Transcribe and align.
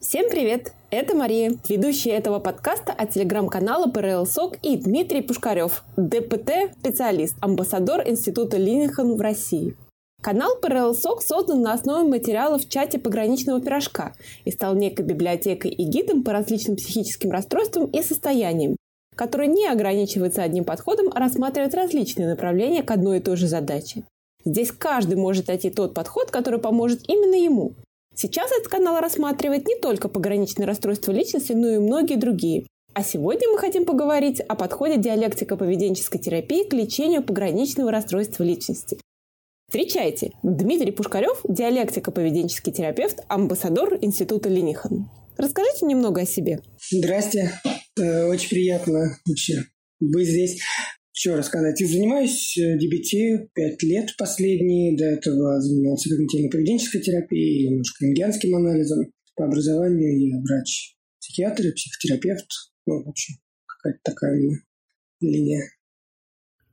Всем 0.00 0.30
привет! 0.30 0.74
Это 0.92 1.16
Мария, 1.16 1.58
ведущая 1.68 2.12
этого 2.12 2.38
подкаста 2.38 2.92
от 2.92 3.10
телеграм-канала 3.10 3.90
ПРЛ 3.90 4.26
СОК 4.26 4.56
и 4.62 4.76
Дмитрий 4.76 5.22
Пушкарев, 5.22 5.82
ДПТ-специалист, 5.96 7.34
амбассадор 7.40 8.08
Института 8.08 8.58
Линнихан 8.58 9.16
в 9.16 9.20
России. 9.20 9.74
Канал 10.22 10.54
ПРЛ 10.62 10.94
СОК 10.94 11.20
создан 11.20 11.62
на 11.62 11.72
основе 11.72 12.08
материалов 12.08 12.62
в 12.62 12.68
чате 12.68 13.00
пограничного 13.00 13.60
пирожка 13.60 14.14
и 14.44 14.52
стал 14.52 14.76
некой 14.76 15.04
библиотекой 15.04 15.72
и 15.72 15.82
гидом 15.82 16.22
по 16.22 16.32
различным 16.32 16.76
психическим 16.76 17.32
расстройствам 17.32 17.86
и 17.86 18.00
состояниям, 18.00 18.76
который 19.16 19.48
не 19.48 19.66
ограничивается 19.66 20.44
одним 20.44 20.64
подходом, 20.64 21.10
а 21.12 21.18
рассматривает 21.18 21.74
различные 21.74 22.28
направления 22.28 22.84
к 22.84 22.90
одной 22.92 23.18
и 23.18 23.20
той 23.20 23.36
же 23.36 23.48
задаче. 23.48 24.04
Здесь 24.44 24.70
каждый 24.70 25.16
может 25.16 25.48
найти 25.48 25.70
тот 25.70 25.92
подход, 25.92 26.30
который 26.30 26.60
поможет 26.60 27.00
именно 27.08 27.34
ему. 27.34 27.74
Сейчас 28.20 28.50
этот 28.50 28.66
канал 28.66 29.00
рассматривает 29.00 29.68
не 29.68 29.76
только 29.76 30.08
пограничные 30.08 30.66
расстройства 30.66 31.12
личности, 31.12 31.52
но 31.52 31.68
и 31.68 31.78
многие 31.78 32.16
другие. 32.16 32.66
А 32.92 33.04
сегодня 33.04 33.48
мы 33.48 33.58
хотим 33.58 33.84
поговорить 33.84 34.40
о 34.40 34.56
подходе 34.56 34.96
диалектико-поведенческой 34.96 36.18
терапии 36.18 36.64
к 36.64 36.72
лечению 36.72 37.22
пограничного 37.22 37.92
расстройства 37.92 38.42
личности. 38.42 38.98
Встречайте! 39.68 40.32
Дмитрий 40.42 40.90
Пушкарев, 40.90 41.44
диалектико-поведенческий 41.44 42.72
терапевт, 42.72 43.20
амбассадор 43.28 43.98
Института 44.00 44.48
Линихан. 44.48 45.08
Расскажите 45.36 45.86
немного 45.86 46.22
о 46.22 46.26
себе. 46.26 46.60
Здрасте. 46.90 47.52
Э, 48.00 48.26
очень 48.26 48.48
приятно 48.48 49.16
вообще 49.28 49.62
быть 50.00 50.26
здесь. 50.26 50.60
Еще 51.18 51.34
рассказать. 51.34 51.80
Я 51.80 51.88
занимаюсь 51.88 52.56
DBT 52.56 53.18
э, 53.18 53.48
пять 53.52 53.82
лет 53.82 54.14
последние. 54.16 54.96
До 54.96 55.04
этого 55.04 55.60
занимался 55.60 56.10
когнитивно-поведенческой 56.10 57.00
терапией, 57.00 57.70
немножко 57.70 58.06
индианским 58.06 58.54
анализом. 58.54 59.12
По 59.34 59.46
образованию 59.46 60.28
я 60.28 60.38
врач-психиатр, 60.38 61.72
психотерапевт. 61.74 62.46
Ну, 62.86 63.02
в 63.02 63.08
общем, 63.08 63.34
какая-то 63.66 63.98
такая 64.04 64.32
у 64.34 64.36
меня 64.36 64.58
линия. 65.20 65.64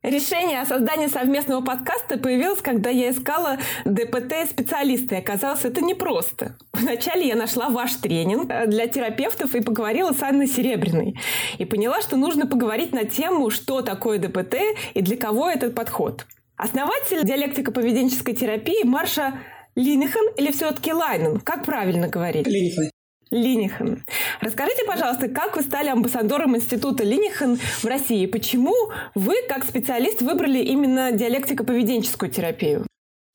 Решение 0.06 0.62
о 0.62 0.68
создании 0.68 1.08
совместного 1.08 1.62
подкаста 1.62 2.20
появилось, 2.20 2.62
когда 2.62 2.92
я 2.92 3.10
искала 3.10 3.58
ДПТ-специалиста, 3.86 5.16
и 5.16 5.18
оказалось, 5.18 5.66
это 5.66 5.82
непросто. 5.82 6.56
Вначале 6.74 7.28
я 7.28 7.36
нашла 7.36 7.70
ваш 7.70 7.94
тренинг 7.96 8.52
для 8.68 8.86
терапевтов 8.86 9.56
и 9.56 9.62
поговорила 9.62 10.12
с 10.12 10.22
Анной 10.22 10.46
Серебряной. 10.46 11.16
И 11.58 11.66
поняла, 11.66 12.04
что 12.04 12.18
нужно 12.18 12.46
поговорить 12.46 12.94
на 12.94 13.06
тему, 13.06 13.50
что 13.50 13.82
такое 13.82 14.20
ДПТ 14.20 14.58
и 14.94 15.02
для 15.02 15.18
кого 15.18 15.50
этот 15.50 15.74
подход. 15.74 16.28
Основатель 16.56 17.24
диалектико-поведенческой 17.24 18.36
терапии 18.36 18.84
Марша 18.84 19.40
Линнихан 19.74 20.26
или 20.38 20.52
все-таки 20.52 20.94
Лайнен? 20.94 21.40
Как 21.40 21.66
правильно 21.66 22.08
говорить? 22.08 22.46
Линнихан. 22.46 22.92
Линихан. 23.32 24.04
Расскажите, 24.42 24.84
пожалуйста, 24.86 25.28
как 25.28 25.56
вы 25.56 25.64
стали 25.64 25.90
амбассадором 25.90 26.56
Института 26.56 27.04
Линихан 27.04 27.58
в 27.58 27.86
России? 27.86 28.26
Почему 28.26 28.74
вы, 29.16 29.36
как 29.50 29.66
специалист, 29.66 30.22
выбрали 30.22 30.60
именно 30.60 31.12
диалектико-поведенческую 31.12 32.30
терапию? 32.30 32.86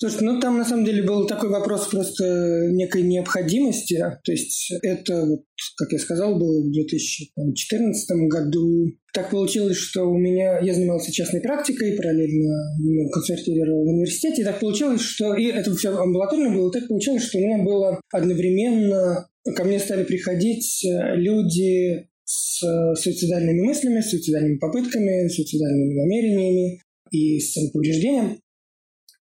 Слушай, 0.03 0.23
ну 0.23 0.41
там 0.41 0.57
на 0.57 0.65
самом 0.65 0.87
деле 0.87 1.03
был 1.03 1.27
такой 1.27 1.51
вопрос 1.51 1.89
просто 1.89 2.69
некой 2.71 3.03
необходимости. 3.03 3.99
То 4.25 4.33
есть 4.33 4.73
это, 4.83 5.27
вот, 5.27 5.41
как 5.77 5.93
я 5.93 5.99
сказал, 5.99 6.39
было 6.39 6.63
в 6.63 6.73
2014 6.73 8.11
году. 8.31 8.87
Так 9.13 9.29
получилось, 9.29 9.77
что 9.77 10.05
у 10.05 10.17
меня 10.17 10.61
я 10.61 10.73
занимался 10.73 11.13
частной 11.13 11.43
практикой, 11.43 11.99
параллельно 11.99 13.11
консультировал 13.13 13.85
в 13.85 13.89
университете. 13.89 14.41
И 14.41 14.45
так 14.47 14.59
получилось, 14.59 15.03
что 15.03 15.35
и 15.35 15.49
это 15.49 15.75
все 15.75 15.95
амбулаторно 15.95 16.49
было. 16.51 16.73
Так 16.73 16.89
получилось, 16.89 17.25
что 17.25 17.37
у 17.37 17.43
меня 17.43 17.63
было 17.63 18.01
одновременно 18.11 19.29
ко 19.45 19.65
мне 19.65 19.79
стали 19.79 20.05
приходить 20.05 20.85
э, 20.85 21.17
люди 21.17 22.09
с 22.25 22.63
э, 22.63 22.95
суицидальными 22.95 23.63
мыслями, 23.63 24.01
с 24.01 24.11
суицидальными 24.11 24.59
попытками, 24.59 25.29
с 25.29 25.35
суицидальными 25.35 25.95
намерениями 25.95 26.83
и 27.11 27.41
с 27.41 27.53
самоповреждением. 27.53 28.41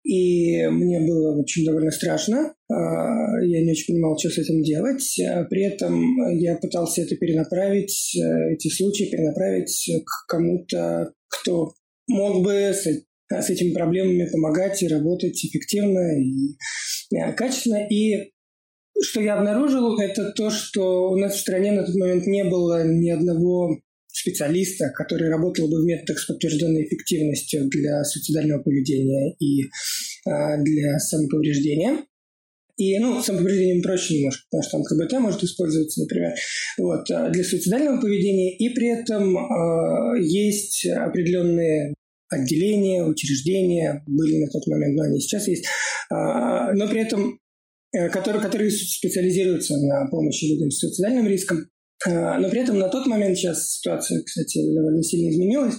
И 0.02 0.66
мне 0.68 1.00
было, 1.00 1.38
общем, 1.38 1.64
довольно 1.64 1.90
страшно. 1.90 2.54
А, 2.70 3.44
я 3.44 3.62
не 3.62 3.72
очень 3.72 3.92
понимал, 3.92 4.18
что 4.18 4.30
с 4.30 4.38
этим 4.38 4.62
делать. 4.62 5.04
А 5.28 5.44
при 5.44 5.64
этом 5.64 6.02
я 6.38 6.56
пытался 6.56 7.02
это 7.02 7.16
перенаправить, 7.16 8.16
э, 8.16 8.54
эти 8.54 8.68
случаи 8.68 9.10
перенаправить 9.10 9.90
к 10.06 10.26
кому-то, 10.28 11.12
кто 11.28 11.74
мог 12.08 12.42
бы 12.42 12.72
с 12.72 13.50
этими 13.50 13.72
проблемами 13.72 14.28
помогать 14.30 14.82
и 14.82 14.88
работать 14.88 15.44
эффективно 15.44 16.18
и 16.18 16.56
качественно. 17.36 17.86
И 17.88 18.32
что 19.02 19.20
я 19.20 19.34
обнаружил, 19.34 19.98
это 19.98 20.32
то, 20.32 20.50
что 20.50 21.10
у 21.10 21.16
нас 21.16 21.34
в 21.34 21.40
стране 21.40 21.72
на 21.72 21.84
тот 21.84 21.94
момент 21.94 22.26
не 22.26 22.44
было 22.44 22.84
ни 22.86 23.10
одного 23.10 23.78
специалиста, 24.12 24.90
который 24.94 25.30
работал 25.30 25.68
бы 25.68 25.82
в 25.82 25.84
методах 25.84 26.18
с 26.18 26.26
подтвержденной 26.26 26.84
эффективностью 26.84 27.68
для 27.68 28.02
суицидального 28.04 28.62
поведения 28.62 29.34
и 29.38 29.64
а, 30.26 30.62
для 30.62 30.98
самоповреждения. 30.98 32.04
И, 32.76 32.98
ну, 32.98 33.22
самоповреждением 33.22 33.82
проще 33.82 34.18
немножко, 34.18 34.42
потому 34.50 34.62
что 34.62 34.70
там 34.72 34.82
КБТ 34.84 35.12
может 35.20 35.44
использоваться, 35.44 36.00
например, 36.00 36.32
вот, 36.78 37.10
а, 37.10 37.30
для 37.30 37.44
суицидального 37.44 38.00
поведения. 38.00 38.56
И 38.56 38.68
при 38.70 38.88
этом 38.88 39.36
э, 39.36 40.22
есть 40.22 40.86
определенные 40.86 41.94
отделения, 42.28 43.04
учреждения, 43.04 44.02
были 44.06 44.38
на 44.38 44.50
тот 44.50 44.66
момент, 44.66 44.96
но 44.96 45.02
они 45.04 45.20
сейчас 45.20 45.46
есть. 45.46 45.66
Э, 46.10 46.72
но 46.74 46.88
при 46.88 47.02
этом 47.02 47.39
Э, 47.39 47.39
которые, 48.12 48.42
которые 48.42 48.70
специализируются 48.70 49.76
на 49.76 50.08
помощи 50.10 50.44
людям 50.44 50.70
с 50.70 50.78
суицидальным 50.78 51.26
риском. 51.26 51.66
Э, 52.06 52.38
но 52.38 52.48
при 52.48 52.60
этом 52.60 52.78
на 52.78 52.88
тот 52.88 53.06
момент, 53.06 53.36
сейчас 53.36 53.76
ситуация, 53.76 54.22
кстати, 54.22 54.58
довольно 54.74 55.02
сильно 55.02 55.30
изменилась, 55.30 55.74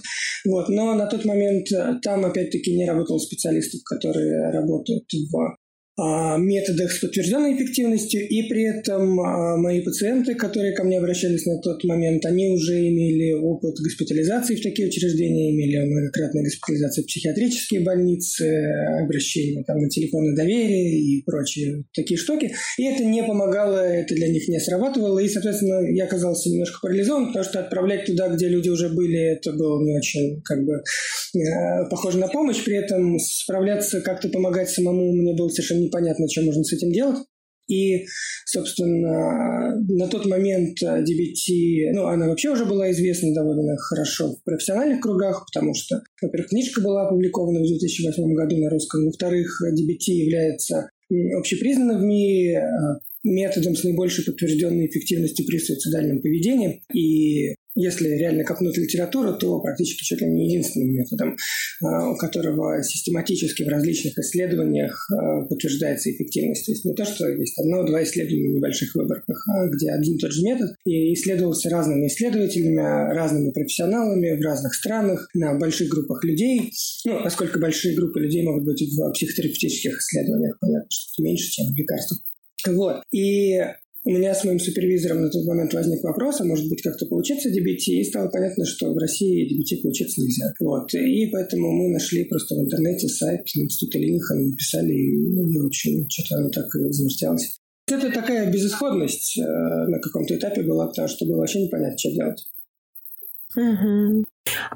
вот, 0.46 0.68
но 0.68 0.94
на 0.94 1.06
тот 1.06 1.24
момент 1.24 1.70
э, 1.72 1.94
там 2.02 2.24
опять-таки 2.24 2.76
не 2.76 2.86
работал 2.86 3.18
специалистов, 3.18 3.80
которые 3.84 4.50
работают 4.50 5.04
в 5.10 5.56
методах 6.38 6.90
с 6.92 7.00
подтвержденной 7.00 7.54
эффективностью, 7.54 8.26
и 8.26 8.42
при 8.48 8.64
этом 8.64 9.20
а, 9.20 9.56
мои 9.56 9.80
пациенты, 9.80 10.34
которые 10.34 10.74
ко 10.74 10.84
мне 10.84 10.98
обращались 10.98 11.46
на 11.46 11.60
тот 11.60 11.84
момент, 11.84 12.24
они 12.26 12.50
уже 12.50 12.78
имели 12.78 13.32
опыт 13.32 13.76
госпитализации 13.80 14.56
в 14.56 14.62
такие 14.62 14.88
учреждения, 14.88 15.50
имели 15.52 15.78
многократные 15.78 16.44
госпитализации 16.44 17.02
в 17.02 17.06
психиатрические 17.06 17.80
больницы, 17.80 18.44
обращения 19.02 19.62
там, 19.64 19.78
на 19.78 19.88
телефоны 19.88 20.34
доверия 20.34 20.98
и 20.98 21.22
прочие 21.24 21.84
такие 21.94 22.18
штуки. 22.18 22.52
И 22.78 22.84
это 22.84 23.04
не 23.04 23.22
помогало, 23.22 23.78
это 23.78 24.14
для 24.14 24.28
них 24.28 24.48
не 24.48 24.60
срабатывало, 24.60 25.18
и, 25.18 25.28
соответственно, 25.28 25.86
я 25.94 26.04
оказался 26.04 26.50
немножко 26.50 26.78
парализован, 26.82 27.28
потому 27.28 27.44
что 27.44 27.60
отправлять 27.60 28.06
туда, 28.06 28.28
где 28.28 28.48
люди 28.48 28.68
уже 28.68 28.88
были, 28.88 29.34
это 29.34 29.52
было 29.52 29.82
не 29.82 29.96
очень 29.96 30.42
как 30.42 30.64
бы 30.64 30.74
э, 30.74 31.88
похоже 31.90 32.18
на 32.18 32.28
помощь, 32.28 32.62
при 32.64 32.76
этом 32.76 33.18
справляться, 33.18 34.00
как-то 34.00 34.28
помогать 34.28 34.70
самому 34.70 35.12
мне 35.12 35.34
было 35.34 35.48
совершенно 35.48 35.82
непонятно, 35.92 36.26
что 36.28 36.42
можно 36.42 36.64
с 36.64 36.72
этим 36.72 36.92
делать. 36.92 37.18
И, 37.68 38.04
собственно, 38.44 39.76
на 39.88 40.08
тот 40.08 40.26
момент 40.26 40.82
DBT, 40.82 41.92
ну, 41.94 42.06
она 42.06 42.28
вообще 42.28 42.50
уже 42.50 42.64
была 42.64 42.90
известна 42.90 43.32
довольно 43.34 43.76
хорошо 43.76 44.32
в 44.32 44.42
профессиональных 44.42 45.00
кругах, 45.00 45.46
потому 45.46 45.72
что, 45.74 46.02
во-первых, 46.20 46.50
книжка 46.50 46.80
была 46.82 47.06
опубликована 47.06 47.60
в 47.60 47.66
2008 47.66 48.34
году 48.34 48.56
на 48.58 48.68
русском, 48.68 49.06
во-вторых, 49.06 49.62
DBT 49.62 50.12
является 50.12 50.90
общепризнанным 51.38 52.00
в 52.00 52.04
мире 52.04 52.58
а, 52.58 52.98
методом 53.22 53.76
с 53.76 53.84
наибольшей 53.84 54.24
подтвержденной 54.24 54.86
эффективностью 54.86 55.46
при 55.46 55.58
суицидальном 55.58 56.20
поведении. 56.20 56.82
И 56.92 57.54
если 57.74 58.08
реально 58.08 58.44
копнуть 58.44 58.76
литературу, 58.76 59.36
то 59.36 59.60
практически 59.60 60.04
чуть 60.04 60.20
ли 60.20 60.28
не 60.28 60.46
единственным 60.48 60.92
методом, 60.92 61.36
а, 61.82 62.10
у 62.10 62.16
которого 62.16 62.82
систематически 62.82 63.62
в 63.62 63.68
различных 63.68 64.18
исследованиях 64.18 65.08
а, 65.10 65.42
подтверждается 65.46 66.10
эффективность. 66.10 66.66
То 66.66 66.72
есть 66.72 66.84
не 66.84 66.94
то, 66.94 67.04
что 67.04 67.28
есть 67.28 67.58
одно-два 67.58 68.02
исследования 68.02 68.52
в 68.52 68.56
небольших 68.56 68.94
выборках, 68.94 69.46
а 69.48 69.68
где 69.68 69.90
один 69.90 70.16
и 70.16 70.18
тот 70.18 70.32
же 70.32 70.42
метод 70.42 70.70
и 70.84 71.14
исследовался 71.14 71.70
разными 71.70 72.06
исследователями, 72.06 73.14
разными 73.14 73.50
профессионалами 73.52 74.36
в 74.36 74.42
разных 74.42 74.74
странах, 74.74 75.28
на 75.34 75.58
больших 75.58 75.88
группах 75.88 76.24
людей. 76.24 76.72
Ну, 77.06 77.20
насколько 77.20 77.58
большие 77.58 77.96
группы 77.96 78.20
людей 78.20 78.42
могут 78.42 78.64
быть 78.64 78.82
в 78.82 79.12
психотерапевтических 79.12 79.98
исследованиях, 79.98 80.58
понятно, 80.60 80.86
что 80.90 81.22
меньше, 81.22 81.50
чем 81.50 81.72
в 81.72 81.76
лекарствах. 81.76 82.20
Вот. 82.68 83.02
И 83.10 83.58
у 84.04 84.10
меня 84.10 84.34
с 84.34 84.44
моим 84.44 84.58
супервизором 84.58 85.22
на 85.22 85.30
тот 85.30 85.44
момент 85.44 85.72
возник 85.74 86.02
вопрос, 86.02 86.40
а 86.40 86.44
может 86.44 86.68
быть 86.68 86.82
как-то 86.82 87.06
поучиться 87.06 87.48
DBT, 87.50 88.00
и 88.00 88.04
стало 88.04 88.28
понятно, 88.28 88.64
что 88.64 88.92
в 88.92 88.98
России 88.98 89.46
DBT 89.46 89.82
поучиться 89.82 90.20
нельзя. 90.20 90.52
Вот. 90.60 90.92
И 90.94 91.26
поэтому 91.30 91.70
мы 91.70 91.88
нашли 91.90 92.24
просто 92.24 92.56
в 92.56 92.58
интернете 92.58 93.08
сайт 93.08 93.42
Института 93.54 93.98
Линиха, 93.98 94.34
написали, 94.34 94.92
и, 94.92 95.58
в 95.58 95.66
общем, 95.66 96.06
что-то 96.08 96.40
оно 96.40 96.50
так 96.50 96.66
и 96.74 96.92
завертелось. 96.92 97.58
Это 97.88 98.10
такая 98.10 98.50
безысходность 98.50 99.38
э, 99.38 99.42
на 99.42 99.98
каком-то 100.00 100.34
этапе 100.34 100.62
была, 100.62 100.86
потому 100.88 101.08
что 101.08 101.26
было 101.26 101.38
вообще 101.38 101.64
непонятно, 101.64 101.98
что 101.98 102.12
делать. 102.12 102.44
Угу. 103.56 104.24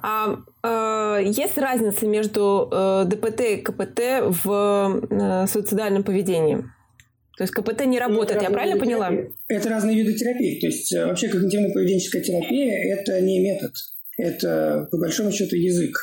А 0.02 0.36
э, 0.62 1.24
есть 1.26 1.58
разница 1.58 2.06
между 2.06 2.68
э, 2.70 3.04
ДПТ 3.06 3.40
и 3.40 3.56
КПТ 3.56 4.00
в 4.44 5.08
э, 5.10 5.46
суицидальном 5.48 6.04
поведении? 6.04 6.64
То 7.36 7.44
есть 7.44 7.52
КПТ 7.52 7.84
не 7.84 7.98
работает, 7.98 8.40
ну, 8.40 8.44
я 8.44 8.50
правильно 8.50 8.78
поняла? 8.78 9.10
Терапии. 9.10 9.34
Это 9.48 9.68
разные 9.68 9.96
виды 9.96 10.14
терапии. 10.14 10.60
То 10.60 10.66
есть 10.66 10.92
э, 10.92 11.04
вообще 11.04 11.28
когнитивно-поведенческая 11.28 12.22
терапия– 12.22 12.94
это 12.94 13.20
не 13.20 13.40
метод, 13.40 13.72
это 14.16 14.88
по 14.90 14.98
большому 14.98 15.32
счету 15.32 15.56
язык. 15.56 15.96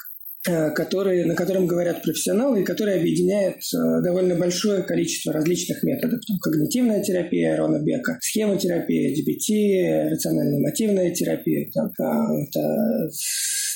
Э, 0.45 0.71
который, 0.71 1.23
на 1.23 1.35
котором 1.35 1.67
говорят 1.67 2.03
профессионалы 2.03 2.61
и 2.61 2.65
который 2.65 2.99
объединяет 2.99 3.59
э, 3.73 4.01
довольно 4.03 4.35
большое 4.35 4.83
количество 4.83 5.31
различных 5.31 5.81
методов. 5.83 6.19
Там, 6.27 6.37
когнитивная 6.39 7.01
терапия 7.01 7.55
Рона 7.55 7.81
Бека, 7.81 8.17
схемотерапия, 8.19 9.15
DBT, 9.15 10.09
рационально-эмотивная 10.11 11.11
терапия, 11.11 11.71
там, 11.73 11.87
это 12.43 13.09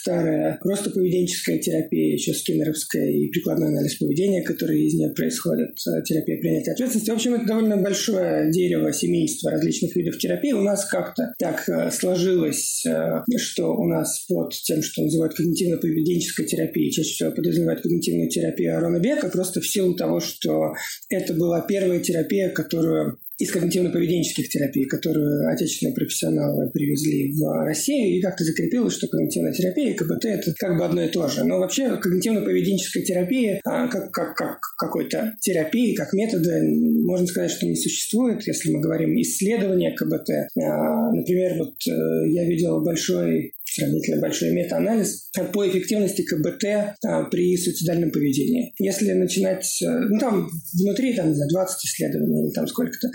старая 0.07 0.57
просто 0.61 0.89
поведенческая 0.89 1.59
терапия, 1.59 2.13
еще 2.13 2.33
скиннеровская 2.33 3.11
и 3.11 3.27
прикладной 3.27 3.67
анализ 3.67 3.95
поведения, 3.95 4.41
который 4.41 4.81
из 4.83 4.93
нее 4.93 5.09
происходит, 5.13 5.71
э, 5.85 6.01
терапия 6.03 6.39
принятия 6.39 6.71
ответственности. 6.71 7.11
В 7.11 7.15
общем, 7.15 7.33
это 7.33 7.45
довольно 7.45 7.77
большое 7.77 8.49
дерево, 8.51 8.93
семейство 8.93 9.51
различных 9.51 9.95
видов 9.95 10.17
терапии. 10.17 10.53
У 10.53 10.61
нас 10.61 10.85
как-то 10.85 11.33
так 11.37 11.67
э, 11.67 11.91
сложилось, 11.91 12.85
э, 12.85 13.21
что 13.37 13.75
у 13.75 13.85
нас 13.85 14.25
под 14.27 14.51
тем, 14.51 14.81
что 14.81 15.03
называют 15.03 15.37
когнитивно-поведенческой 15.37 16.45
терапией, 16.45 16.91
чаще 16.91 17.09
всего 17.09 17.31
подразумевают 17.31 17.81
когнитивную 17.81 18.29
терапию 18.29 18.77
Арона 18.77 18.99
Бека, 18.99 19.27
просто 19.27 19.59
в 19.59 19.67
силу 19.67 19.93
того, 19.93 20.21
что 20.21 20.73
это 21.09 21.33
была 21.33 21.61
первая 21.61 21.99
терапия, 21.99 22.49
которую 22.49 23.19
из 23.37 23.55
когнитивно-поведенческих 23.55 24.47
терапий, 24.49 24.85
которую 24.85 25.47
отечественные 25.49 25.93
профессионалы 25.93 26.69
привезли 26.71 27.33
в 27.33 27.65
Россию, 27.65 28.17
и 28.17 28.21
как-то 28.21 28.43
закрепилось, 28.43 28.93
что 28.93 29.07
когнитивная 29.07 29.53
терапия 29.53 29.91
и 29.91 29.93
КБТ– 29.93 30.25
это 30.25 30.53
как 30.57 30.77
бы 30.77 30.85
одно 30.85 31.03
и 31.03 31.09
то 31.09 31.27
же. 31.27 31.43
Но 31.43 31.59
вообще 31.59 31.99
когнитивно-поведенческая 32.01 33.03
терапия, 33.03 33.61
а, 33.63 33.87
как, 33.87 34.11
как, 34.11 34.35
как 34.35 34.59
какой-то 34.77 35.33
терапии, 35.41 35.93
как 35.93 36.13
метода, 36.13 36.59
можно 37.05 37.27
сказать, 37.27 37.51
что 37.51 37.67
не 37.67 37.75
существует, 37.75 38.45
если 38.47 38.71
мы 38.71 38.81
говорим 38.81 39.15
исследования 39.21 39.95
КБТ. 39.95 40.29
А, 40.59 41.11
например, 41.11 41.57
вот 41.59 41.75
э, 41.87 42.29
я 42.29 42.45
видел 42.45 42.81
большой 42.83 43.53
сравнительно 43.75 44.21
большой 44.21 44.51
метаанализ 44.51 45.29
по 45.53 45.67
эффективности 45.67 46.23
КБТ 46.23 46.95
а, 47.05 47.23
при 47.25 47.55
суицидальном 47.57 48.11
поведении. 48.11 48.73
Если 48.79 49.11
начинать, 49.13 49.81
э, 49.81 49.87
ну 49.87 50.19
там 50.19 50.49
внутри, 50.73 51.13
там, 51.13 51.29
не 51.29 51.35
знаю, 51.35 51.49
20 51.49 51.85
исследований 51.85 52.45
или 52.45 52.53
там 52.53 52.67
сколько-то, 52.67 53.09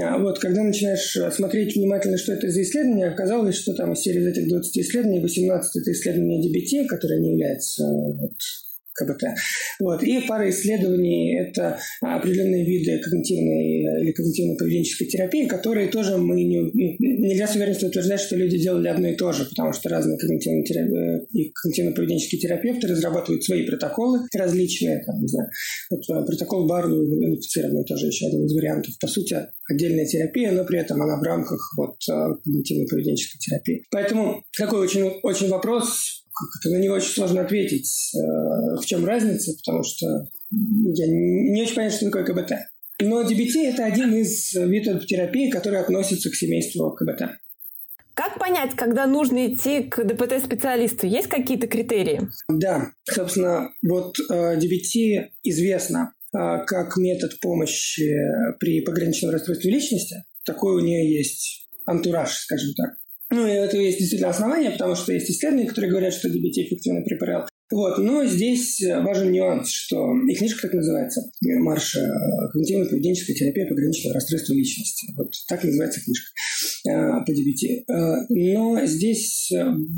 а, 0.00 0.18
вот, 0.18 0.38
когда 0.38 0.62
начинаешь 0.62 1.16
смотреть 1.34 1.76
внимательно, 1.76 2.18
что 2.18 2.32
это 2.32 2.48
за 2.48 2.62
исследование, 2.62 3.08
оказалось, 3.08 3.56
что 3.56 3.74
там 3.74 3.92
из 3.92 4.00
серии 4.00 4.20
из 4.20 4.26
этих 4.26 4.48
20 4.48 4.78
исследований 4.78 5.20
18 5.20 5.82
это 5.82 5.92
исследование 5.92 6.40
DBT, 6.40 6.86
которое 6.86 7.20
не 7.20 7.32
является 7.32 7.84
вот, 7.86 8.34
КБТ. 8.98 9.22
Вот. 9.80 10.02
И 10.02 10.20
пара 10.26 10.50
исследований– 10.50 11.38
это 11.40 11.78
определенные 12.02 12.64
виды 12.64 12.98
когнитивной 12.98 13.84
э, 13.84 14.02
или 14.02 14.12
когнитивно-поведенческой 14.12 15.06
терапии, 15.06 15.46
которые 15.46 15.88
тоже 15.88 16.16
мы 16.16 16.42
не, 16.42 16.70
нельзя 16.98 17.46
с 17.46 17.54
уверенностью 17.54 17.88
утверждать, 17.88 18.20
что 18.20 18.36
люди 18.36 18.58
делали 18.58 18.88
одно 18.88 19.08
и 19.08 19.16
то 19.16 19.32
же, 19.32 19.44
потому 19.44 19.72
что 19.72 19.88
разные 19.88 20.18
когнитивно 20.18 20.62
э, 20.62 21.26
и 21.32 21.52
когнитивно-поведенческие 21.52 22.38
терапевты 22.38 22.88
разрабатывают 22.88 23.44
свои 23.44 23.66
протоколы 23.66 24.20
различные. 24.34 25.02
Там, 25.04 25.20
не 25.20 25.28
знаю, 25.28 25.48
вот, 25.90 26.00
э, 26.10 26.26
протокол 26.26 26.66
Барлу 26.66 26.98
унифицированный 26.98 27.84
тоже 27.84 28.06
еще 28.06 28.26
один 28.26 28.44
из 28.44 28.54
вариантов. 28.54 28.94
По 29.00 29.06
сути, 29.06 29.36
отдельная 29.68 30.06
терапия, 30.06 30.52
но 30.52 30.64
при 30.64 30.80
этом 30.80 31.00
она 31.02 31.18
в 31.18 31.22
рамках 31.22 31.60
вот, 31.76 31.96
когнитивно-поведенческой 32.08 33.38
терапии. 33.38 33.84
Поэтому 33.90 34.42
такой 34.56 34.80
очень, 34.80 35.04
очень 35.22 35.48
вопрос 35.48 36.24
как-то 36.52 36.70
на 36.70 36.80
него 36.80 36.94
очень 36.94 37.12
сложно 37.12 37.42
ответить, 37.42 38.12
э, 38.14 38.80
в 38.80 38.84
чем 38.84 39.04
разница, 39.04 39.52
потому 39.58 39.82
что 39.82 40.06
я 40.50 41.06
не 41.06 41.62
очень 41.62 41.74
понятно, 41.74 41.96
что 41.96 42.06
такое 42.06 42.24
КБТ. 42.24 42.52
Но 43.00 43.22
DBT– 43.22 43.64
это 43.64 43.84
один 43.84 44.14
из 44.14 44.52
видов 44.54 45.06
терапии, 45.06 45.50
который 45.50 45.80
относится 45.80 46.30
к 46.30 46.34
семейству 46.34 46.90
КБТ. 46.92 47.38
Как 48.14 48.38
понять, 48.40 48.74
когда 48.74 49.06
нужно 49.06 49.46
идти 49.46 49.84
к 49.84 50.02
ДПТ-специалисту? 50.02 51.06
Есть 51.06 51.28
какие-то 51.28 51.68
критерии? 51.68 52.22
Да, 52.48 52.90
собственно, 53.08 53.70
вот 53.86 54.16
э, 54.18 54.58
DBT 54.58 55.28
известно 55.44 56.14
э, 56.34 56.38
как 56.66 56.96
метод 56.96 57.38
помощи 57.40 58.12
при 58.58 58.80
пограничном 58.80 59.30
расстройстве 59.30 59.70
личности. 59.70 60.24
Такой 60.44 60.74
у 60.74 60.84
нее 60.84 61.16
есть 61.16 61.68
антураж, 61.86 62.32
скажем 62.32 62.74
так. 62.74 62.96
Ну, 63.30 63.46
и 63.46 63.50
это 63.50 63.76
есть 63.76 63.98
действительно 63.98 64.30
основания, 64.30 64.70
потому 64.70 64.94
что 64.94 65.12
есть 65.12 65.30
исследования, 65.30 65.68
которые 65.68 65.90
говорят, 65.90 66.14
что 66.14 66.28
DBT 66.28 66.64
эффективно 66.64 67.02
при 67.02 67.16
ПРЛ. 67.16 67.42
Вот. 67.70 67.98
Но 67.98 68.24
здесь 68.24 68.80
важен 68.80 69.30
нюанс, 69.30 69.68
что 69.70 70.14
и 70.26 70.34
книжка 70.34 70.62
так 70.62 70.72
называется, 70.72 71.20
Марша 71.42 72.00
«Когнитивно-поведенческая 72.54 73.34
терапия 73.34 73.68
пограничного 73.68 74.14
расстройства 74.14 74.54
личности». 74.54 75.12
Вот 75.14 75.30
так 75.48 75.62
называется 75.62 76.00
книжка. 76.02 76.30
Э, 76.88 77.24
по 77.26 77.30
DBT. 77.30 77.84
Э, 77.86 78.24
но 78.30 78.84
здесь 78.86 79.50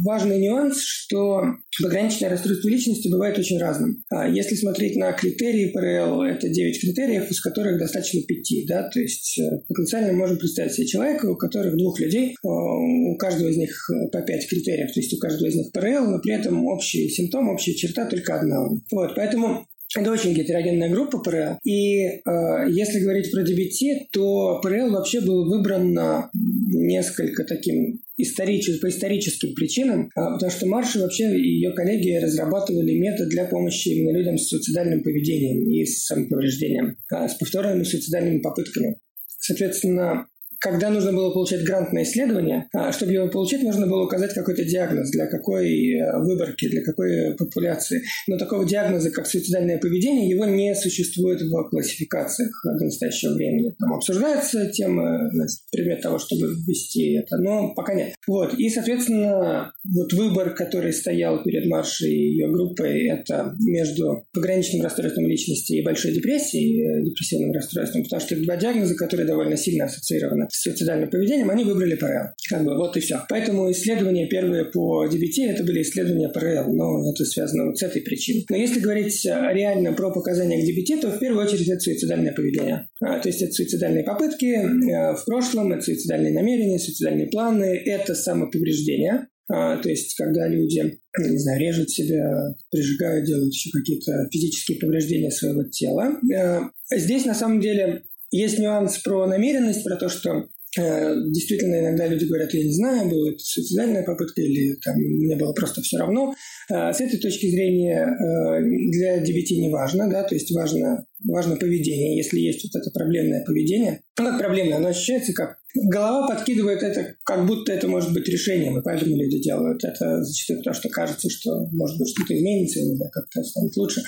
важный 0.05 0.41
нюанс, 0.41 0.81
что 0.81 1.43
пограничное 1.81 2.31
расстройство 2.31 2.69
личности 2.69 3.09
бывает 3.09 3.39
очень 3.39 3.59
разным. 3.59 4.03
А 4.11 4.29
если 4.29 4.57
смотреть 4.57 4.97
на 4.97 5.13
критерии 5.13 5.71
ПРЛ, 5.71 6.23
это 6.23 6.49
9 6.49 6.81
критериев, 6.81 7.31
из 7.31 7.41
которых 7.41 7.79
достаточно 7.79 8.21
5. 8.23 8.67
Да? 8.67 8.89
То 8.89 9.01
есть 9.01 9.39
э, 9.39 9.61
потенциально 9.69 10.13
можем 10.13 10.39
представить 10.39 10.73
себе 10.73 10.87
человека, 10.87 11.27
у 11.27 11.37
которых 11.37 11.77
двух 11.77 12.01
людей, 12.01 12.35
у 12.43 13.17
каждого 13.17 13.49
из 13.49 13.57
них 13.57 13.71
по 14.11 14.23
5 14.23 14.49
критериев, 14.49 14.93
то 14.93 15.01
есть 15.01 15.15
у 15.15 15.19
каждого 15.19 15.49
из 15.49 15.55
них 15.55 15.73
ПРЛ, 15.73 16.11
но 16.11 16.19
при 16.21 16.33
этом 16.33 16.67
общий 16.67 17.09
симптом, 17.09 17.49
общая 17.49 17.75
черта 17.75 18.07
только 18.07 18.39
одна. 18.39 18.69
Вот, 18.91 19.15
поэтому 19.15 19.67
это 19.97 20.13
очень 20.13 20.35
гетерогенная 20.35 20.89
группа 20.89 21.19
ПРЛ. 21.19 21.59
И 21.65 22.05
э, 22.05 22.21
если 22.69 23.01
говорить 23.01 23.31
про 23.33 23.43
DBT, 23.43 24.09
то 24.13 24.61
ПРЛ 24.63 24.91
вообще 24.91 25.21
был 25.21 25.49
выбран 25.49 25.93
на 25.93 26.31
несколько 26.33 27.45
таким 27.45 28.01
исторически, 28.17 28.81
по 28.81 28.89
историческим 28.89 29.55
причинам, 29.55 30.11
а, 30.15 30.35
потому 30.35 30.51
что 30.51 31.01
вообще 31.01 31.37
и 31.37 31.57
ее 31.57 31.73
коллеги 31.73 32.17
разрабатывали 32.23 32.99
метод 32.99 33.29
для 33.29 33.47
помощи 33.47 33.89
именно 33.89 34.17
людям 34.17 34.39
с 34.39 34.49
суицидальным 34.49 35.03
поведением 35.03 35.69
и 35.69 35.85
с 35.85 36.05
самоповреждением, 36.05 36.97
а, 37.11 37.29
с 37.29 37.35
повторными 37.35 37.83
суицидальными 37.83 38.41
попытками. 38.41 38.99
Соответственно, 39.39 40.27
когда 40.61 40.91
нужно 40.91 41.13
было 41.13 41.31
получать 41.31 41.65
грант 41.65 41.93
на 41.93 42.03
исследование, 42.03 42.69
а, 42.75 42.93
чтобы 42.93 43.13
его 43.13 43.29
получить, 43.29 43.63
нужно 43.63 43.87
было 43.87 44.05
указать 44.05 44.35
какой-то 44.35 44.63
диагноз, 44.65 45.11
для 45.11 45.27
какой 45.27 45.95
э, 45.95 46.19
выборки, 46.19 46.69
для 46.69 46.83
какой 46.83 47.35
популяции. 47.35 48.03
Но 48.29 48.37
такого 48.37 48.67
диагноза, 48.67 49.11
как 49.11 49.27
суицидальное 49.27 49.79
поведение, 49.79 50.29
его 50.29 50.45
не 50.45 50.75
существует 50.75 51.41
в 51.41 51.69
классификациях 51.71 52.51
до 52.65 52.85
настоящего 52.85 53.33
времени. 53.33 53.75
Там 53.79 53.95
обсуждается 53.95 54.67
тема, 54.71 55.31
предмет 55.73 56.03
того, 56.03 56.19
чтобы 56.19 56.49
ввести 56.49 57.15
это, 57.15 57.39
но 57.39 57.73
пока 57.75 57.95
нет. 57.95 58.15
Вот. 58.27 58.53
И, 58.55 58.69
соответственно, 58.69 59.73
вот 59.85 60.13
выбор, 60.13 60.55
который 60.55 60.93
стоял 60.93 61.43
перед 61.43 61.67
Маршей 61.67 62.11
и 62.11 62.33
ее 62.33 62.49
группой, 62.53 63.09
это 63.09 63.55
между 63.61 64.27
пограничным 64.35 64.83
расстройством 64.83 65.27
личности 65.27 65.73
и 65.73 65.83
большой 65.83 66.13
депрессией, 66.13 66.83
э, 66.83 67.05
депрессивным 67.05 67.53
расстройством, 67.53 68.03
потому 68.03 68.21
что 68.21 68.35
это 68.35 68.45
два 68.45 68.57
диагноза, 68.57 68.95
которые 68.95 69.27
довольно 69.27 69.57
сильно 69.57 69.87
ассоциированы 69.87 70.50
суицидальным 70.51 71.11
поведением, 71.11 71.51
они 71.51 71.65
выбрали 71.65 71.95
ПРЛ. 71.95 72.35
Как 72.49 72.65
бы 72.65 72.77
вот 72.77 72.97
и 72.97 73.01
все. 73.01 73.21
Поэтому 73.29 73.71
исследования 73.71 74.29
первые 74.29 74.67
по 74.67 75.07
DBT 75.07 75.47
это 75.49 75.65
были 75.65 75.83
исследования 75.83 76.29
ПРЛ, 76.29 76.73
но 76.73 77.11
это 77.11 77.25
связано 77.25 77.67
вот 77.67 77.79
с 77.79 77.83
этой 77.83 78.03
причиной. 78.03 78.47
Но 78.49 78.57
если 78.57 78.81
говорить 78.81 79.25
реально 79.25 79.93
про 79.93 80.11
показания 80.11 80.61
к 80.61 80.69
DBT, 80.69 81.01
то 81.01 81.11
в 81.11 81.19
первую 81.19 81.47
очередь 81.47 81.69
это 81.69 81.81
суицидальное 81.81 82.33
поведение. 82.33 82.89
А, 83.03 83.19
то 83.19 83.29
есть 83.29 83.43
это 83.43 83.53
суицидальные 83.53 84.05
попытки 84.05 84.47
э, 84.47 85.15
в 85.15 85.25
прошлом, 85.25 85.73
это 85.73 85.83
суицидальные 85.83 86.33
намерения, 86.33 86.79
суицидальные 86.79 87.29
планы, 87.29 87.83
это 87.85 88.15
самоповреждение. 88.15 89.29
А, 89.53 89.77
то 89.79 89.89
есть, 89.89 90.15
когда 90.15 90.47
люди, 90.47 91.01
не 91.19 91.39
знаю, 91.39 91.61
режут 91.61 91.91
себя, 91.91 92.55
прижигают, 92.71 93.27
делают 93.27 93.53
еще 93.53 93.71
какие-то 93.73 94.29
физические 94.33 94.79
повреждения 94.79 95.31
своего 95.31 95.65
тела. 95.65 96.13
Э, 96.33 96.61
здесь, 96.97 97.25
на 97.25 97.35
самом 97.35 97.61
деле, 97.61 98.03
есть 98.31 98.59
нюанс 98.59 98.99
про 98.99 99.27
намеренность, 99.27 99.85
про 99.85 99.97
то, 99.97 100.09
что 100.09 100.49
э, 100.79 101.15
действительно 101.33 101.81
иногда 101.81 102.07
люди 102.07 102.25
говорят, 102.27 102.55
я 102.55 102.65
не 102.65 102.73
знаю, 102.73 103.09
была 103.09 103.31
это 103.31 103.39
суицидальная 103.39 104.05
попытка 104.05 104.41
или 104.41 104.77
там 104.85 104.97
мне 104.97 105.37
было 105.37 105.53
просто 105.53 105.83
все 105.83 105.99
равно. 105.99 106.35
Э, 106.71 106.93
с 106.93 107.01
этой 107.01 107.19
точки 107.19 107.51
зрения 107.51 108.07
э, 108.07 108.63
для 108.91 109.23
DBT 109.23 109.57
не 109.61 109.71
важно, 109.71 110.09
да, 110.09 110.23
то 110.23 110.35
есть 110.35 110.51
важно, 110.53 111.07
важно 111.25 111.57
поведение. 111.57 112.17
Если 112.17 112.39
есть 112.39 112.65
вот 112.65 112.81
это 112.81 112.91
проблемное 112.93 113.45
поведение, 113.45 114.01
ну 114.19 114.27
как 114.27 114.39
проблемное, 114.39 114.77
оно 114.77 114.89
ощущается 114.89 115.33
как 115.33 115.59
голова 115.75 116.29
подкидывает 116.29 116.83
это, 116.83 117.15
как 117.25 117.47
будто 117.47 117.73
это 117.73 117.89
может 117.89 118.13
быть 118.13 118.29
решением, 118.29 118.79
и 118.79 118.83
поэтому 118.83 119.17
люди 119.17 119.41
делают 119.41 119.83
это 119.85 120.23
зачастую 120.23 120.59
потому, 120.59 120.75
что 120.75 120.89
кажется, 120.89 121.29
что 121.31 121.51
может 121.73 121.99
быть 121.99 122.09
что-то 122.11 122.37
изменится, 122.37 122.81
как-то 123.13 123.43
станет 123.43 123.77
лучше. 123.77 124.03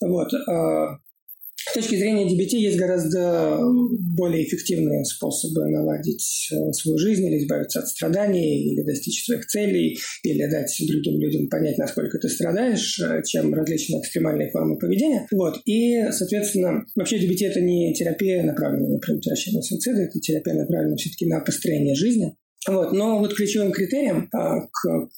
Вот. 0.00 0.28
С 1.68 1.74
точки 1.74 1.96
зрения 1.96 2.26
DBT 2.26 2.58
есть 2.58 2.78
гораздо 2.78 3.58
более 4.16 4.44
эффективные 4.44 5.04
способы 5.04 5.68
наладить 5.68 6.48
э, 6.52 6.72
свою 6.72 6.96
жизнь 6.98 7.26
или 7.26 7.38
избавиться 7.38 7.80
от 7.80 7.88
страданий, 7.88 8.72
или 8.72 8.82
достичь 8.82 9.24
своих 9.24 9.46
целей, 9.46 9.98
или 10.22 10.46
дать 10.48 10.72
другим 10.86 11.20
людям 11.20 11.48
понять, 11.48 11.76
насколько 11.76 12.18
ты 12.18 12.28
страдаешь, 12.28 13.00
э, 13.00 13.22
чем 13.24 13.52
различные 13.52 14.00
экстремальные 14.00 14.50
формы 14.50 14.78
поведения. 14.78 15.26
Вот. 15.32 15.60
И, 15.64 16.04
соответственно, 16.12 16.84
вообще 16.94 17.18
DBT– 17.18 17.38
это 17.46 17.60
не 17.60 17.92
терапия, 17.94 18.44
направленная 18.44 18.90
на 18.90 18.98
предотвращение 18.98 19.62
суицида, 19.62 20.02
это 20.02 20.20
терапия, 20.20 20.54
направленная 20.54 20.96
все-таки 20.96 21.26
на 21.26 21.40
построение 21.40 21.96
жизни. 21.96 22.36
Вот. 22.68 22.92
Но 22.92 23.18
вот 23.18 23.34
ключевым 23.34 23.72
критерием 23.72 24.28
а, 24.32 24.60
к 24.60 25.08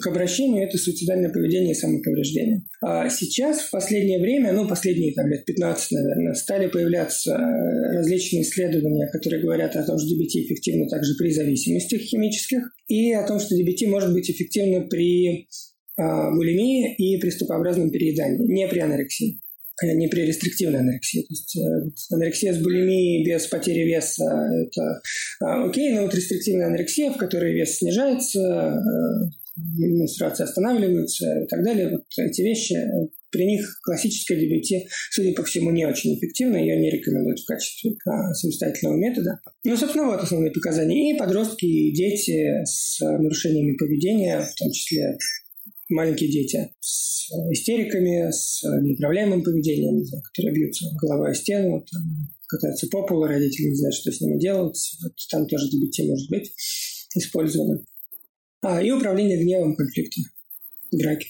к 0.00 0.06
обращению 0.06 0.66
это 0.66 0.78
суицидальное 0.78 1.30
поведение 1.30 1.72
и 1.72 1.74
самоповреждение. 1.74 2.64
А 2.80 3.08
сейчас, 3.08 3.60
в 3.60 3.70
последнее 3.70 4.20
время, 4.20 4.52
ну, 4.52 4.66
последние 4.66 5.12
там, 5.12 5.28
лет 5.28 5.44
15, 5.44 5.90
наверное, 5.92 6.34
стали 6.34 6.68
появляться 6.68 7.32
э, 7.32 7.96
различные 7.96 8.42
исследования, 8.42 9.08
которые 9.12 9.42
говорят 9.42 9.76
о 9.76 9.84
том, 9.84 9.98
что 9.98 10.08
DBT 10.08 10.44
эффективно 10.44 10.88
также 10.88 11.14
при 11.18 11.32
зависимостях 11.32 12.00
химических, 12.00 12.62
и 12.88 13.12
о 13.12 13.26
том, 13.26 13.38
что 13.38 13.54
DBT 13.54 13.88
может 13.88 14.12
быть 14.12 14.30
эффективно 14.30 14.82
при 14.82 15.48
а, 15.96 16.30
булимии 16.34 16.94
и 16.96 17.20
приступообразном 17.20 17.90
переедании, 17.90 18.46
не 18.50 18.68
при 18.68 18.80
анорексии 18.80 19.40
не 19.82 20.06
при 20.06 20.22
рестриктивной 20.22 20.80
анорексии. 20.80 21.22
То 21.22 21.26
есть 21.30 21.56
э, 21.56 22.14
анорексия 22.14 22.52
с 22.52 22.58
булимией 22.58 23.24
без 23.26 23.46
потери 23.46 23.84
веса– 23.84 24.24
это 24.66 25.00
э, 25.40 25.68
окей, 25.68 25.92
но 25.92 26.02
вот 26.02 26.14
рестриктивная 26.14 26.66
анорексия, 26.66 27.10
в 27.10 27.16
которой 27.16 27.52
вес 27.52 27.78
снижается, 27.78 28.80
менструации 29.56 30.44
останавливаются 30.44 31.26
и 31.44 31.46
так 31.46 31.64
далее. 31.64 31.90
Вот 31.90 32.04
эти 32.18 32.42
вещи, 32.42 32.76
при 33.30 33.46
них 33.46 33.80
классическая 33.82 34.36
DBT, 34.36 34.86
судя 35.10 35.32
по 35.32 35.42
всему, 35.42 35.70
не 35.70 35.86
очень 35.86 36.16
эффективна, 36.16 36.56
ее 36.56 36.78
не 36.78 36.90
рекомендуют 36.90 37.40
в 37.40 37.46
качестве 37.46 37.94
а, 38.06 38.32
самостоятельного 38.34 38.96
метода. 38.96 39.40
Ну, 39.64 39.76
собственно, 39.76 40.06
вот 40.06 40.20
основные 40.20 40.52
показания. 40.52 41.14
И 41.14 41.18
подростки, 41.18 41.64
и 41.64 41.94
дети 41.94 42.64
с 42.64 43.00
нарушениями 43.00 43.76
поведения, 43.76 44.40
в 44.40 44.54
том 44.54 44.70
числе 44.70 45.16
маленькие 45.88 46.30
дети 46.30 46.70
с 46.80 47.30
истериками, 47.50 48.30
с 48.30 48.62
неуправляемым 48.62 49.42
поведением, 49.42 49.98
не 49.98 50.04
знаю, 50.04 50.22
которые 50.22 50.54
бьются 50.54 50.86
головой 51.00 51.30
о 51.30 51.34
стену, 51.34 51.84
там, 51.90 52.02
катаются 52.48 52.86
по 52.88 53.06
полу, 53.06 53.24
родители 53.24 53.68
не 53.68 53.76
знают, 53.76 53.94
что 53.94 54.12
с 54.12 54.20
ними 54.20 54.38
делать. 54.38 54.78
Вот 55.02 55.12
там 55.30 55.46
тоже 55.46 55.66
DBT 55.66 56.06
может 56.08 56.30
быть 56.30 56.52
использовано. 57.14 57.82
А, 58.62 58.80
и 58.80 58.90
управление 58.92 59.42
гневом 59.42 59.74
конфликта, 59.74 60.20
драки. 60.92 61.26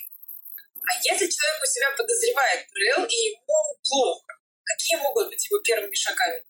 А 0.84 0.92
если 1.00 1.24
человек 1.24 1.58
у 1.62 1.66
себя 1.66 1.86
подозревает 1.96 2.60
ПРЛ 2.68 3.04
и 3.06 3.18
ему 3.32 3.60
плохо, 3.88 4.26
какие 4.64 5.00
могут 5.00 5.28
быть 5.28 5.48
его 5.50 5.58
первыми 5.64 5.94
шагами? 5.94 6.40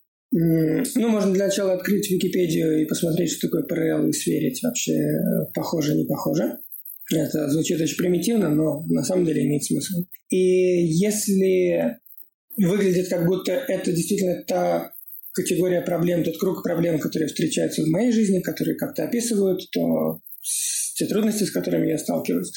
Ну, 0.95 1.09
можно 1.09 1.31
для 1.31 1.45
начала 1.45 1.73
открыть 1.73 2.09
Википедию 2.09 2.81
и 2.81 2.85
посмотреть, 2.85 3.31
что 3.31 3.47
такое 3.47 3.63
ПРЛ, 3.63 4.09
и 4.09 4.13
сверить 4.13 4.61
вообще 4.63 4.93
э, 4.93 5.45
похоже, 5.53 5.95
не 5.95 6.05
похоже. 6.05 6.57
Это 7.13 7.49
звучит 7.49 7.79
очень 7.79 7.97
примитивно, 7.97 8.49
но 8.49 8.83
на 8.87 9.03
самом 9.03 9.25
деле 9.25 9.45
имеет 9.45 9.63
смысл. 9.63 10.03
И 10.29 10.37
если 10.37 11.97
выглядит 12.57 13.09
как 13.09 13.25
будто 13.25 13.51
это 13.51 13.91
действительно 13.91 14.43
та 14.43 14.91
категория 15.33 15.81
проблем, 15.81 16.23
тот 16.23 16.37
круг 16.39 16.63
проблем, 16.63 16.99
которые 16.99 17.27
встречаются 17.27 17.83
в 17.83 17.89
моей 17.89 18.11
жизни, 18.11 18.41
которые 18.41 18.75
как-то 18.75 19.03
описывают, 19.03 19.61
то 19.71 20.19
те 20.95 21.07
трудности, 21.07 21.43
с 21.43 21.51
которыми 21.51 21.89
я 21.89 21.97
сталкиваюсь, 21.97 22.51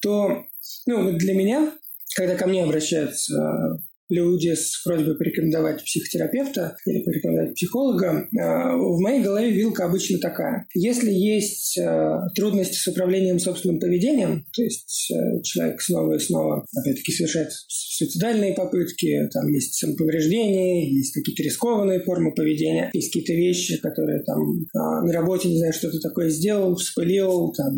то 0.00 0.44
ну, 0.86 1.12
для 1.12 1.34
меня, 1.34 1.72
когда 2.16 2.36
ко 2.36 2.46
мне 2.46 2.64
обращаются 2.64 3.78
люди 4.08 4.54
с 4.54 4.82
просьбой 4.84 5.16
порекомендовать 5.16 5.84
психотерапевта 5.84 6.76
или 6.86 7.02
порекомендовать 7.02 7.54
психолога, 7.54 8.28
а, 8.38 8.76
в 8.76 9.00
моей 9.00 9.22
голове 9.22 9.50
вилка 9.50 9.84
обычно 9.84 10.18
такая. 10.18 10.66
Если 10.74 11.10
есть 11.10 11.78
а, 11.78 12.28
трудности 12.34 12.76
с 12.76 12.86
управлением 12.86 13.38
собственным 13.38 13.80
поведением, 13.80 14.44
то 14.54 14.62
есть 14.62 15.10
а, 15.12 15.42
человек 15.42 15.80
снова 15.80 16.14
и 16.14 16.18
снова, 16.18 16.64
опять-таки, 16.76 17.12
совершает 17.12 17.50
суицидальные 17.68 18.54
попытки, 18.54 19.28
там 19.32 19.48
есть 19.48 19.74
самоповреждения, 19.74 20.88
есть 20.88 21.12
какие-то 21.12 21.42
рискованные 21.42 22.00
формы 22.00 22.34
поведения, 22.34 22.90
есть 22.92 23.08
какие-то 23.08 23.32
вещи, 23.32 23.78
которые 23.78 24.22
там 24.22 24.38
на 24.74 25.12
работе, 25.12 25.48
не 25.48 25.58
знаю, 25.58 25.72
что-то 25.72 25.98
такое 26.00 26.28
сделал, 26.28 26.76
вспылил, 26.76 27.52
там 27.52 27.74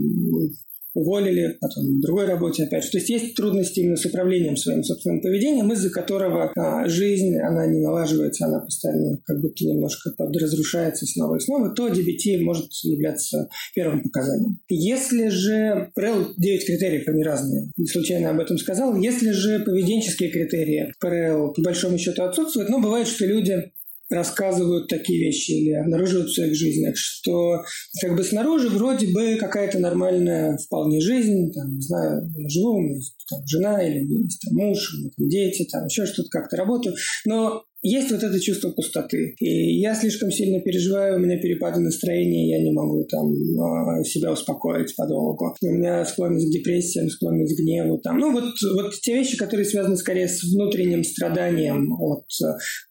уволили, 0.95 1.57
потом 1.61 1.85
в 1.85 2.01
другой 2.01 2.27
работе 2.27 2.65
опять. 2.65 2.91
То 2.91 2.99
есть 2.99 3.11
есть 3.11 3.35
трудности 3.35 3.81
именно 3.81 3.97
с 3.97 4.07
управлением 4.07 4.57
своим 4.57 4.83
собственным 4.83 5.21
поведением, 5.21 5.73
из-за 5.73 5.91
которого 5.91 6.53
а, 6.57 6.89
жизнь, 6.89 7.37
она 7.39 7.67
не 7.67 7.81
налаживается, 7.81 8.47
она 8.47 8.61
постоянно 8.61 9.19
как 9.25 9.41
будто 9.41 9.65
немножко 9.65 10.11
подразрушается 10.17 11.07
снова 11.07 11.37
и 11.37 11.41
снова, 11.41 11.71
то 11.75 11.89
DBT 11.89 12.43
может 12.43 12.67
являться 12.83 13.49
первым 13.75 14.03
показанием. 14.03 14.61
Если 14.69 15.29
же, 15.29 15.91
ПРЛ 15.95 16.35
9 16.37 16.67
критериев, 16.67 17.09
они 17.09 17.23
разные, 17.23 17.71
не 17.77 17.87
случайно 17.87 18.31
об 18.31 18.41
этом 18.41 18.59
сказал, 18.59 18.97
если 18.97 19.31
же 19.31 19.61
поведенческие 19.61 20.31
критерии 20.31 20.93
ПРЛ 21.01 21.53
по 21.55 21.63
большому 21.63 21.99
счету 21.99 22.23
отсутствуют, 22.23 22.69
но 22.69 22.81
бывает, 22.81 23.07
что 23.07 23.27
люди 23.27 23.73
рассказывают 24.11 24.89
такие 24.89 25.27
вещи 25.27 25.51
или 25.51 25.73
обнаруживают 25.73 26.31
в 26.31 26.35
своих 26.35 26.55
жизнях, 26.55 26.97
что 26.97 27.63
как 28.01 28.17
бы 28.17 28.25
снаружи 28.25 28.69
вроде 28.69 29.09
бы 29.13 29.37
какая-то 29.37 29.79
нормальная 29.79 30.57
вполне 30.59 31.01
жизнь, 31.01 31.53
там, 31.53 31.75
не 31.75 31.83
знаю, 31.83 32.23
я 32.37 32.49
живу, 32.49 32.77
у 32.77 32.81
меня 32.81 32.97
есть 32.97 33.15
там, 33.29 33.41
жена 33.47 33.87
или 33.87 34.05
есть 34.23 34.41
там, 34.43 34.55
муж, 34.55 34.95
у 34.95 34.99
меня 34.99 35.11
там, 35.17 35.29
дети, 35.29 35.69
там 35.71 35.87
еще 35.87 36.07
что-то 36.07 36.29
как-то 36.31 36.57
работаю, 36.57 36.95
но 37.27 37.65
есть 37.83 38.11
вот 38.11 38.23
это 38.23 38.41
чувство 38.41 38.71
пустоты. 38.71 39.35
И 39.39 39.79
я 39.81 39.95
слишком 39.95 40.31
сильно 40.31 40.61
переживаю, 40.61 41.17
у 41.17 41.21
меня 41.21 41.39
перепады 41.39 41.81
настроения, 41.81 42.51
я 42.51 42.63
не 42.63 42.73
могу 42.73 43.05
там 43.05 43.31
а, 43.61 44.03
себя 44.05 44.33
успокоить 44.33 44.95
подолгу. 44.97 45.55
У 45.63 45.71
меня 45.71 46.05
склонность 46.05 46.49
к 46.49 46.53
депрессиям, 46.53 47.09
склонность 47.09 47.57
к 47.57 47.61
гневу. 47.61 47.99
Там. 47.99 48.19
Ну, 48.19 48.33
вот, 48.33 48.55
вот 48.75 48.95
те 49.01 49.15
вещи, 49.15 49.37
которые 49.37 49.65
связаны 49.67 49.97
скорее 49.97 50.29
с 50.29 50.43
внутренним 50.43 51.05
страданием, 51.05 51.93
от, 52.01 52.25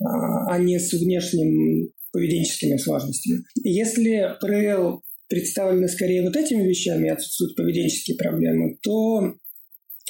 а, 0.02 0.54
а 0.54 0.58
не 0.60 0.80
с 0.80 0.94
внешним 0.94 1.92
поведенческими 2.12 2.78
сложностями. 2.78 3.44
Если 3.64 4.36
ПРЛ 4.40 5.02
представлены 5.30 5.88
скорее 5.90 6.24
вот 6.24 6.36
этими 6.36 6.64
вещами, 6.64 7.10
отсутствуют 7.10 7.56
поведенческие 7.56 8.18
проблемы, 8.18 8.78
то 8.82 9.34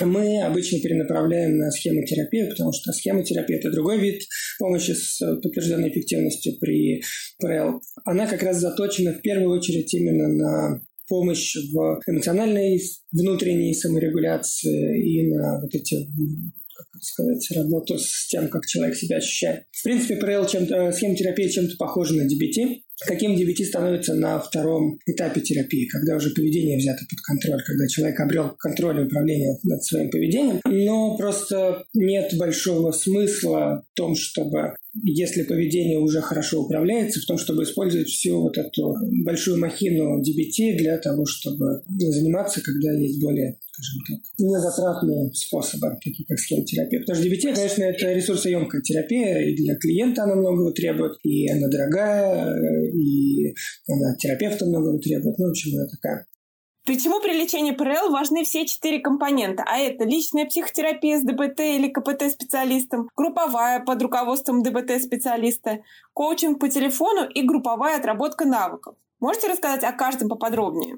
мы 0.05 0.43
обычно 0.43 0.79
перенаправляем 0.79 1.57
на 1.57 1.71
схемотерапию, 1.71 2.49
потому 2.49 2.71
что 2.73 2.91
схемотерапия– 2.91 3.57
это 3.59 3.71
другой 3.71 3.99
вид 3.99 4.21
помощи 4.59 4.91
с 4.91 5.19
подтвержденной 5.19 5.89
эффективностью 5.89 6.53
при 6.59 7.01
ПРЛ. 7.39 7.81
Она 8.05 8.27
как 8.27 8.43
раз 8.43 8.57
заточена 8.57 9.13
в 9.13 9.21
первую 9.21 9.57
очередь 9.57 9.93
именно 9.93 10.27
на 10.27 10.81
помощь 11.07 11.55
в 11.55 11.99
эмоциональной 12.07 12.81
внутренней 13.11 13.73
саморегуляции 13.73 15.01
и 15.03 15.33
на 15.33 15.61
вот 15.61 15.73
эти 15.73 15.95
как 16.77 17.01
сказать, 17.01 17.51
работу 17.55 17.97
с 17.97 18.27
тем, 18.27 18.49
как 18.49 18.65
человек 18.65 18.95
себя 18.95 19.17
ощущает. 19.17 19.63
В 19.71 19.83
принципе, 19.83 20.17
ПРЛ 20.17 20.45
чем-то, 20.47 20.91
схемотерапия 20.91 21.49
чем-то 21.49 21.75
похожа 21.77 22.13
на 22.13 22.27
DBT, 22.27 22.81
Каким 23.05 23.35
DBT 23.35 23.65
становится 23.65 24.15
на 24.15 24.39
втором 24.39 24.99
этапе 25.05 25.41
терапии, 25.41 25.87
когда 25.87 26.15
уже 26.15 26.31
поведение 26.31 26.77
взято 26.77 27.03
под 27.09 27.19
контроль, 27.21 27.63
когда 27.63 27.87
человек 27.87 28.19
обрел 28.19 28.55
контроль 28.57 29.01
и 29.01 29.03
управление 29.03 29.55
над 29.63 29.83
своим 29.83 30.09
поведением. 30.09 30.61
Но 30.65 31.15
просто 31.15 31.83
нет 31.93 32.33
большого 32.37 32.91
смысла 32.91 33.83
в 33.91 33.95
том, 33.95 34.15
чтобы 34.15 34.75
если 35.03 35.43
поведение 35.43 35.99
уже 35.99 36.21
хорошо 36.21 36.63
управляется, 36.63 37.19
в 37.19 37.25
том, 37.25 37.37
чтобы 37.37 37.63
использовать 37.63 38.07
всю 38.07 38.41
вот 38.41 38.57
эту 38.57 38.95
большую 39.23 39.59
махину 39.59 40.21
DBT 40.21 40.77
для 40.77 40.97
того, 40.97 41.25
чтобы 41.25 41.81
заниматься, 41.87 42.61
когда 42.61 42.91
есть 42.93 43.21
более 43.21 43.57
скажем 43.77 44.01
так, 44.07 44.19
незатратные 44.39 45.31
способы, 45.33 45.89
такие 46.03 46.25
как 46.27 46.39
схемотерапия. 46.39 47.01
Потому 47.01 47.19
что 47.19 47.27
DBT, 47.27 47.55
конечно, 47.55 47.83
это 47.83 48.13
ресурсоемкая 48.13 48.81
терапия, 48.81 49.39
и 49.41 49.55
для 49.55 49.75
клиента 49.75 50.23
она 50.23 50.35
многого 50.35 50.71
требует, 50.73 51.13
и 51.23 51.47
она 51.49 51.67
дорогая, 51.67 52.55
и 52.91 53.53
она 53.87 54.15
терапевта 54.17 54.65
многого 54.65 54.99
требует. 54.99 55.37
Ну, 55.37 55.45
в 55.45 55.49
общем, 55.49 55.77
она 55.77 55.87
такая 55.87 56.25
Почему 56.87 57.19
при 57.19 57.33
лечении 57.33 57.71
ПРЛ 57.71 58.11
важны 58.11 58.45
все 58.45 58.65
четыре 58.65 58.99
компонента? 58.99 59.61
А 59.67 59.77
это 59.77 60.05
личная 60.05 60.45
психотерапия 60.45 61.19
с 61.19 61.21
ДБТ 61.21 61.59
или 61.59 61.89
КПТ-специалистом, 61.89 63.09
групповая 63.13 63.81
под 63.81 64.01
руководством 64.01 64.63
ДБТ-специалиста, 64.63 65.79
коучинг 66.13 66.61
по 66.61 66.69
телефону 66.69 67.27
и 67.27 67.41
групповая 67.41 67.97
отработка 67.97 68.45
навыков. 68.45 68.95
Можете 69.19 69.49
рассказать 69.49 69.83
о 69.83 69.91
каждом 69.91 70.29
поподробнее? 70.29 70.95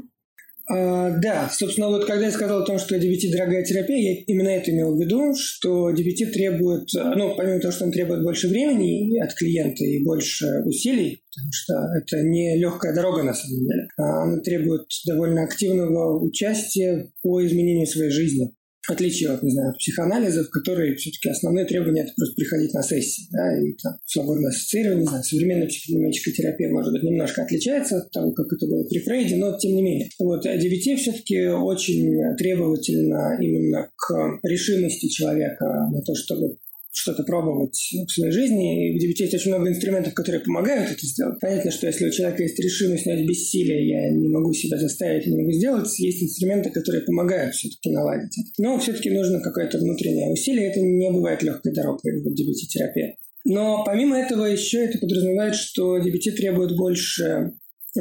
А, 0.71 1.09
да, 1.17 1.49
собственно, 1.51 1.87
вот 1.87 2.05
когда 2.05 2.27
я 2.27 2.31
сказал 2.31 2.61
о 2.61 2.65
том, 2.65 2.77
что 2.77 2.95
DBT 2.95 3.31
дорогая 3.31 3.63
терапия, 3.63 4.13
я 4.13 4.23
именно 4.27 4.49
это 4.49 4.69
имел 4.69 4.95
в 4.95 4.99
виду, 4.99 5.33
что 5.35 5.89
DBT 5.89 6.31
требует, 6.31 6.87
ну, 6.93 7.35
помимо 7.35 7.59
того, 7.59 7.71
что 7.71 7.85
он 7.85 7.91
требует 7.91 8.21
больше 8.23 8.47
времени 8.47 9.17
от 9.19 9.33
клиента 9.33 9.83
и 9.83 10.03
больше 10.03 10.45
усилий, 10.65 11.23
потому 11.31 11.51
что 11.51 11.73
это 11.97 12.23
не 12.23 12.55
легкая 12.59 12.93
дорога 12.93 13.23
на 13.23 13.33
самом 13.33 13.65
деле, 13.65 13.87
а 13.97 14.23
она 14.23 14.41
требует 14.41 14.85
довольно 15.07 15.43
активного 15.43 16.23
участия 16.23 17.11
по 17.23 17.43
изменению 17.43 17.87
своей 17.87 18.11
жизни. 18.11 18.53
Отличие 18.91 19.29
от, 19.29 19.43
не 19.43 19.51
знаю, 19.51 19.69
от 19.71 19.77
психоанализа, 19.77 20.43
в 20.43 20.49
который 20.49 20.95
все-таки 20.95 21.29
основные 21.29 21.65
требования– 21.65 22.01
это 22.03 22.13
просто 22.15 22.35
приходить 22.35 22.73
на 22.73 22.83
сессии, 22.83 23.27
да, 23.31 23.61
и 23.61 23.73
там 23.81 23.93
свободное 24.05 24.49
ассоциирование, 24.49 25.01
не 25.01 25.07
знаю, 25.07 25.23
современная 25.23 25.67
психодинамическая 25.67 26.33
терапия, 26.33 26.69
может 26.69 26.93
быть, 26.93 27.03
немножко 27.03 27.43
отличается 27.43 27.97
от 27.97 28.11
того, 28.11 28.31
как 28.31 28.47
это 28.51 28.65
было 28.67 28.83
при 28.83 28.99
Фрейде, 28.99 29.37
но 29.37 29.57
тем 29.57 29.75
не 29.75 29.81
менее. 29.81 30.09
Вот, 30.19 30.45
а 30.45 30.55
DBT 30.55 30.95
все-таки 30.97 31.47
очень 31.47 32.35
требовательно 32.37 33.37
именно 33.39 33.89
к 33.95 34.39
решимости 34.43 35.07
человека 35.07 35.65
на 35.91 36.01
то, 36.01 36.15
чтобы 36.15 36.57
что-то 36.99 37.23
пробовать 37.23 37.79
в 38.07 38.11
своей 38.11 38.31
жизни. 38.31 38.89
И 38.89 38.99
в 38.99 39.03
DBT 39.03 39.23
есть 39.23 39.33
очень 39.33 39.51
много 39.51 39.69
инструментов, 39.69 40.13
которые 40.13 40.41
помогают 40.41 40.91
это 40.91 41.05
сделать. 41.05 41.39
Понятно, 41.39 41.71
что 41.71 41.87
если 41.87 42.07
у 42.07 42.11
человека 42.11 42.43
есть 42.43 42.59
решимость 42.59 43.03
снять 43.03 43.25
бессилие, 43.25 43.87
я 43.87 44.11
не 44.11 44.29
могу 44.29 44.53
себя 44.53 44.77
заставить, 44.77 45.27
не 45.27 45.37
могу 45.37 45.51
сделать, 45.51 45.97
есть 45.99 46.23
инструменты, 46.23 46.71
которые 46.71 47.03
помогают 47.03 47.55
все-таки 47.55 47.89
наладить 47.91 48.37
это. 48.37 48.49
Но 48.57 48.79
все-таки 48.79 49.09
нужно 49.09 49.39
какое-то 49.39 49.77
внутреннее 49.77 50.31
усилие. 50.31 50.69
Это 50.69 50.81
не 50.81 51.09
бывает 51.11 51.41
легкой 51.41 51.73
дорогой 51.73 52.21
в 52.21 52.27
DBT-терапии. 52.27 53.15
Но 53.45 53.83
помимо 53.85 54.17
этого 54.17 54.45
еще 54.45 54.79
это 54.83 54.99
подразумевает, 54.99 55.55
что 55.55 55.97
DBT 55.97 56.31
требует 56.35 56.75
больше 56.75 57.53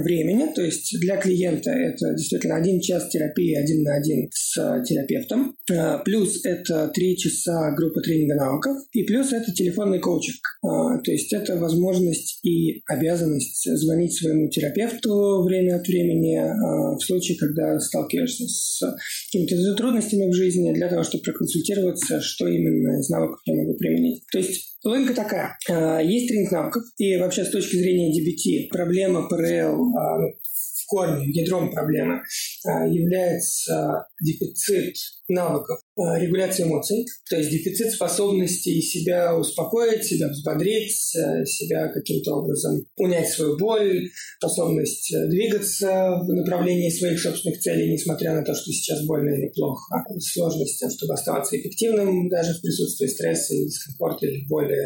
времени, 0.02 0.52
то 0.54 0.62
есть 0.62 0.98
для 1.00 1.16
клиента 1.16 1.70
это 1.70 2.14
действительно 2.14 2.56
один 2.56 2.80
час 2.80 3.08
терапии 3.08 3.54
один 3.54 3.82
на 3.82 3.96
один 3.96 4.28
с 4.32 4.82
терапевтом, 4.84 5.56
а, 5.70 5.98
плюс 5.98 6.44
это 6.44 6.88
три 6.94 7.16
часа 7.16 7.72
группы 7.76 8.00
тренинга 8.00 8.34
навыков, 8.34 8.76
и 8.92 9.04
плюс 9.04 9.32
это 9.32 9.52
телефонный 9.52 10.00
коучинг, 10.00 10.40
а, 10.62 10.98
то 10.98 11.10
есть 11.10 11.32
это 11.32 11.56
возможность 11.56 12.40
и 12.44 12.82
обязанность 12.86 13.68
звонить 13.78 14.14
своему 14.14 14.48
терапевту 14.48 15.42
время 15.44 15.76
от 15.76 15.86
времени 15.86 16.38
в 16.38 17.00
случае, 17.00 17.38
когда 17.38 17.78
сталкиваешься 17.78 18.44
с 18.46 18.80
какими-то 19.26 19.74
трудностями 19.74 20.30
в 20.30 20.34
жизни 20.34 20.72
для 20.72 20.88
того, 20.88 21.02
чтобы 21.02 21.22
проконсультироваться, 21.22 22.20
что 22.20 22.46
именно 22.48 22.98
из 22.98 23.08
навыков 23.08 23.40
я 23.44 23.54
могу 23.54 23.74
применить. 23.74 24.22
То 24.32 24.38
есть 24.38 24.77
Логика 24.84 25.14
такая. 25.14 25.58
Есть 26.02 26.28
тренинг 26.28 26.52
навыков, 26.52 26.82
и 26.98 27.16
вообще 27.16 27.44
с 27.44 27.50
точки 27.50 27.76
зрения 27.76 28.12
DBT 28.12 28.68
проблема 28.70 29.28
ПРЛ 29.28 29.92
корнем, 30.88 31.30
ядром 31.30 31.70
проблемы 31.70 32.22
а, 32.64 32.86
является 32.86 34.06
дефицит 34.20 34.94
навыков 35.28 35.78
а, 35.96 36.18
регуляции 36.18 36.64
эмоций, 36.64 37.04
то 37.28 37.36
есть 37.36 37.50
дефицит 37.50 37.92
способности 37.92 38.80
себя 38.80 39.36
успокоить, 39.36 40.04
себя 40.04 40.28
взбодрить, 40.28 41.14
а, 41.16 41.44
себя 41.44 41.88
каким-то 41.88 42.36
образом 42.36 42.84
унять 42.96 43.28
свою 43.28 43.58
боль, 43.58 44.08
способность 44.38 45.14
двигаться 45.28 46.18
в 46.22 46.32
направлении 46.32 46.90
своих 46.90 47.20
собственных 47.20 47.60
целей, 47.60 47.92
несмотря 47.92 48.34
на 48.34 48.42
то, 48.42 48.54
что 48.54 48.72
сейчас 48.72 49.04
больно 49.04 49.34
или 49.34 49.52
плохо, 49.54 50.04
сложность, 50.20 50.82
чтобы 50.96 51.14
оставаться 51.14 51.56
эффективным 51.56 52.28
даже 52.30 52.54
в 52.54 52.62
присутствии 52.62 53.06
стресса 53.06 53.54
или 53.54 53.66
дискомфорта 53.66 54.26
или 54.26 54.46
боли 54.48 54.76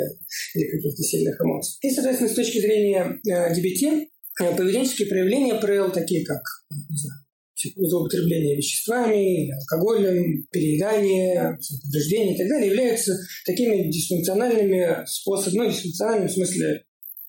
или 0.55 0.71
каких-то 0.77 1.03
сильных 1.03 1.41
эмоций. 1.41 1.79
И, 1.83 1.91
соответственно, 1.91 2.31
с 2.31 2.35
точки 2.35 2.61
зрения 2.61 3.21
DBT, 3.25 4.03
Э, 4.03 4.12
поведенческие 4.39 5.09
проявления 5.09 5.55
ПРЛ, 5.55 5.93
такие 5.93 6.25
как 6.25 6.41
не 6.71 6.97
знаю, 6.97 7.21
злоупотребление 7.77 8.57
веществами, 8.57 9.51
алкоголем, 9.53 10.47
переедание, 10.51 11.59
повреждение 11.85 12.35
и 12.35 12.39
так 12.39 12.49
далее, 12.49 12.69
являются 12.69 13.17
такими 13.47 13.91
дисфункциональными 13.91 15.05
способами, 15.07 15.65
ну, 15.65 15.71
дисфункциональными 15.71 16.29
в 16.29 16.33
смысле 16.33 16.85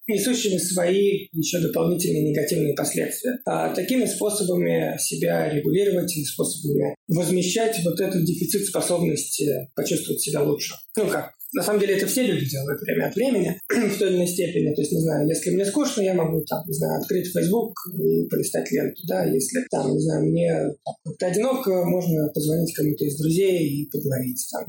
несущими 0.07 0.57
свои 0.57 1.27
еще 1.31 1.59
дополнительные 1.59 2.29
негативные 2.29 2.73
последствия. 2.73 3.37
А 3.45 3.73
такими 3.73 4.05
способами 4.05 4.97
себя 4.99 5.49
регулировать, 5.49 6.11
способами 6.27 6.95
возмещать 7.07 7.77
вот 7.83 7.99
этот 7.99 8.25
дефицит 8.25 8.65
способности 8.65 9.69
почувствовать 9.75 10.21
себя 10.21 10.41
лучше. 10.43 10.73
Ну 10.97 11.07
как, 11.07 11.31
на 11.53 11.63
самом 11.63 11.79
деле 11.79 11.95
это 11.95 12.07
все 12.07 12.23
люди 12.23 12.49
делают 12.49 12.81
время 12.81 13.07
от 13.07 13.15
времени 13.15 13.59
в 13.69 13.97
той 13.97 14.09
или 14.09 14.17
иной 14.17 14.27
степени. 14.27 14.73
То 14.73 14.81
есть, 14.81 14.91
не 14.91 15.01
знаю, 15.01 15.27
если 15.27 15.51
мне 15.51 15.65
скучно, 15.65 16.01
я 16.01 16.13
могу 16.13 16.43
там, 16.45 16.63
не 16.67 16.73
знаю, 16.73 16.99
открыть 16.99 17.27
Facebook 17.27 17.73
и 17.97 18.27
полистать 18.27 18.71
ленту, 18.71 19.01
да, 19.07 19.25
если 19.25 19.65
там, 19.69 19.93
не 19.93 19.99
знаю, 19.99 20.25
мне 20.25 20.75
как-то 21.05 21.27
одиноко, 21.27 21.85
можно 21.85 22.27
позвонить 22.33 22.73
кому-то 22.73 23.05
из 23.05 23.17
друзей 23.17 23.67
и 23.67 23.89
поговорить 23.89 24.45
там, 24.51 24.65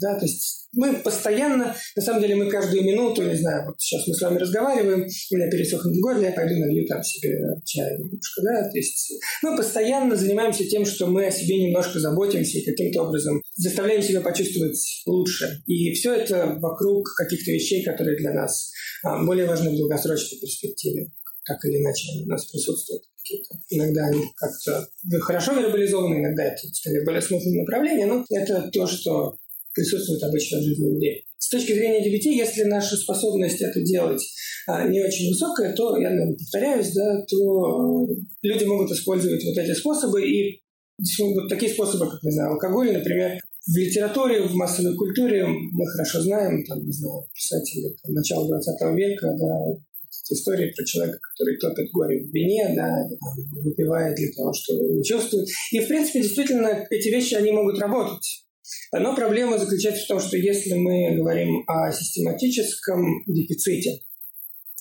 да, 0.00 0.18
то 0.18 0.24
есть 0.24 0.64
мы 0.76 0.94
постоянно, 0.94 1.74
на 1.96 2.02
самом 2.02 2.20
деле 2.20 2.34
мы 2.34 2.50
каждую 2.50 2.84
минуту, 2.84 3.22
не 3.22 3.36
знаю, 3.36 3.66
вот 3.66 3.76
сейчас 3.78 4.06
мы 4.08 4.14
с 4.14 4.20
вами 4.20 4.38
разговариваем, 4.38 5.06
у 5.30 5.36
меня 5.36 5.50
пересохнет 5.50 6.00
горло, 6.00 6.22
я 6.22 6.32
пойду 6.32 6.58
налью 6.58 6.86
там 6.86 7.02
себе 7.02 7.30
чай 7.64 7.96
немножко, 7.98 8.42
да, 8.42 8.68
то 8.68 8.76
есть 8.76 9.12
мы 9.42 9.56
постоянно 9.56 10.16
занимаемся 10.16 10.64
тем, 10.64 10.84
что 10.84 11.06
мы 11.06 11.26
о 11.26 11.30
себе 11.30 11.66
немножко 11.66 12.00
заботимся 12.00 12.58
и 12.58 12.64
каким-то 12.64 13.02
образом 13.02 13.40
заставляем 13.54 14.02
себя 14.02 14.20
почувствовать 14.20 14.78
лучше. 15.06 15.62
И 15.66 15.92
все 15.92 16.23
вокруг 16.30 17.06
каких-то 17.16 17.50
вещей, 17.50 17.84
которые 17.84 18.16
для 18.16 18.32
нас 18.32 18.72
а, 19.02 19.24
более 19.24 19.46
важны 19.46 19.70
в 19.70 19.78
долгосрочной 19.78 20.38
перспективе. 20.38 21.10
Так 21.46 21.64
или 21.64 21.82
иначе 21.82 22.24
у 22.24 22.28
нас 22.28 22.46
присутствуют. 22.46 23.02
Иногда 23.70 24.06
они 24.06 24.24
как-то 24.36 24.86
хорошо 25.20 25.52
вербализованы, 25.52 26.20
иногда 26.20 26.44
это 26.44 26.66
скорее 26.72 27.04
более 27.04 27.22
смутное 27.22 27.62
направление, 27.62 28.06
но 28.06 28.24
это 28.30 28.70
то, 28.70 28.86
что 28.86 29.36
присутствует 29.74 30.22
обычно 30.22 30.58
в 30.58 30.62
жизни 30.62 30.94
людей. 30.94 31.24
С 31.38 31.48
точки 31.48 31.72
зрения 31.72 32.00
DBT, 32.00 32.32
если 32.32 32.64
наша 32.64 32.96
способность 32.96 33.60
это 33.60 33.82
делать 33.82 34.22
а, 34.66 34.88
не 34.88 35.02
очень 35.02 35.28
высокая, 35.28 35.74
то, 35.74 35.96
я, 35.98 36.10
наверное, 36.10 36.36
повторяюсь, 36.36 36.92
да, 36.92 37.22
то 37.28 38.04
э, 38.04 38.14
люди 38.42 38.64
могут 38.64 38.90
использовать 38.90 39.44
вот 39.44 39.58
эти 39.58 39.74
способы 39.74 40.26
и 40.26 40.62
вот 41.20 41.48
такие 41.48 41.72
способы, 41.72 42.08
как, 42.08 42.22
не 42.22 42.30
знаю, 42.30 42.52
алкоголь, 42.52 42.92
например, 42.92 43.38
в 43.66 43.76
литературе, 43.76 44.42
в 44.42 44.54
массовой 44.54 44.94
культуре 44.96 45.46
мы 45.46 45.86
хорошо 45.86 46.20
знаем, 46.20 46.64
там, 46.64 46.84
не 46.84 46.92
знаю, 46.92 47.24
писатели 47.32 47.96
там, 48.02 48.12
начала 48.12 48.46
20 48.46 48.96
века, 48.96 49.26
да, 49.38 49.80
истории 50.30 50.72
про 50.74 50.84
человека, 50.84 51.18
который 51.18 51.58
топит 51.58 51.90
горе 51.92 52.24
в 52.24 52.32
вине, 52.32 52.72
да, 52.76 52.90
выпивает 53.62 54.16
для 54.16 54.30
того, 54.36 54.52
чтобы 54.52 54.96
не 54.96 55.04
чувствует. 55.04 55.48
И, 55.72 55.80
в 55.80 55.88
принципе, 55.88 56.22
действительно, 56.22 56.86
эти 56.90 57.08
вещи, 57.08 57.34
они 57.34 57.52
могут 57.52 57.78
работать. 57.78 58.44
Но 58.92 59.14
проблема 59.14 59.58
заключается 59.58 60.04
в 60.04 60.08
том, 60.08 60.20
что 60.20 60.36
если 60.36 60.74
мы 60.74 61.16
говорим 61.16 61.64
о 61.66 61.92
систематическом 61.92 63.22
дефиците, 63.26 64.00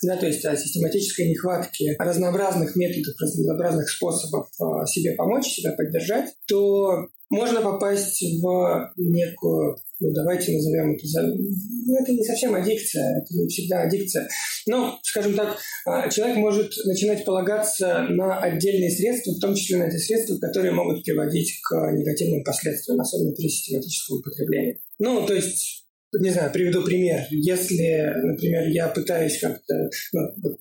да, 0.04 0.18
то 0.18 0.26
есть 0.26 0.44
о 0.46 0.56
систематической 0.56 1.30
нехватке 1.30 1.96
разнообразных 1.98 2.76
методов, 2.76 3.16
разнообразных 3.20 3.90
способов 3.90 4.48
а, 4.60 4.86
себе 4.86 5.14
помочь, 5.14 5.48
себя 5.48 5.72
поддержать, 5.72 6.34
то 6.48 7.08
можно 7.34 7.62
попасть 7.62 8.22
в 8.22 8.94
некую, 8.98 9.78
ну, 10.00 10.14
давайте 10.14 10.54
назовем 10.54 10.94
это, 10.94 11.06
ну, 11.22 12.02
это 12.02 12.12
не 12.12 12.24
совсем 12.24 12.56
аддикция, 12.56 13.22
это 13.22 13.36
не 13.36 13.48
всегда 13.48 13.82
аддикция. 13.82 14.28
Но, 14.68 15.00
скажем 15.04 15.36
так, 15.36 15.58
а, 15.86 16.10
человек 16.10 16.38
может 16.38 16.72
начинать 16.86 17.26
полагаться 17.26 18.06
на 18.10 18.40
отдельные 18.40 18.92
средства, 18.92 19.32
в 19.34 19.40
том 19.40 19.56
числе 19.56 19.78
на 19.78 19.84
эти 19.84 19.98
средства, 19.98 20.38
которые 20.38 20.74
могут 20.74 21.04
приводить 21.04 21.60
к 21.62 21.92
негативным 21.92 22.44
последствиям, 22.44 23.02
особенно 23.02 23.34
при 23.34 23.50
систематическом 23.50 24.20
употреблении. 24.20 24.80
Ну, 25.00 25.26
то 25.26 25.34
есть 25.34 25.84
не 26.20 26.30
знаю, 26.30 26.52
приведу 26.52 26.84
пример. 26.84 27.26
Если, 27.32 28.14
например, 28.24 28.68
я 28.68 28.88
пытаюсь 28.90 29.40
как-то, 29.40 29.90
ну, 30.12 30.22
вот, 30.44 30.60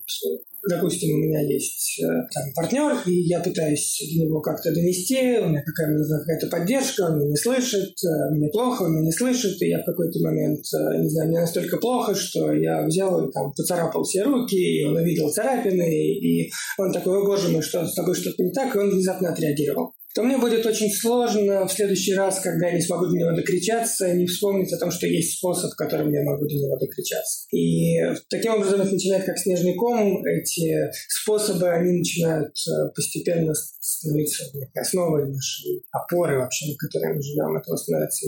допустим, 0.69 1.15
у 1.15 1.17
меня 1.17 1.41
есть 1.41 2.01
э, 2.01 2.05
там, 2.05 2.43
партнер, 2.55 2.95
и 3.05 3.27
я 3.27 3.39
пытаюсь 3.39 3.99
до 4.13 4.23
него 4.23 4.41
как-то 4.41 4.73
донести, 4.73 5.39
у 5.39 5.49
меня 5.49 5.63
какая-то 5.63 6.47
какая 6.49 6.49
поддержка, 6.49 7.01
он 7.01 7.19
меня 7.19 7.29
не 7.31 7.35
слышит, 7.35 7.91
э, 8.03 8.35
мне 8.35 8.49
плохо, 8.49 8.83
он 8.83 8.93
меня 8.93 9.05
не 9.05 9.11
слышит, 9.11 9.61
и 9.61 9.69
я 9.69 9.81
в 9.81 9.85
какой-то 9.85 10.19
момент, 10.21 10.59
э, 10.73 11.01
не 11.01 11.09
знаю, 11.09 11.29
мне 11.29 11.39
настолько 11.41 11.77
плохо, 11.77 12.15
что 12.15 12.53
я 12.53 12.85
взял 12.85 13.27
и 13.27 13.31
там 13.31 13.51
поцарапал 13.53 14.03
все 14.03 14.23
руки, 14.23 14.55
и 14.55 14.85
он 14.85 14.95
увидел 14.95 15.29
царапины, 15.29 16.13
и 16.13 16.51
он 16.77 16.91
такой, 16.91 17.19
о 17.19 17.25
боже 17.25 17.49
мой, 17.49 17.61
что 17.61 17.85
с 17.85 17.93
тобой 17.93 18.15
что-то 18.15 18.41
не 18.41 18.51
так, 18.51 18.75
и 18.75 18.79
он 18.79 18.89
внезапно 18.89 19.29
отреагировал 19.29 19.93
то 20.13 20.21
мне 20.21 20.37
будет 20.37 20.65
очень 20.65 20.91
сложно 20.91 21.67
в 21.67 21.71
следующий 21.71 22.13
раз, 22.13 22.39
когда 22.39 22.67
я 22.67 22.75
не 22.75 22.81
смогу 22.81 23.07
до 23.07 23.17
него 23.17 23.31
докричаться, 23.35 24.13
не 24.13 24.27
вспомнить 24.27 24.71
о 24.71 24.77
том, 24.77 24.91
что 24.91 25.07
есть 25.07 25.37
способ, 25.37 25.71
которым 25.73 26.11
я 26.13 26.23
могу 26.23 26.45
до 26.45 26.53
него 26.53 26.77
докричаться. 26.77 27.47
И 27.51 27.97
таким 28.29 28.53
образом 28.53 28.81
это 28.81 28.93
начинает 28.93 29.25
как 29.25 29.39
снежный 29.39 29.73
ком. 29.73 30.23
Эти 30.25 30.91
способы, 31.09 31.67
они 31.67 31.99
начинают 31.99 32.53
э, 32.67 32.89
постепенно 32.95 33.53
становиться 33.53 34.45
основой 34.75 35.27
нашей 35.27 35.83
опоры 35.91 36.39
вообще, 36.39 36.67
на 36.71 36.77
которой 36.77 37.15
мы 37.15 37.21
живем. 37.21 37.57
Это 37.57 37.75
становится 37.75 38.27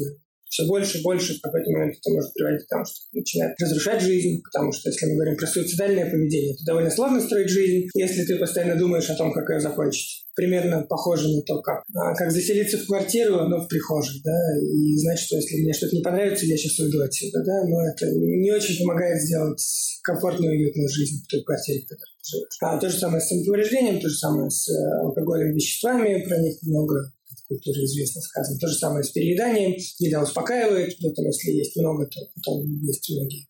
все 0.55 0.65
больше 0.67 0.99
и 0.99 1.01
больше 1.01 1.37
в 1.37 1.41
какой-то 1.41 1.69
момент 1.71 1.95
это 1.99 2.13
может 2.13 2.33
приводить 2.33 2.65
к 2.65 2.69
тому, 2.69 2.85
что 2.85 2.95
начинает 3.11 3.59
разрушать 3.59 4.01
жизнь, 4.01 4.41
потому 4.41 4.71
что 4.71 4.89
если 4.89 5.05
мы 5.07 5.15
говорим 5.15 5.35
про 5.35 5.47
суицидальное 5.47 6.09
поведение, 6.09 6.55
то 6.55 6.65
довольно 6.65 6.91
сложно 6.91 7.19
строить 7.19 7.49
жизнь, 7.49 7.89
если 7.93 8.23
ты 8.23 8.37
постоянно 8.37 8.79
думаешь 8.79 9.09
о 9.09 9.15
том, 9.15 9.33
как 9.33 9.49
ее 9.49 9.59
закончить 9.59 10.25
примерно 10.35 10.83
похоже 10.83 11.29
на 11.29 11.41
то, 11.43 11.61
как, 11.61 11.83
а, 11.95 12.13
как 12.13 12.31
заселиться 12.31 12.77
в 12.77 12.85
квартиру, 12.85 13.47
но 13.47 13.61
в 13.61 13.67
прихожей, 13.67 14.21
да, 14.23 14.37
и 14.61 14.97
знать, 14.97 15.19
что 15.19 15.37
если 15.37 15.61
мне 15.61 15.73
что-то 15.73 15.95
не 15.95 16.01
понравится, 16.01 16.45
я 16.45 16.57
сейчас 16.57 16.77
уйду 16.79 17.01
отсюда, 17.01 17.41
да, 17.43 17.63
но 17.65 17.87
это 17.87 18.05
не 18.11 18.51
очень 18.51 18.77
помогает 18.77 19.21
сделать 19.21 19.63
комфортную 20.03 20.53
и 20.53 20.63
уютную 20.65 20.89
жизнь 20.89 21.23
в 21.23 21.27
той 21.27 21.41
квартире, 21.43 21.81
в 21.81 21.87
которой 21.87 22.15
ты 22.21 22.29
живешь. 22.29 22.57
А 22.61 22.77
то 22.77 22.89
же 22.89 22.97
самое 22.97 23.21
с 23.21 23.27
самоповреждением, 23.29 23.99
то 24.01 24.09
же 24.09 24.15
самое 24.15 24.49
с 24.49 24.69
э, 24.69 25.01
алкоголем, 25.03 25.53
веществами, 25.53 26.23
про 26.27 26.37
них 26.37 26.57
много 26.63 27.11
культуре 27.47 27.85
известно 27.85 28.21
сказано. 28.21 28.59
То 28.59 28.67
же 28.67 28.75
самое 28.75 29.03
с 29.03 29.11
перееданием. 29.11 29.75
Еда 29.99 30.21
успокаивает, 30.21 30.95
поэтому 31.01 31.27
если 31.27 31.51
есть 31.51 31.75
много, 31.75 32.05
то 32.07 32.19
потом 32.35 32.65
есть 32.83 33.09
многие 33.09 33.47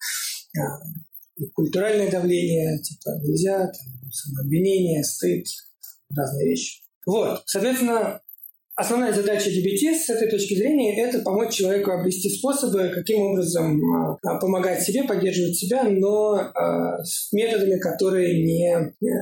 а, 0.57 0.79
культуральное 1.53 2.09
давление, 2.09 2.79
типа 2.81 3.09
нельзя, 3.23 3.59
там, 3.59 4.11
самообвинение, 4.11 5.03
стыд, 5.03 5.45
разные 6.15 6.49
вещи. 6.49 6.81
Вот, 7.05 7.43
соответственно, 7.45 8.21
Основная 8.77 9.13
задача 9.13 9.49
DBT 9.49 9.95
с 9.95 10.09
этой 10.09 10.29
точки 10.29 10.53
зрения– 10.53 11.01
это 11.07 11.19
помочь 11.19 11.53
человеку 11.53 11.91
обрести 11.91 12.29
способы, 12.29 12.91
каким 12.93 13.21
образом 13.21 13.79
а, 13.95 14.37
помогать 14.37 14.83
себе, 14.83 15.03
поддерживать 15.03 15.55
себя, 15.55 15.83
но 15.83 16.33
а, 16.33 17.01
с 17.01 17.31
методами, 17.31 17.79
которые 17.79 18.43
не 18.43 18.67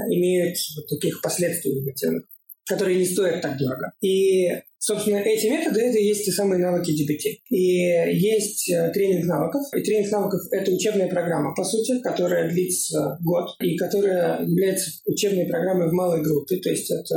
имеют 0.10 0.58
вот 0.76 0.88
таких 0.88 1.22
последствий 1.22 1.72
негативных, 1.72 2.24
которые 2.66 2.98
не 2.98 3.06
стоят 3.06 3.42
так 3.42 3.58
дорого. 3.58 3.92
И 4.02 4.50
Собственно, 4.86 5.16
эти 5.20 5.48
методы– 5.48 5.80
это 5.82 5.98
и 5.98 6.04
есть 6.04 6.26
те 6.26 6.32
самые 6.34 6.60
навыки 6.60 6.92
DBT. 6.92 7.40
И 7.52 8.18
есть 8.20 8.70
э, 8.70 8.92
тренинг 8.94 9.26
навыков. 9.28 9.62
И 9.74 9.82
тренинг 9.82 10.12
навыков– 10.12 10.42
это 10.52 10.72
учебная 10.72 11.08
программа, 11.08 11.56
по 11.56 11.64
сути, 11.64 12.02
которая 12.02 12.50
длится 12.50 13.18
год 13.24 13.46
и 13.62 13.78
которая 13.78 14.42
является 14.42 14.92
учебной 15.06 15.46
программой 15.46 15.88
в 15.88 15.94
малой 15.94 16.22
группе. 16.22 16.58
То 16.58 16.70
есть 16.70 16.92
это 16.92 17.16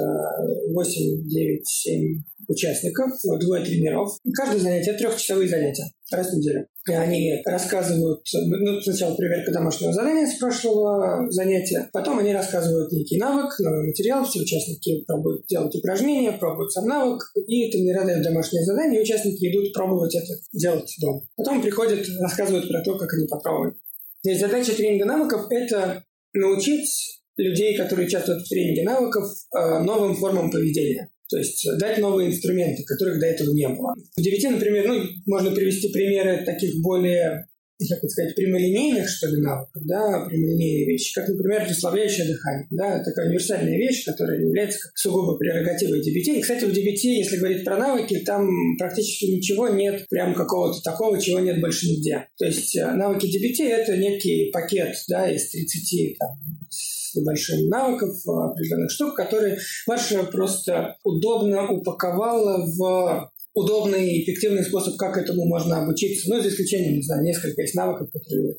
8, 0.74 1.28
9, 1.28 1.66
7 1.66 2.22
участников, 2.46 3.11
двое 3.40 3.64
тренеров. 3.64 4.11
Каждое 4.32 4.61
занятие– 4.61 4.92
трехчасовые 4.98 5.48
занятия 5.48 5.90
раз 6.12 6.30
в 6.30 6.37
неделю. 6.37 6.68
Они 6.88 7.42
рассказывают, 7.44 8.25
ну, 8.33 8.81
сначала 8.81 9.14
проверка 9.14 9.53
домашнего 9.53 9.92
задания 9.92 10.27
с 10.27 10.38
прошлого 10.38 11.31
занятия, 11.31 11.88
потом 11.92 12.18
они 12.18 12.33
рассказывают 12.33 12.92
некий 12.92 13.18
навык, 13.18 13.59
новый 13.59 13.88
материал, 13.88 14.25
все 14.25 14.40
участники 14.40 15.05
пробуют 15.05 15.46
делать 15.46 15.75
упражнения, 15.75 16.33
пробуют 16.33 16.72
сам 16.72 16.87
навык, 16.87 17.22
и 17.46 17.70
тренера 17.70 18.05
дают 18.05 18.22
домашнее 18.22 18.64
задание, 18.64 19.01
и 19.01 19.03
участники 19.03 19.51
идут 19.51 19.72
пробовать 19.72 20.14
это 20.14 20.35
делать 20.53 20.94
дома. 21.01 21.22
Потом 21.37 21.61
приходят, 21.61 22.07
рассказывают 22.20 22.68
про 22.68 22.83
то, 22.83 22.96
как 22.96 23.12
они 23.14 23.27
попробовали. 23.27 23.75
То 24.22 24.31
есть 24.31 24.40
задача 24.40 24.72
тренинга 24.75 25.05
навыков– 25.07 25.46
это 25.51 26.05
научить 26.33 27.22
людей, 27.37 27.77
которые 27.77 28.07
участвуют 28.07 28.42
в 28.42 28.49
тренинге 28.49 28.83
навыков, 28.85 29.25
э, 29.55 29.79
новым 29.81 30.14
формам 30.14 30.51
поведения. 30.51 31.11
То 31.28 31.38
есть 31.38 31.66
дать 31.78 31.98
новые 31.98 32.30
инструменты, 32.30 32.84
которых 32.84 33.20
до 33.20 33.26
этого 33.26 33.52
не 33.52 33.68
было. 33.68 33.94
В 34.16 34.20
DVT, 34.20 34.50
например, 34.50 34.86
ну, 34.86 35.02
можно 35.26 35.50
привести 35.50 35.92
примеры 35.92 36.44
таких 36.44 36.80
более 36.82 37.46
как 37.78 37.98
это 37.98 38.08
сказать, 38.08 38.34
прямолинейных, 38.34 39.08
что 39.08 39.26
ли, 39.28 39.42
навыков, 39.42 39.82
да, 39.84 40.24
прямолинейные 40.26 40.86
вещи, 40.86 41.12
как, 41.14 41.28
например, 41.28 41.66
расслабляющее 41.68 42.26
дыхание, 42.26 42.66
да, 42.70 43.04
такая 43.04 43.26
универсальная 43.26 43.76
вещь, 43.76 44.04
которая 44.04 44.40
является 44.40 44.78
как 44.80 44.96
сугубо 44.96 45.36
прерогативой 45.36 46.00
DBT. 46.00 46.38
И, 46.38 46.40
кстати, 46.40 46.64
в 46.64 46.70
DBT, 46.70 47.18
если 47.18 47.36
говорить 47.36 47.64
про 47.64 47.76
навыки, 47.76 48.22
там 48.24 48.48
практически 48.78 49.26
ничего 49.26 49.68
нет, 49.68 50.06
прям 50.08 50.34
какого-то 50.34 50.80
такого, 50.82 51.20
чего 51.20 51.40
нет 51.40 51.60
больше 51.60 51.86
нигде. 51.86 52.26
То 52.38 52.46
есть 52.46 52.74
э, 52.76 52.90
навыки 52.92 53.26
DBT— 53.26 53.68
это 53.68 53.96
некий 53.96 54.50
пакет, 54.52 54.94
да, 55.08 55.30
из 55.30 55.50
30 55.50 56.18
там, 56.18 56.30
небольшим 57.16 57.68
навыков, 57.68 58.11
э, 58.11 58.31
определенных 58.31 58.90
штук, 58.90 59.14
которые 59.16 59.59
Маша 59.87 60.22
просто 60.24 60.96
удобно 61.05 61.70
упаковала 61.70 62.64
в 62.64 63.31
удобный 63.55 64.11
и 64.11 64.22
эффективный 64.22 64.62
способ, 64.62 64.96
как 64.96 65.16
этому 65.16 65.46
можно 65.46 65.83
обучиться. 65.83 66.29
Ну, 66.29 66.40
за 66.40 66.48
исключением, 66.50 66.96
не 66.96 67.02
знаю, 67.02 67.22
несколько 67.22 67.62
есть 67.62 67.74
навыков, 67.74 68.09
которые 68.12 68.55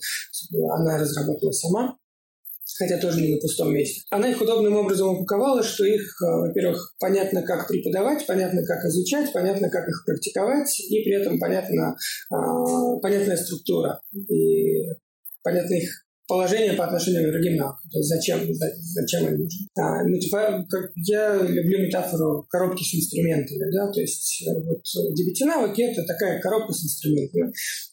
она 0.72 0.98
разработала 0.98 1.52
сама, 1.52 1.98
хотя 2.78 2.98
тоже 2.98 3.22
не 3.22 3.36
на 3.36 3.40
пустом 3.40 3.74
месте. 3.74 4.02
Она 4.10 4.30
их 4.30 4.42
удобным 4.42 4.76
образом 4.76 5.10
упаковала, 5.10 5.64
что 5.64 5.86
их, 5.86 6.02
э, 6.22 6.26
во-первых, 6.26 6.96
понятно, 7.00 7.44
как 7.44 7.68
преподавать, 7.68 8.26
понятно, 8.26 8.66
как 8.66 8.84
изучать, 8.86 9.32
понятно, 9.34 9.70
как 9.70 9.88
их 9.88 10.04
практиковать, 10.06 10.80
и 10.80 11.04
при 11.04 11.14
этом 11.14 11.40
понятно, 11.40 11.96
э, 12.32 13.00
понятная 13.02 13.38
структура 13.38 14.02
и 14.14 14.90
понятно 15.44 15.76
их 15.76 16.07
положение 16.28 16.74
по 16.74 16.86
отношению 16.86 17.28
к 17.28 17.32
другим 17.32 17.56
навыкам. 17.56 17.90
То 17.90 17.98
есть 18.00 18.10
зачем, 18.10 18.40
зачем 18.54 19.28
они 19.28 19.38
нужны. 19.44 19.68
А, 19.80 20.04
ну, 20.04 20.20
типа, 20.20 20.66
как 20.70 20.92
я 20.96 21.36
люблю 21.42 21.86
метафору 21.86 22.46
коробки 22.50 22.84
с 22.84 22.96
инструментами, 22.96 23.72
да, 23.72 23.92
то 23.92 24.02
есть 24.02 24.46
э, 24.46 24.52
вот 24.64 24.84
DBT-навыки– 25.18 25.82
это 25.92 26.04
такая 26.06 26.40
коробка 26.42 26.74
с 26.74 26.84
инструментами. 26.84 27.52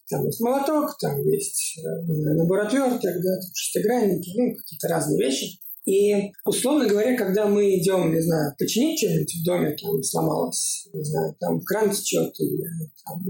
Там 0.08 0.26
есть 0.26 0.40
молоток, 0.40 0.98
там 1.00 1.18
есть 1.26 1.78
э, 1.78 2.34
набор 2.34 2.60
отверток, 2.60 3.00
да, 3.00 3.36
там 3.36 3.50
шестигранники, 3.54 4.30
ну, 4.36 4.54
какие-то 4.56 4.88
разные 4.88 5.18
вещи. 5.18 5.58
И, 5.84 6.32
условно 6.46 6.86
говоря, 6.86 7.16
когда 7.16 7.46
мы 7.46 7.76
идем, 7.76 8.12
не 8.14 8.20
знаю, 8.22 8.54
починить 8.58 8.98
что-нибудь 8.98 9.34
в 9.34 9.44
доме, 9.44 9.76
там 9.80 10.02
сломалось, 10.02 10.88
не 10.94 11.04
знаю, 11.04 11.34
там 11.38 11.60
кран 11.60 11.90
течет, 11.90 12.32
или 12.40 12.64
там, 13.04 13.20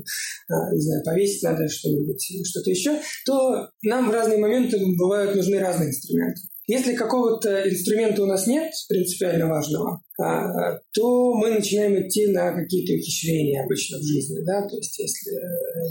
а, 0.48 0.72
не 0.72 0.80
знаю, 0.80 1.02
повесить 1.04 1.42
надо 1.42 1.68
что-нибудь 1.68 2.30
или 2.30 2.44
что-то 2.44 2.70
еще, 2.70 3.00
то 3.26 3.68
нам 3.82 4.08
в 4.08 4.12
разные 4.12 4.38
моменты 4.38 4.78
бывают 4.96 5.34
нужны 5.34 5.58
разные 5.58 5.88
инструменты. 5.88 6.42
Если 6.66 6.94
какого-то 6.94 7.68
инструмента 7.68 8.22
у 8.22 8.26
нас 8.26 8.46
нет, 8.46 8.72
принципиально 8.88 9.48
важного, 9.48 10.00
а, 10.22 10.78
то 10.92 11.34
мы 11.34 11.50
начинаем 11.50 12.06
идти 12.06 12.28
на 12.28 12.52
какие-то 12.52 12.94
ухищрения 12.94 13.64
обычно 13.64 13.98
в 13.98 14.02
жизни, 14.02 14.44
да, 14.46 14.66
то 14.66 14.76
есть 14.76 14.98
если, 14.98 15.32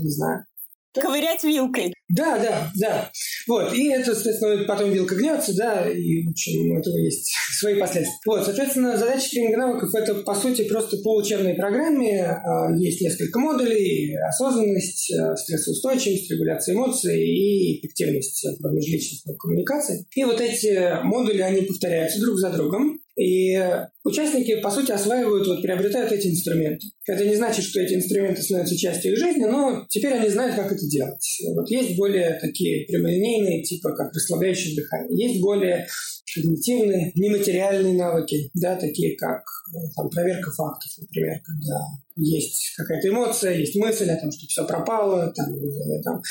не 0.02 0.10
знаю, 0.10 0.46
Ковырять 0.94 1.44
вилкой. 1.44 1.93
Да, 2.16 2.38
да, 2.38 2.72
да. 2.76 3.12
Вот. 3.48 3.74
И 3.74 3.90
это, 3.90 4.14
соответственно, 4.14 4.66
потом 4.66 4.92
вилка 4.92 5.16
гнется, 5.16 5.56
да, 5.56 5.90
и 5.90 6.24
в 6.28 6.30
общем, 6.30 6.72
у 6.72 6.80
этого 6.80 6.96
есть 6.98 7.34
свои 7.60 7.80
последствия. 7.80 8.16
Вот, 8.28 8.46
соответственно, 8.46 8.98
задача 8.98 9.30
тренинга 9.32 9.58
навыков– 9.58 9.90
это, 9.96 10.14
по 10.16 10.36
сути, 10.36 10.68
просто 10.68 10.98
по 10.98 11.16
учебной 11.16 11.56
программе. 11.56 12.24
А, 12.24 12.72
есть 12.78 13.02
несколько 13.02 13.40
модулей– 13.40 14.16
осознанность, 14.30 15.12
а, 15.12 15.36
стрессоустойчивость, 15.36 16.30
регуляция 16.30 16.76
эмоций 16.76 17.20
и 17.20 17.80
эффективность 17.80 18.46
межличностной 18.62 19.36
коммуникации. 19.36 20.06
И 20.16 20.24
вот 20.24 20.40
эти 20.40 21.04
модули, 21.04 21.42
они 21.42 21.62
повторяются 21.62 22.20
друг 22.22 22.38
за 22.38 22.52
другом. 22.52 23.00
И 23.16 23.60
участники, 24.04 24.60
по 24.62 24.70
сути, 24.70 24.92
осваивают, 24.92 25.48
вот, 25.48 25.62
приобретают 25.62 26.12
эти 26.12 26.28
инструменты. 26.28 26.88
Это 27.08 27.26
не 27.26 27.36
значит, 27.36 27.66
что 27.66 27.80
эти 27.80 27.94
инструменты 27.94 28.42
становятся 28.42 28.78
частью 28.78 29.14
их 29.14 29.20
жизни, 29.20 29.46
но 29.46 29.86
теперь 29.90 30.14
они 30.14 30.30
знают, 30.30 30.56
как 30.56 30.72
это 30.72 30.88
делать. 30.88 31.42
Вот 31.56 31.70
есть 31.70 31.98
более 31.98 32.38
такие 32.40 32.86
прямолинейные, 32.86 33.64
типа 33.64 33.94
как 33.96 34.14
расслабляющее 34.14 34.76
дыхание. 34.76 35.28
Есть 35.28 35.42
более 35.42 35.88
когнитивные, 36.34 37.12
нематериальные 37.16 37.94
навыки, 37.94 38.50
да, 38.54 38.76
такие 38.76 39.16
как 39.18 39.44
ну, 39.72 39.80
там, 39.96 40.10
проверка 40.10 40.52
фактов, 40.52 40.90
например, 41.00 41.40
когда 41.44 41.80
есть 42.16 42.74
какая-то 42.78 43.10
эмоция, 43.10 43.58
есть 43.58 43.76
мысль 43.76 44.10
о 44.10 44.20
том, 44.20 44.32
что 44.32 44.46
все 44.48 44.66
пропало, 44.66 45.32
там, 45.36 45.56
или, 45.56 46.02
там, 46.04 46.22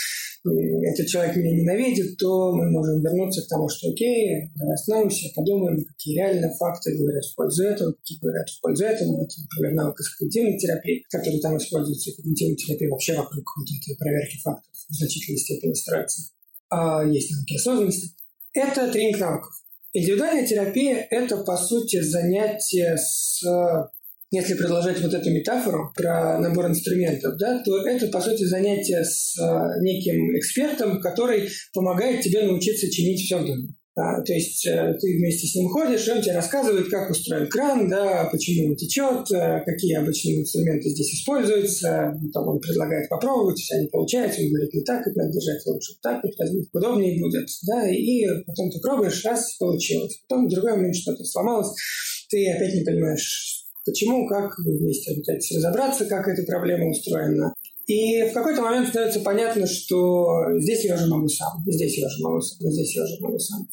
этот 0.45 1.07
человек 1.07 1.37
меня 1.37 1.53
ненавидит, 1.53 2.17
то 2.19 2.53
мы 2.53 2.71
можем 2.71 3.01
вернуться 3.01 3.43
к 3.43 3.49
тому, 3.49 3.69
что 3.69 3.91
окей, 3.91 4.49
давай 4.57 4.75
остановимся, 4.75 5.29
подумаем, 5.35 5.85
какие 5.85 6.17
реально 6.17 6.53
факты 6.59 6.97
говорят 6.97 7.25
в 7.25 7.37
пользу 7.37 7.62
этого, 7.65 7.93
какие 7.93 8.19
говорят 8.19 8.49
в 8.49 8.61
пользу 8.61 8.85
этого. 8.85 9.23
Это, 9.23 9.35
например, 9.41 9.75
навык 9.75 10.01
из 10.01 10.15
когнитивной 10.17 10.59
терапии, 10.59 11.05
который 11.11 11.41
там 11.41 11.57
используется, 11.57 12.11
и 12.11 12.15
когнитивной 12.15 12.57
терапии 12.57 12.89
вообще 12.89 13.15
вокруг 13.15 13.45
вот 13.57 13.67
этой 13.67 13.97
проверки 13.97 14.37
фактов 14.39 14.73
в 14.73 14.95
значительной 14.95 15.39
степени 15.39 15.75
строится. 15.75 16.31
А 16.71 17.05
есть 17.05 17.31
навыки 17.31 17.55
осознанности. 17.57 18.15
Это 18.53 18.91
тренинг 18.91 19.19
навыков. 19.19 19.53
Индивидуальная 19.93 20.47
терапия– 20.47 21.07
это, 21.11 21.39
по 21.39 21.57
сути, 21.57 22.01
занятие 22.01 22.97
с 22.97 23.43
если 24.35 24.55
продолжать 24.55 24.99
вот 25.03 25.13
эту 25.13 25.31
метафору 25.31 25.93
про 25.95 26.39
набор 26.39 26.69
инструментов, 26.69 27.37
да, 27.37 27.63
то 27.63 27.87
это, 27.87 28.07
по 28.07 28.19
сути, 28.23 28.45
занятие 28.45 29.05
с 29.05 29.37
неким 29.83 30.35
экспертом, 30.39 31.03
который 31.03 31.51
помогает 31.75 32.23
тебе 32.23 32.43
научиться 32.43 32.91
чинить 32.91 33.21
все 33.21 33.37
в 33.37 33.45
доме. 33.45 33.75
А, 33.95 34.23
то 34.23 34.33
есть 34.33 34.67
э, 34.67 34.95
ты 34.99 35.19
вместе 35.19 35.47
с 35.47 35.55
ним 35.55 35.69
ходишь, 35.69 36.09
он 36.09 36.23
тебе 36.23 36.33
рассказывает, 36.33 36.89
как 36.89 37.11
устроен 37.11 37.47
кран, 37.49 37.91
да, 37.91 38.27
почему 38.33 38.71
он 38.71 38.77
течет, 38.77 39.31
э, 39.31 39.61
какие 39.67 39.97
обычные 39.97 40.41
инструменты 40.41 40.89
здесь 40.89 41.21
используются. 41.21 42.19
Там 42.33 42.49
он 42.49 42.59
предлагает 42.59 43.11
попробовать, 43.11 43.57
тебя 43.57 43.83
не 43.83 43.89
получается, 43.89 44.41
он 44.41 44.49
говорит, 44.49 44.73
не 44.73 44.83
так 44.85 45.07
это 45.07 45.19
надо 45.19 45.33
держать, 45.33 45.67
лучше 45.67 45.93
так 46.01 46.25
вот 46.25 46.33
возьми, 46.39 46.65
удобнее 46.73 47.21
будет. 47.21 47.47
Да, 47.67 47.87
и 47.87 48.25
потом 48.47 48.71
ты 48.71 48.81
пробуешь, 48.81 49.25
раз, 49.27 49.57
получилось. 49.59 50.23
Потом 50.27 50.47
в 50.47 50.51
другой 50.51 50.73
момент 50.73 50.97
что-то 50.97 51.23
сломалось, 51.25 51.77
ты 52.31 52.51
опять 52.51 52.75
не 52.75 52.85
понимаешь, 52.85 53.67
почему, 53.85 54.27
как 54.27 54.55
вместе 54.59 55.15
пытаетесь 55.17 55.55
разобраться, 55.57 56.07
как 56.07 56.29
эта 56.29 56.43
проблема 56.45 56.89
устроена. 56.89 57.53
И 57.87 58.23
в 58.23 58.33
какой-то 58.33 58.63
момент 58.63 58.89
становится 58.89 59.21
понятно, 59.21 59.67
что 59.67 60.27
здесь 60.59 60.85
я 60.85 60.95
уже 60.95 61.07
могу 61.07 61.29
сам, 61.29 61.63
здесь 61.67 61.99
я 61.99 62.07
уже 62.07 62.23
могу 62.23 62.41
сам, 62.41 62.71
здесь 62.71 62.97
я 62.97 63.03
уже 63.03 63.15
могу 63.21 63.39
сам. 63.39 63.67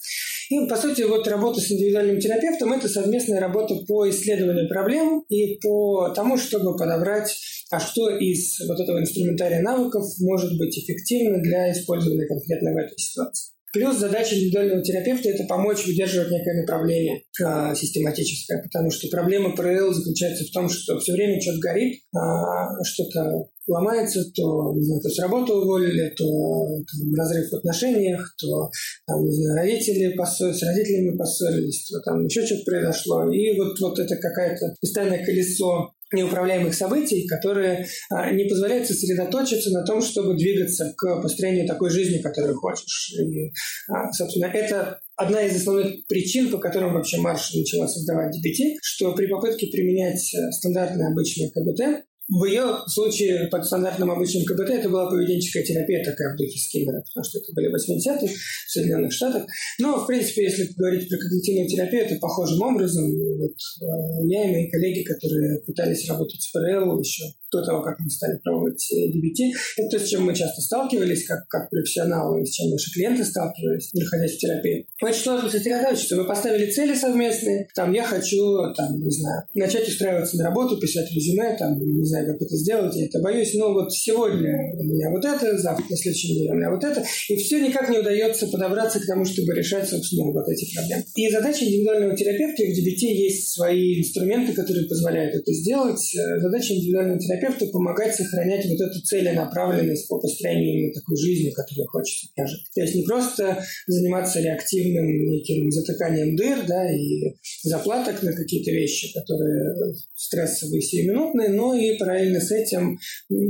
И, 0.49 0.67
по 0.67 0.75
сути, 0.75 1.03
вот 1.03 1.27
работа 1.27 1.61
с 1.61 1.71
индивидуальным 1.71 2.19
терапевтом– 2.19 2.73
это 2.73 2.89
совместная 2.89 3.39
работа 3.39 3.75
по 3.87 4.09
исследованию 4.09 4.67
проблем 4.67 5.23
и 5.29 5.59
по 5.59 6.09
тому, 6.09 6.37
чтобы 6.37 6.75
подобрать, 6.75 7.35
а 7.71 7.79
что 7.79 8.09
из 8.09 8.59
вот 8.67 8.79
этого 8.79 8.99
инструментария 8.99 9.61
навыков 9.61 10.05
может 10.19 10.57
быть 10.57 10.77
эффективно 10.77 11.39
для 11.41 11.71
использования 11.71 12.25
конкретно 12.25 12.73
в 12.73 12.77
этой 12.77 12.97
ситуации. 12.97 13.53
Плюс 13.71 13.97
задача 13.97 14.35
индивидуального 14.35 14.81
терапевта– 14.81 15.29
это 15.29 15.43
помочь 15.43 15.85
выдерживать 15.85 16.31
некое 16.31 16.61
направление 16.61 17.21
э, 17.39 17.75
систематическое, 17.75 18.63
потому 18.63 18.89
что 18.89 19.07
проблема 19.09 19.55
ПРЛ 19.55 19.93
заключается 19.93 20.45
в 20.45 20.51
том, 20.51 20.69
что 20.69 20.99
все 20.99 21.13
время 21.13 21.39
что-то 21.39 21.59
горит, 21.59 22.01
э, 22.15 22.83
что-то 22.83 23.49
ломается, 23.69 24.23
то, 24.35 24.73
не 24.75 24.83
знаю, 24.83 25.01
то 25.01 25.09
с 25.09 25.19
работы 25.19 25.53
уволили, 25.53 26.13
то 26.17 26.25
там, 26.25 27.13
разрыв 27.15 27.49
в 27.49 27.55
отношениях, 27.55 28.35
то 28.37 28.69
там, 29.05 29.23
не 29.23 29.31
знаю, 29.31 29.59
родители 29.59 30.15
поссорились, 30.15 30.59
с 30.59 30.63
родителями 30.63 31.17
поссорились, 31.17 31.87
то 31.87 31.99
там 32.01 32.25
еще 32.25 32.45
что-то 32.45 32.63
произошло. 32.65 33.31
И 33.31 33.57
вот, 33.57 33.79
вот 33.79 33.99
это 33.99 34.15
какое-то 34.15 34.75
постоянное 34.81 35.23
колесо 35.23 35.93
неуправляемых 36.11 36.73
событий, 36.73 37.27
которые 37.27 37.85
а, 38.09 38.31
не 38.31 38.45
позволяют 38.45 38.87
сосредоточиться 38.87 39.69
на 39.71 39.85
том, 39.85 40.01
чтобы 40.01 40.35
двигаться 40.35 40.93
к 40.97 41.21
построению 41.21 41.67
такой 41.67 41.91
жизни, 41.91 42.21
которую 42.21 42.57
хочешь. 42.57 43.13
И, 43.19 43.51
а, 43.89 44.11
собственно, 44.11 44.45
это 44.45 44.99
одна 45.15 45.43
из 45.43 45.55
основных 45.55 46.07
причин, 46.07 46.49
по 46.49 46.57
которым 46.57 46.93
вообще 46.93 47.17
Марш 47.17 47.53
начала 47.53 47.87
создавать 47.87 48.35
DBT, 48.35 48.77
что 48.81 49.13
при 49.13 49.27
попытке 49.27 49.67
применять 49.67 50.33
э, 50.33 50.51
стандартные 50.51 51.09
обычные 51.09 51.51
КБТ, 51.51 52.05
в 52.29 52.45
ее 52.45 52.77
случае 52.85 53.47
под 53.47 53.65
стандартным 53.65 54.11
обычным 54.11 54.45
КБТ 54.45 54.69
это 54.69 54.89
была 54.89 55.09
поведенческая 55.09 55.63
терапия 55.63 56.03
такая 56.03 56.33
в 56.33 56.37
духе 56.37 56.59
Скиннера, 56.59 57.01
потому 57.01 57.23
что 57.23 57.39
это 57.39 57.51
были 57.53 57.73
80-е 57.73 58.29
в 58.29 58.71
Соединенных 58.71 59.11
Штатах. 59.11 59.47
Но, 59.79 59.99
в 59.99 60.07
принципе, 60.07 60.43
если 60.43 60.69
говорить 60.77 61.09
про 61.09 61.17
когнитивную 61.17 61.67
терапию, 61.67 62.03
это 62.05 62.15
похожим 62.17 62.61
образом. 62.61 63.09
Вот, 63.39 63.51
э, 63.51 64.27
я 64.27 64.49
и 64.49 64.51
мои 64.51 64.69
коллеги, 64.69 65.03
которые 65.03 65.61
пытались 65.61 66.07
работать 66.09 66.41
с 66.41 66.51
ПРЛ 66.51 66.99
еще 66.99 67.23
до 67.51 67.65
того, 67.65 67.81
как 67.81 67.97
мы 67.99 68.09
стали 68.09 68.37
пробовать 68.43 68.85
DBT, 68.93 69.51
это 69.77 69.97
то, 69.97 69.99
с 69.99 70.07
чем 70.07 70.23
мы 70.23 70.35
часто 70.35 70.61
сталкивались, 70.61 71.25
как, 71.25 71.47
как 71.47 71.69
профессионалы, 71.69 72.45
с 72.45 72.51
чем 72.51 72.69
наши 72.69 72.91
клиенты 72.91 73.25
сталкивались, 73.25 73.91
находясь 73.93 74.35
в 74.35 74.37
терапии. 74.37 74.85
Очень 75.01 75.19
сложно 75.19 75.49
что 75.49 76.15
вы 76.15 76.27
поставили 76.27 76.69
цели 76.69 76.93
совместные, 76.93 77.67
там, 77.75 77.91
я 77.93 78.03
хочу, 78.03 78.37
там, 78.75 78.99
не 78.99 79.11
знаю, 79.11 79.43
начать 79.53 79.87
устраиваться 79.87 80.37
на 80.37 80.45
работу, 80.45 80.79
писать 80.79 81.11
резюме, 81.11 81.55
там, 81.57 81.79
не 81.79 82.05
знаю, 82.05 82.27
как 82.27 82.41
это 82.41 82.55
сделать, 82.55 82.95
я 82.95 83.05
это 83.05 83.19
боюсь, 83.19 83.53
но 83.55 83.73
вот 83.73 83.91
сегодня 83.93 84.73
у 84.77 84.83
меня 84.83 85.09
вот 85.09 85.25
это, 85.25 85.57
завтра, 85.57 85.85
на 85.89 85.97
следующей 85.97 86.33
неделе 86.33 86.51
у 86.51 86.55
меня 86.55 86.71
вот 86.71 86.83
это, 86.83 87.03
и 87.29 87.35
все 87.37 87.59
никак 87.59 87.89
не 87.89 87.99
удается 87.99 88.47
подобраться 88.47 88.99
к 88.99 89.05
тому, 89.05 89.25
чтобы 89.25 89.53
решать, 89.53 89.87
собственно, 89.89 90.31
вот 90.31 90.47
эти 90.49 90.73
проблемы. 90.75 91.03
И 91.15 91.29
задача 91.29 91.65
индивидуального 91.65 92.15
терапевта, 92.15 92.63
в 92.63 92.67
DBT 92.67 93.13
есть 93.13 93.28
свои 93.29 93.99
инструменты, 93.99 94.53
которые 94.53 94.87
позволяют 94.87 95.35
это 95.35 95.53
сделать. 95.53 96.01
Задача 96.37 96.73
индивидуального 96.73 97.19
терапевта 97.19 97.65
помогать 97.67 98.15
сохранять 98.15 98.65
вот 98.65 98.79
эту 98.79 99.01
целенаправленность 99.01 100.07
по 100.07 100.19
построению 100.19 100.79
именно 100.79 100.93
такой 100.93 101.17
жизни, 101.17 101.51
которую 101.51 101.87
хочется 101.87 102.27
прожить. 102.35 102.61
То 102.73 102.81
есть 102.81 102.95
не 102.95 103.03
просто 103.03 103.63
заниматься 103.87 104.39
реактивным 104.39 105.05
неким 105.05 105.71
затыканием 105.71 106.35
дыр, 106.35 106.65
да, 106.67 106.91
и 106.91 107.35
заплаток 107.63 108.21
на 108.23 108.33
какие-то 108.33 108.71
вещи, 108.71 109.13
которые 109.13 109.75
стрессовые, 110.15 110.81
сиюминутные, 110.81 111.49
но 111.49 111.73
и 111.73 111.97
параллельно 111.97 112.39
с 112.39 112.51
этим 112.51 112.97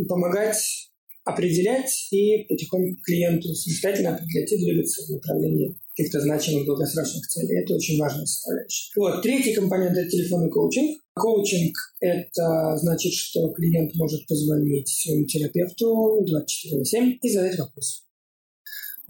помогать 0.07 0.89
определять 1.25 2.07
и 2.11 2.45
потихоньку 2.49 3.01
клиенту 3.03 3.53
самостоятельно 3.53 4.15
определять 4.15 4.51
и 4.51 4.57
двигаться 4.57 5.05
в 5.05 5.09
направлении 5.11 5.75
каких-то 5.99 6.21
значимых 6.21 6.65
долгосрочных 6.65 7.27
целей. 7.27 7.61
Это 7.61 7.73
очень 7.75 7.99
важная 7.99 8.25
составляющая. 8.25 8.91
Вот. 8.95 9.21
Третий 9.21 9.53
компонент– 9.53 9.97
это 9.97 10.09
телефонный 10.09 10.49
коучинг. 10.49 11.01
Коучинг– 11.13 11.75
это 11.99 12.77
значит, 12.77 13.13
что 13.13 13.49
клиент 13.51 13.93
может 13.95 14.25
позвонить 14.27 14.87
своему 14.87 15.25
терапевту 15.25 16.23
24 16.25 16.79
на 16.79 16.85
7 16.85 17.17
и 17.21 17.29
задать 17.29 17.59
вопрос. 17.59 18.05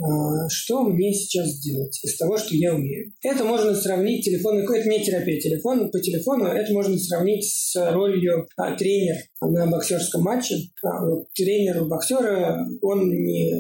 А, 0.02 0.48
что 0.50 0.84
мне 0.84 1.14
сейчас 1.14 1.50
сделать 1.50 2.00
из 2.04 2.16
того, 2.16 2.38
что 2.38 2.56
я 2.56 2.74
умею. 2.74 3.12
Это 3.22 3.44
можно 3.44 3.76
сравнить, 3.76 4.24
телефон, 4.24 4.60
это 4.60 4.88
не 4.88 5.04
терапия 5.04 5.42
телефона, 5.42 5.90
по 5.90 6.00
телефону 6.00 6.46
это 6.46 6.72
можно 6.72 6.98
сравнить 6.98 7.44
с 7.44 7.76
ролью 7.92 8.48
а, 8.56 8.76
тренера 8.78 9.20
на 9.42 9.68
боксерском 9.68 10.22
матче. 10.24 10.56
А, 10.84 11.06
вот, 11.06 11.28
тренер 11.34 11.84
боксера, 11.84 12.66
он 12.82 13.10
не 13.10 13.54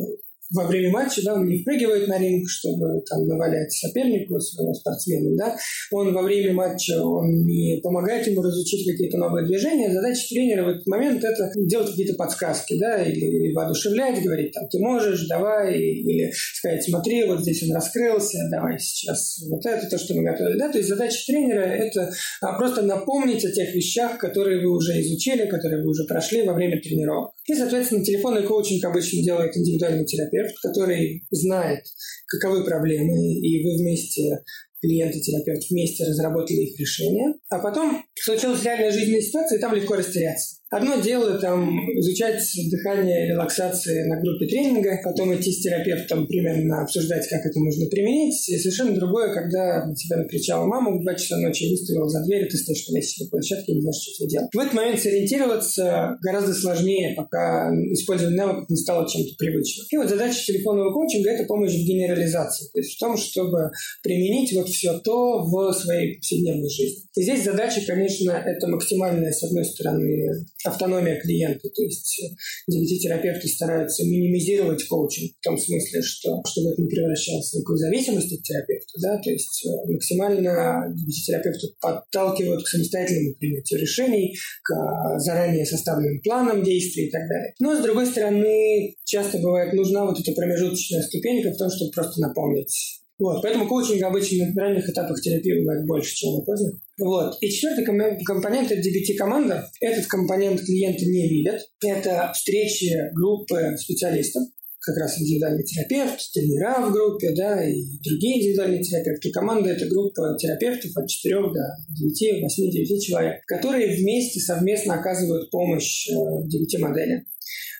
во 0.51 0.65
время 0.67 0.91
матча, 0.91 1.21
да, 1.23 1.35
он 1.35 1.47
не 1.47 1.61
впрыгивает 1.61 2.07
на 2.07 2.17
ринг, 2.17 2.49
чтобы 2.49 3.01
там 3.07 3.27
навалять 3.27 3.71
сопернику, 3.71 4.39
своему 4.39 4.73
спортсмену, 4.73 5.35
да, 5.37 5.55
он 5.91 6.13
во 6.13 6.21
время 6.21 6.53
матча, 6.53 7.01
он 7.01 7.43
не 7.45 7.79
помогает 7.83 8.25
ему 8.27 8.41
разучить 8.41 8.89
какие-то 8.89 9.17
новые 9.17 9.45
движения, 9.45 9.91
задача 9.91 10.27
тренера 10.29 10.63
в 10.63 10.69
этот 10.69 10.87
момент 10.87 11.23
это 11.23 11.51
делать 11.55 11.89
какие-то 11.89 12.15
подсказки, 12.15 12.79
да, 12.79 13.03
или, 13.03 13.25
или 13.25 13.53
воодушевлять, 13.53 14.23
говорить, 14.23 14.53
там, 14.53 14.67
ты 14.69 14.79
можешь, 14.79 15.27
давай, 15.27 15.77
или 15.77 16.31
сказать, 16.33 16.83
смотри, 16.83 17.23
вот 17.25 17.41
здесь 17.41 17.63
он 17.63 17.75
раскрылся, 17.75 18.39
давай 18.49 18.79
сейчас 18.79 19.39
вот 19.49 19.65
это, 19.65 19.87
то, 19.87 19.97
что 19.97 20.15
мы 20.15 20.23
готовили, 20.23 20.57
да, 20.57 20.69
то 20.69 20.77
есть 20.77 20.89
задача 20.89 21.19
тренера 21.27 21.61
это 21.61 22.11
а, 22.41 22.57
просто 22.57 22.81
напомнить 22.81 23.45
о 23.45 23.51
тех 23.51 23.73
вещах, 23.73 24.17
которые 24.17 24.61
вы 24.61 24.75
уже 24.75 24.99
изучили, 25.01 25.45
которые 25.45 25.83
вы 25.83 25.89
уже 25.89 26.05
прошли 26.05 26.43
во 26.43 26.53
время 26.53 26.81
тренировок. 26.81 27.31
И, 27.45 27.53
соответственно, 27.55 28.03
телефонный 28.03 28.43
коучинг 28.43 28.85
обычно 28.85 29.23
делает 29.23 29.55
индивидуальный 29.57 30.05
терапевт, 30.05 30.38
который 30.61 31.25
знает, 31.31 31.83
каковы 32.27 32.63
проблемы, 32.63 33.17
и 33.17 33.63
вы 33.63 33.77
вместе 33.81 34.43
клиент 34.81 35.15
и 35.15 35.21
терапевт 35.21 35.69
вместе 35.69 36.05
разработали 36.05 36.57
их 36.57 36.79
решение, 36.79 37.33
а 37.49 37.59
потом 37.59 38.03
случилась 38.15 38.63
реальная 38.63 38.91
жизненная 38.91 39.21
ситуация, 39.21 39.57
и 39.57 39.61
там 39.61 39.75
легко 39.75 39.95
растеряться. 39.95 40.59
Одно 40.71 41.01
дело 41.01 41.39
там 41.39 41.67
изучать 41.97 42.43
дыхание, 42.69 43.29
релаксации 43.29 44.03
на 44.03 44.21
группе 44.21 44.45
тренинга, 44.45 44.99
потом 45.03 45.35
идти 45.35 45.51
с 45.51 45.61
терапевтом 45.61 46.27
примерно 46.27 46.83
обсуждать, 46.83 47.27
как 47.27 47.43
это 47.43 47.59
можно 47.59 47.87
применить. 47.87 48.47
И 48.49 48.57
совершенно 48.57 48.93
другое, 48.93 49.33
когда 49.33 49.83
на 49.83 49.95
тебя 49.95 50.17
накричала 50.17 50.65
мама 50.67 50.91
в 50.91 51.01
2 51.01 51.15
часа 51.15 51.37
ночи 51.37 51.63
и 51.63 51.71
выставила 51.71 52.07
за 52.07 52.23
дверь, 52.23 52.45
и 52.45 52.49
ты 52.49 52.57
стоишь 52.57 52.87
на 52.87 52.97
лестничной 52.97 53.29
площадке 53.29 53.71
и 53.71 53.75
не 53.75 53.81
знаешь, 53.81 53.95
что 53.95 54.13
тебе 54.13 54.29
делать. 54.29 54.49
В 54.53 54.59
этот 54.59 54.73
момент 54.75 54.99
сориентироваться 54.99 56.17
гораздо 56.21 56.53
сложнее, 56.53 57.15
пока 57.17 57.71
использование 57.91 58.37
навыков 58.37 58.69
не 58.69 58.77
стало 58.77 59.09
чем-то 59.09 59.35
привычным. 59.39 59.87
И 59.89 59.97
вот 59.97 60.07
задача 60.07 60.45
телефонного 60.45 60.93
коучинга– 60.93 61.29
это 61.31 61.45
помощь 61.45 61.73
в 61.73 61.83
генерализации, 61.83 62.69
то 62.71 62.77
есть 62.77 62.95
в 62.95 62.99
том, 62.99 63.17
чтобы 63.17 63.71
применить 64.03 64.53
вот 64.53 64.68
все 64.69 64.99
то 64.99 65.43
в 65.43 65.73
своей 65.73 66.15
повседневной 66.15 66.69
жизни. 66.69 67.03
И 67.15 67.23
здесь 67.23 67.43
задача, 67.43 67.81
конечно, 67.85 68.31
это 68.31 68.67
максимальная, 68.67 69.31
с 69.31 69.43
одной 69.43 69.65
стороны, 69.65 70.45
автономия 70.63 71.19
клиента. 71.19 71.69
То 71.69 71.83
есть 71.83 72.21
э, 72.23 73.47
стараются 73.47 74.03
минимизировать 74.05 74.83
коучинг 74.87 75.31
в 75.39 75.43
том 75.43 75.57
смысле, 75.57 76.01
что 76.01 76.41
чтобы 76.47 76.71
это 76.71 76.81
не 76.81 76.87
превращалось 76.87 77.51
в 77.51 77.55
некую 77.55 77.77
зависимость 77.77 78.31
от 78.31 78.43
терапевта. 78.43 78.93
Да? 79.01 79.17
То 79.17 79.29
есть 79.29 79.65
э, 79.65 79.91
максимально 79.91 80.93
DBT-терапевты 80.95 81.67
подталкивают 81.81 82.63
к 82.63 82.67
самостоятельному 82.67 83.35
принятию 83.35 83.81
решений, 83.81 84.35
к 84.63 84.71
э, 84.71 85.19
заранее 85.19 85.65
составленным 85.65 86.21
планам 86.21 86.63
действий 86.63 87.07
и 87.07 87.11
так 87.11 87.27
далее. 87.27 87.53
Но, 87.59 87.75
с 87.75 87.83
другой 87.83 88.05
стороны, 88.05 88.95
часто 89.03 89.39
бывает 89.39 89.73
нужна 89.73 90.05
вот 90.05 90.19
эта 90.19 90.31
промежуточная 90.31 91.01
ступенька 91.01 91.51
в 91.51 91.57
том, 91.57 91.69
чтобы 91.69 91.91
просто 91.91 92.21
напомнить 92.21 93.01
вот, 93.19 93.41
поэтому 93.41 93.67
коучинг 93.67 94.01
обычно 94.01 94.45
на 94.55 94.61
ранних 94.63 94.89
этапах 94.89 95.19
терапии 95.21 95.59
бывает 95.59 95.85
больше, 95.85 96.15
чем 96.15 96.35
на 96.35 96.41
поздних. 96.41 96.79
Вот. 96.97 97.37
И 97.41 97.49
четвертый 97.49 97.83
компонент– 97.83 98.71
это 98.71 98.79
DBT-команда. 98.79 99.69
Этот 99.81 100.07
компонент 100.07 100.61
клиенты 100.61 101.05
не 101.05 101.27
видят. 101.27 101.61
Это 101.85 102.31
встречи 102.33 102.95
группы 103.13 103.75
специалистов, 103.77 104.43
как 104.79 104.95
раз 104.97 105.19
индивидуальный 105.19 105.63
терапевт, 105.63 106.17
тренера 106.33 106.79
в 106.87 106.93
группе, 106.93 107.31
да, 107.35 107.61
и 107.61 107.83
другие 108.01 108.39
индивидуальные 108.39 108.81
терапевты. 108.81 109.31
Команда– 109.31 109.69
это 109.71 109.85
группа 109.87 110.37
терапевтов 110.39 110.91
от 110.95 111.09
4 111.09 111.35
до 111.41 111.75
9, 111.89 112.41
8, 112.41 112.71
9 112.71 113.03
человек, 113.05 113.45
которые 113.47 113.97
вместе 113.97 114.39
совместно 114.39 114.93
оказывают 114.93 115.51
помощь 115.51 116.09
э, 116.09 116.13
в 116.13 116.47
DBT-модели. 116.47 117.25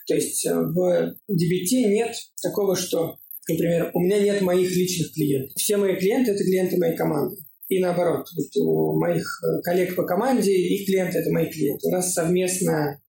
То 0.06 0.16
есть 0.16 0.46
э, 0.46 0.54
в 0.54 1.16
DBT 1.32 1.88
нет 1.88 2.14
такого, 2.42 2.76
что 2.76 3.19
Например, 3.50 3.92
у 3.94 4.00
меня 4.00 4.20
нет 4.20 4.42
моих 4.42 4.70
личных 4.76 5.14
клиентов. 5.14 5.54
Все 5.56 5.78
мои 5.78 5.96
клиенты– 5.96 6.32
это 6.34 6.44
клиенты 6.44 6.78
моей 6.78 6.96
команды. 6.96 7.38
И 7.68 7.80
наоборот, 7.80 8.26
вот 8.36 8.64
у 8.64 9.00
моих 9.00 9.24
э, 9.44 9.62
коллег 9.62 9.96
по 9.96 10.04
команде, 10.04 10.52
их 10.52 10.88
клиенты– 10.88 11.18
это 11.20 11.30
мои 11.32 11.50
клиенты. 11.50 11.88
У 11.88 11.92
нас 11.92 12.14
совместная 12.14 13.02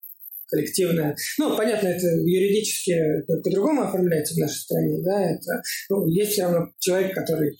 коллективная. 0.50 1.16
Ну, 1.38 1.56
понятно, 1.56 1.88
это 1.88 2.06
юридически 2.06 3.24
по-другому 3.26 3.82
оформляется 3.82 4.34
в 4.34 4.38
нашей 4.38 4.58
стране, 4.58 4.98
да, 5.02 5.30
это, 5.30 5.62
ну, 5.88 6.06
есть 6.08 6.32
все 6.32 6.42
равно 6.42 6.72
человек, 6.78 7.14
который 7.14 7.56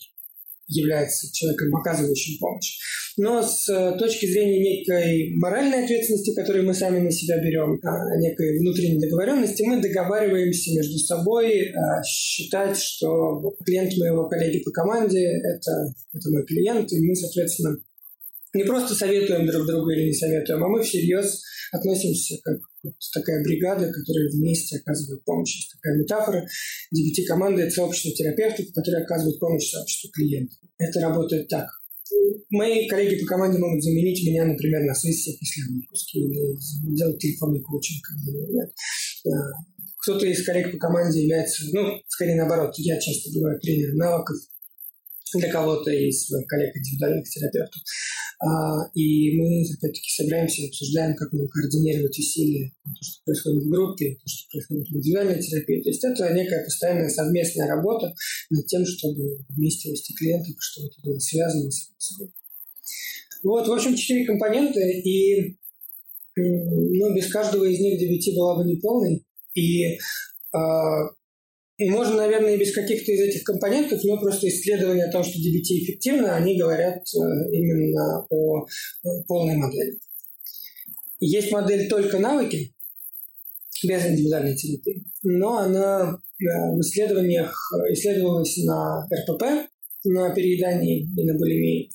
является 0.71 1.31
человеком, 1.33 1.75
оказывающим 1.75 2.37
помощь. 2.39 2.77
Но 3.17 3.43
с 3.43 3.67
э, 3.69 3.97
точки 3.97 4.25
зрения 4.25 4.59
некой 4.59 5.35
моральной 5.37 5.83
ответственности, 5.83 6.33
которую 6.33 6.65
мы 6.65 6.73
сами 6.73 6.99
на 6.99 7.11
себя 7.11 7.37
берем, 7.37 7.79
некой 8.19 8.59
внутренней 8.59 8.99
договоренности, 8.99 9.63
мы 9.63 9.81
договариваемся 9.81 10.73
между 10.73 10.97
собой 10.97 11.71
а, 11.71 12.01
считать, 12.03 12.77
что 12.77 13.41
клиент 13.65 13.95
моего 13.97 14.27
коллеги 14.27 14.63
по 14.63 14.71
команде 14.71 15.19
это, 15.19 15.93
это 16.13 16.31
мой 16.31 16.45
клиент, 16.45 16.91
и 16.93 17.05
мы, 17.05 17.15
соответственно, 17.15 17.77
не 18.53 18.63
просто 18.63 18.95
советуем 18.95 19.47
друг 19.47 19.65
другу 19.65 19.89
или 19.91 20.07
не 20.07 20.13
советуем, 20.13 20.63
а 20.63 20.67
мы 20.67 20.81
всерьез 20.81 21.41
относимся 21.71 22.35
как 22.43 22.57
вот 22.83 22.93
такая 23.13 23.43
бригада, 23.43 23.91
которая 23.91 24.29
вместе 24.31 24.77
оказывает 24.77 25.23
помощь. 25.23 25.55
Есть 25.55 25.71
такая 25.71 25.97
метафора. 25.97 26.45
DBT-команда– 26.93 27.61
это 27.63 27.71
сообщество 27.71 28.11
терапевтов, 28.11 28.65
которые 28.73 29.03
оказывают 29.03 29.39
помощь 29.39 29.69
сообществу 29.69 30.09
клиентов. 30.11 30.57
Это 30.77 30.99
работает 30.99 31.47
так. 31.47 31.67
Мои 32.49 32.87
коллеги 32.89 33.21
по 33.21 33.27
команде 33.27 33.57
могут 33.59 33.81
заменить 33.83 34.27
меня, 34.27 34.45
например, 34.45 34.81
на 34.83 34.93
сессиях, 34.95 35.37
если 35.39 35.61
я 35.61 35.67
в 35.67 35.79
отпуске, 35.79 36.19
или 36.19 36.97
делать 36.97 37.19
телефонный 37.19 37.61
коучинг, 37.61 38.03
когда 38.03 38.31
нет. 38.49 38.69
Кто-то 40.01 40.25
из 40.25 40.43
коллег 40.43 40.71
по 40.71 40.77
команде 40.77 41.21
является, 41.21 41.63
ну, 41.71 42.01
скорее 42.07 42.35
наоборот, 42.35 42.73
я 42.77 42.99
часто 42.99 43.31
бываю 43.33 43.59
тренером 43.61 43.97
навыков, 43.97 44.35
для 45.35 45.51
кого-то 45.51 45.91
из 45.91 46.27
коллег 46.47 46.75
индивидуальных 46.75 47.29
терапевтов. 47.29 47.81
А, 48.43 48.89
и 48.95 49.37
мы, 49.37 49.61
опять-таки, 49.61 50.09
собираемся 50.09 50.65
обсуждаем, 50.65 51.15
как 51.15 51.31
нам 51.31 51.47
координировать 51.47 52.17
усилия, 52.17 52.73
то, 52.83 52.89
что 53.01 53.23
происходит 53.23 53.63
в 53.63 53.69
группе, 53.69 54.15
то, 54.15 54.27
что 54.27 54.49
происходит 54.51 54.87
в 54.87 54.97
индивидуальной 54.97 55.41
терапии. 55.41 55.83
То 55.83 55.89
есть 55.89 56.03
это 56.03 56.33
некая 56.33 56.63
постоянная 56.63 57.09
совместная 57.09 57.67
работа 57.67 58.11
над 58.49 58.65
тем, 58.65 58.83
чтобы 58.83 59.37
вместе 59.49 59.91
вести 59.91 60.15
клиентов, 60.15 60.55
чтобы 60.59 60.87
это 60.87 61.01
было 61.03 61.19
связано 61.19 61.69
с. 61.69 61.91
Вот, 63.43 63.67
в 63.67 63.71
общем, 63.71 63.95
четыре 63.95 64.25
компонента, 64.25 64.79
и 64.79 65.57
ну, 66.35 67.15
без 67.15 67.31
каждого 67.31 67.65
из 67.65 67.79
них 67.79 68.01
DBT 68.01 68.35
была 68.35 68.57
бы 68.57 68.65
неполной. 68.65 69.23
И 69.53 69.99
а, 70.51 71.09
и 71.81 71.89
можно, 71.89 72.15
наверное, 72.15 72.53
и 72.53 72.59
без 72.59 72.75
каких-то 72.75 73.11
из 73.11 73.21
этих 73.21 73.43
компонентов, 73.43 74.03
но 74.03 74.19
просто 74.19 74.47
исследования 74.47 75.05
о 75.05 75.11
том, 75.11 75.23
что 75.23 75.39
DBT 75.39 75.81
эффективно, 75.81 76.35
они 76.35 76.55
говорят 76.55 76.97
э, 76.99 77.17
именно 77.51 78.23
о 78.29 78.59
э, 78.59 79.07
полной 79.27 79.55
модели. 79.55 79.97
Есть 81.19 81.51
модель 81.51 81.89
только 81.89 82.19
навыки, 82.19 82.75
без 83.83 84.05
индивидуальной 84.05 84.55
терапии, 84.55 85.07
но 85.23 85.57
она 85.57 86.11
э, 86.11 86.45
в 86.75 86.79
исследованиях 86.81 87.51
исследовалась 87.93 88.55
на 88.57 89.07
РПП, 89.11 89.67
на 90.03 90.31
переедании 90.35 91.09
и 91.17 91.25
на 91.25 91.33
булимии. 91.33 91.91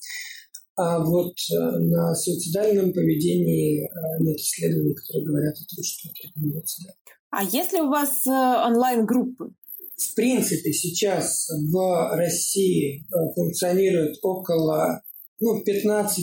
А 0.74 0.98
вот 0.98 1.32
на 1.48 2.12
суицидальном 2.16 2.92
поведении 2.92 3.88
нет 4.20 4.36
исследований, 4.36 4.94
которые 4.94 5.26
говорят 5.26 5.54
о 5.54 5.74
том, 5.74 5.84
что 5.84 6.08
это 6.08 6.28
рекомендуется. 6.28 6.92
А 7.30 7.44
если 7.44 7.80
у 7.80 7.88
вас 7.88 8.26
онлайн-группы? 8.26 9.54
В 9.96 10.14
принципе, 10.14 10.72
сейчас 10.72 11.48
в 11.48 12.16
России 12.16 13.00
э, 13.00 13.34
функционирует 13.34 14.18
около 14.22 15.02
ну, 15.40 15.62
15-20 15.62 16.16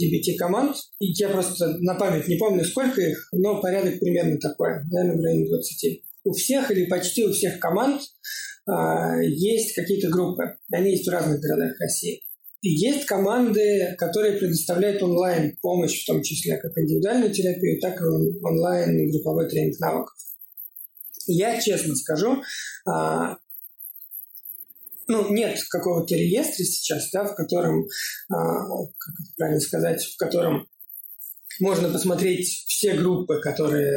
DBT 0.00 0.36
команд. 0.38 0.76
И 0.98 1.12
я 1.12 1.28
просто 1.30 1.78
на 1.80 1.94
память 1.94 2.28
не 2.28 2.36
помню, 2.36 2.64
сколько 2.64 3.00
их, 3.00 3.28
но 3.32 3.60
порядок 3.60 3.98
примерно 3.98 4.38
такой, 4.38 4.84
наверное, 4.90 5.16
в 5.16 5.24
районе 5.24 5.48
20. 5.48 6.02
У 6.24 6.32
всех 6.32 6.70
или 6.70 6.84
почти 6.86 7.26
у 7.26 7.32
всех 7.32 7.58
команд 7.58 8.02
а, 8.66 9.20
есть 9.22 9.74
какие-то 9.74 10.08
группы. 10.08 10.42
Они 10.72 10.92
есть 10.92 11.06
в 11.06 11.10
разных 11.10 11.40
городах 11.40 11.78
России. 11.80 12.22
И 12.62 12.68
есть 12.68 13.06
команды, 13.06 13.94
которые 13.96 14.36
предоставляют 14.36 15.02
онлайн 15.02 15.56
помощь, 15.62 16.02
в 16.02 16.06
том 16.06 16.22
числе 16.22 16.58
как 16.58 16.76
индивидуальную 16.76 17.32
терапию, 17.32 17.80
так 17.80 17.98
и 17.98 18.04
онлайн 18.44 19.10
групповой 19.10 19.48
тренинг 19.48 19.80
навыков. 19.80 20.14
Я 21.26 21.60
честно 21.60 21.94
скажу, 21.94 22.42
а, 22.86 23.36
ну, 25.06 25.32
нет 25.32 25.58
какого-то 25.68 26.14
реестра 26.14 26.64
сейчас, 26.64 27.10
да, 27.12 27.24
в 27.24 27.34
котором, 27.34 27.84
а, 28.32 28.66
как 28.98 29.14
это 29.20 29.32
правильно 29.36 29.60
сказать, 29.60 30.04
в 30.04 30.16
котором 30.16 30.66
можно 31.60 31.90
посмотреть 31.90 32.46
все 32.68 32.94
группы, 32.94 33.38
которые, 33.42 33.92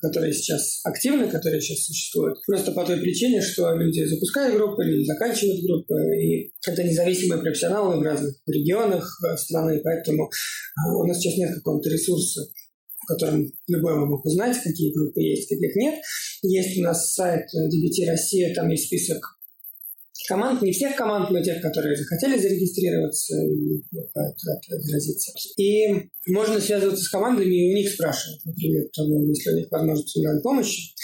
которые 0.00 0.32
сейчас 0.32 0.80
активны, 0.84 1.28
которые 1.28 1.60
сейчас 1.60 1.84
существуют. 1.84 2.38
Просто 2.46 2.72
по 2.72 2.84
той 2.84 3.00
причине, 3.00 3.42
что 3.42 3.74
люди 3.74 4.04
запускают 4.04 4.56
группы, 4.56 4.84
люди 4.84 5.04
заканчивают 5.04 5.62
группы, 5.62 5.94
и 6.16 6.52
это 6.66 6.82
независимые 6.82 7.42
профессионалы 7.42 7.98
в 7.98 8.02
разных 8.02 8.34
регионах 8.46 9.06
э, 9.24 9.36
страны, 9.36 9.80
поэтому 9.84 10.24
а, 10.24 10.96
у 10.96 11.06
нас 11.06 11.18
сейчас 11.18 11.36
нет 11.36 11.54
какого-то 11.54 11.90
ресурса 11.90 12.46
в 13.02 13.06
котором 13.06 13.50
любой 13.66 13.96
мог 14.06 14.24
узнать, 14.24 14.56
какие 14.62 14.92
группы 14.94 15.20
есть, 15.20 15.48
каких 15.48 15.74
нет. 15.76 16.00
Есть 16.42 16.78
у 16.78 16.82
нас 16.82 17.14
сайт 17.14 17.46
DBT 17.54 18.10
Россия, 18.10 18.54
там 18.54 18.68
есть 18.68 18.86
список 18.86 19.38
команд, 20.28 20.62
не 20.62 20.72
всех 20.72 20.96
команд, 20.96 21.30
но 21.30 21.42
тех, 21.42 21.60
которые 21.60 21.96
захотели 21.96 22.38
зарегистрироваться 22.38 23.36
и 23.36 23.82
заразиться. 24.68 25.32
И 25.56 26.08
можно 26.26 26.60
связываться 26.60 27.02
с 27.04 27.08
командами 27.08 27.54
и 27.54 27.72
у 27.72 27.76
них 27.76 27.90
спрашивать, 27.90 28.44
например, 28.44 28.84
того, 28.94 29.24
если 29.26 29.50
у 29.50 29.56
них 29.56 29.66
возможность 29.70 30.16
онлайн-помощи. 30.16 30.94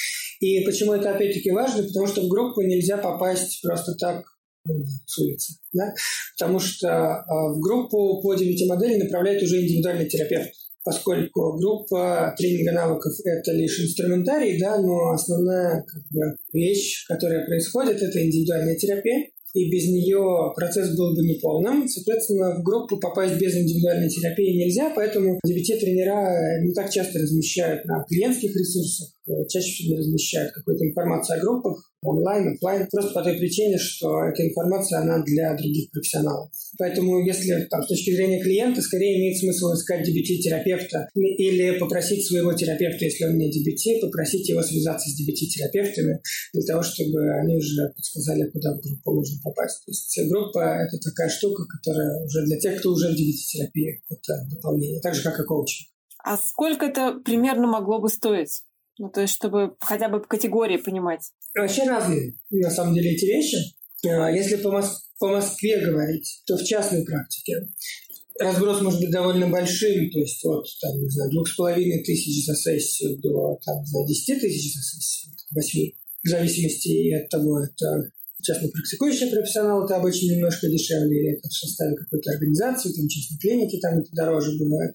И 0.40 0.64
почему 0.64 0.92
это 0.92 1.14
опять-таки 1.14 1.50
важно? 1.50 1.82
Потому 1.82 2.06
что 2.06 2.22
в 2.22 2.28
группу 2.28 2.62
нельзя 2.62 2.96
попасть 2.96 3.60
просто 3.62 3.94
так 3.94 4.24
ну, 4.64 4.74
с 5.06 5.18
улицы. 5.18 5.54
Да? 5.72 5.92
Потому 6.38 6.60
что 6.60 6.88
а, 6.88 7.52
в 7.52 7.58
группу 7.58 8.20
по 8.22 8.34
DBT-модели 8.34 9.02
направляет 9.02 9.42
уже 9.42 9.60
индивидуальный 9.60 10.08
терапевт 10.08 10.52
поскольку 10.88 11.58
группа 11.58 12.34
тренинга 12.38 12.72
навыков– 12.72 13.12
это 13.24 13.52
лишь 13.52 13.78
инструментарий, 13.78 14.58
да, 14.58 14.80
но 14.80 15.10
основная 15.10 15.84
как 15.86 16.02
бы, 16.10 16.34
вещь, 16.54 17.04
которая 17.06 17.44
происходит, 17.44 18.00
это 18.00 18.24
индивидуальная 18.24 18.74
терапия 18.74 19.26
и 19.52 19.70
без 19.70 19.88
нее 19.88 20.52
процесс 20.56 20.96
был 20.96 21.14
бы 21.14 21.22
неполным. 21.22 21.86
Соответственно, 21.88 22.58
в 22.58 22.62
группу 22.62 22.98
попасть 22.98 23.38
без 23.38 23.54
индивидуальной 23.54 24.08
терапии 24.08 24.64
нельзя, 24.64 24.90
поэтому 24.94 25.38
DBT-тренера 25.46 26.62
не 26.62 26.72
так 26.72 26.90
часто 26.90 27.18
размещают 27.18 27.84
на 27.84 28.04
клиентских 28.08 28.56
ресурсах, 28.56 29.10
чаще 29.48 29.70
всего 29.72 29.96
размещают 29.96 30.52
какую-то 30.52 30.84
информацию 30.84 31.38
о 31.38 31.40
группах, 31.40 31.92
онлайн, 32.02 32.54
офлайн, 32.54 32.86
просто 32.90 33.12
по 33.12 33.22
той 33.22 33.36
причине, 33.38 33.78
что 33.78 34.24
эта 34.24 34.46
информация, 34.46 35.00
она 35.00 35.22
для 35.24 35.54
других 35.56 35.90
профессионалов. 35.90 36.50
Поэтому, 36.78 37.24
если 37.24 37.66
там, 37.70 37.82
с 37.82 37.88
точки 37.88 38.14
зрения 38.14 38.40
клиента, 38.40 38.80
скорее 38.82 39.18
имеет 39.18 39.38
смысл 39.38 39.72
искать 39.74 40.08
DBT-терапевта 40.08 41.08
или 41.14 41.78
попросить 41.78 42.26
своего 42.26 42.52
терапевта, 42.52 43.04
если 43.04 43.24
он 43.24 43.36
не 43.36 43.50
DBT, 43.50 44.00
попросить 44.00 44.48
его 44.48 44.62
связаться 44.62 45.08
с 45.08 45.20
DBT-терапевтами 45.20 46.20
для 46.52 46.62
того, 46.62 46.82
чтобы 46.82 47.30
они 47.40 47.56
уже 47.56 47.92
подсказали, 47.94 48.48
куда 48.50 48.74
в 48.74 48.80
группу 48.80 49.14
можно 49.14 49.36
попасть. 49.42 49.84
То 49.84 49.90
есть 49.90 50.30
группа– 50.30 50.58
это 50.86 50.98
такая 50.98 51.28
штука, 51.28 51.64
которая 51.66 52.24
уже 52.24 52.44
для 52.44 52.58
тех, 52.58 52.78
кто 52.78 52.92
уже 52.92 53.08
в 53.08 53.12
DBT-терапии. 53.12 54.02
Это 54.08 54.46
дополнение, 54.50 55.00
так 55.00 55.14
же, 55.14 55.22
как 55.22 55.40
и 55.40 55.44
коучинг. 55.44 55.88
А 56.24 56.36
сколько 56.36 56.86
это 56.86 57.18
примерно 57.24 57.66
могло 57.66 58.00
бы 58.00 58.08
стоить? 58.08 58.62
Ну, 58.98 59.10
то 59.10 59.20
есть, 59.20 59.34
чтобы 59.34 59.76
хотя 59.80 60.08
бы 60.08 60.20
по 60.20 60.26
категории 60.26 60.76
понимать. 60.76 61.30
Вообще 61.54 61.84
разные, 61.84 62.34
на 62.50 62.70
самом 62.70 62.94
деле, 62.94 63.12
эти 63.12 63.24
вещи. 63.24 63.56
А, 64.06 64.30
если 64.30 64.56
по, 64.56 64.68
Мос- 64.68 64.98
по 65.18 65.28
Москве 65.28 65.80
говорить, 65.84 66.42
то 66.46 66.56
в 66.56 66.64
частной 66.64 67.04
практике 67.04 67.68
разброс 68.38 68.80
может 68.80 69.00
быть 69.00 69.10
довольно 69.10 69.48
большим, 69.48 70.10
то 70.10 70.18
есть 70.18 70.44
от, 70.44 70.66
там, 70.80 71.00
не 71.00 71.10
знаю, 71.10 71.30
двух 71.30 71.48
с 71.48 71.56
половиной 71.56 72.02
тысяч 72.04 72.46
за 72.46 72.54
сессию 72.54 73.18
до, 73.18 73.58
там, 73.64 73.80
не 73.80 73.86
знаю, 73.86 74.06
десяти 74.06 74.38
тысяч 74.38 74.74
за 74.74 74.82
сессию, 74.82 75.34
восьми, 75.50 75.96
в 76.22 76.28
зависимости 76.28 77.12
от 77.14 77.28
того, 77.28 77.62
это 77.62 78.10
частно 78.42 78.68
практикующий 78.68 79.30
профессионал, 79.30 79.84
это 79.84 79.96
обычно 79.96 80.32
немножко 80.32 80.68
дешевле, 80.68 81.18
или 81.18 81.38
это 81.38 81.48
в 81.48 81.52
составе 81.52 81.96
какой-то 81.96 82.30
организации, 82.30 82.92
там, 82.92 83.08
частной 83.08 83.38
клиники, 83.38 83.80
там 83.80 83.98
это 83.98 84.08
дороже 84.12 84.56
бывает. 84.58 84.94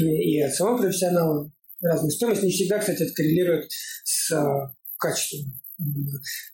И, 0.00 0.04
и 0.04 0.40
от 0.40 0.52
самого 0.52 0.78
профессионала 0.78 1.52
разная 1.84 2.10
стоимость. 2.10 2.42
Не 2.42 2.50
всегда, 2.50 2.78
кстати, 2.78 3.02
это 3.02 3.12
коррелирует 3.12 3.70
с 4.04 4.32
а, 4.32 4.74
качеством 4.98 5.52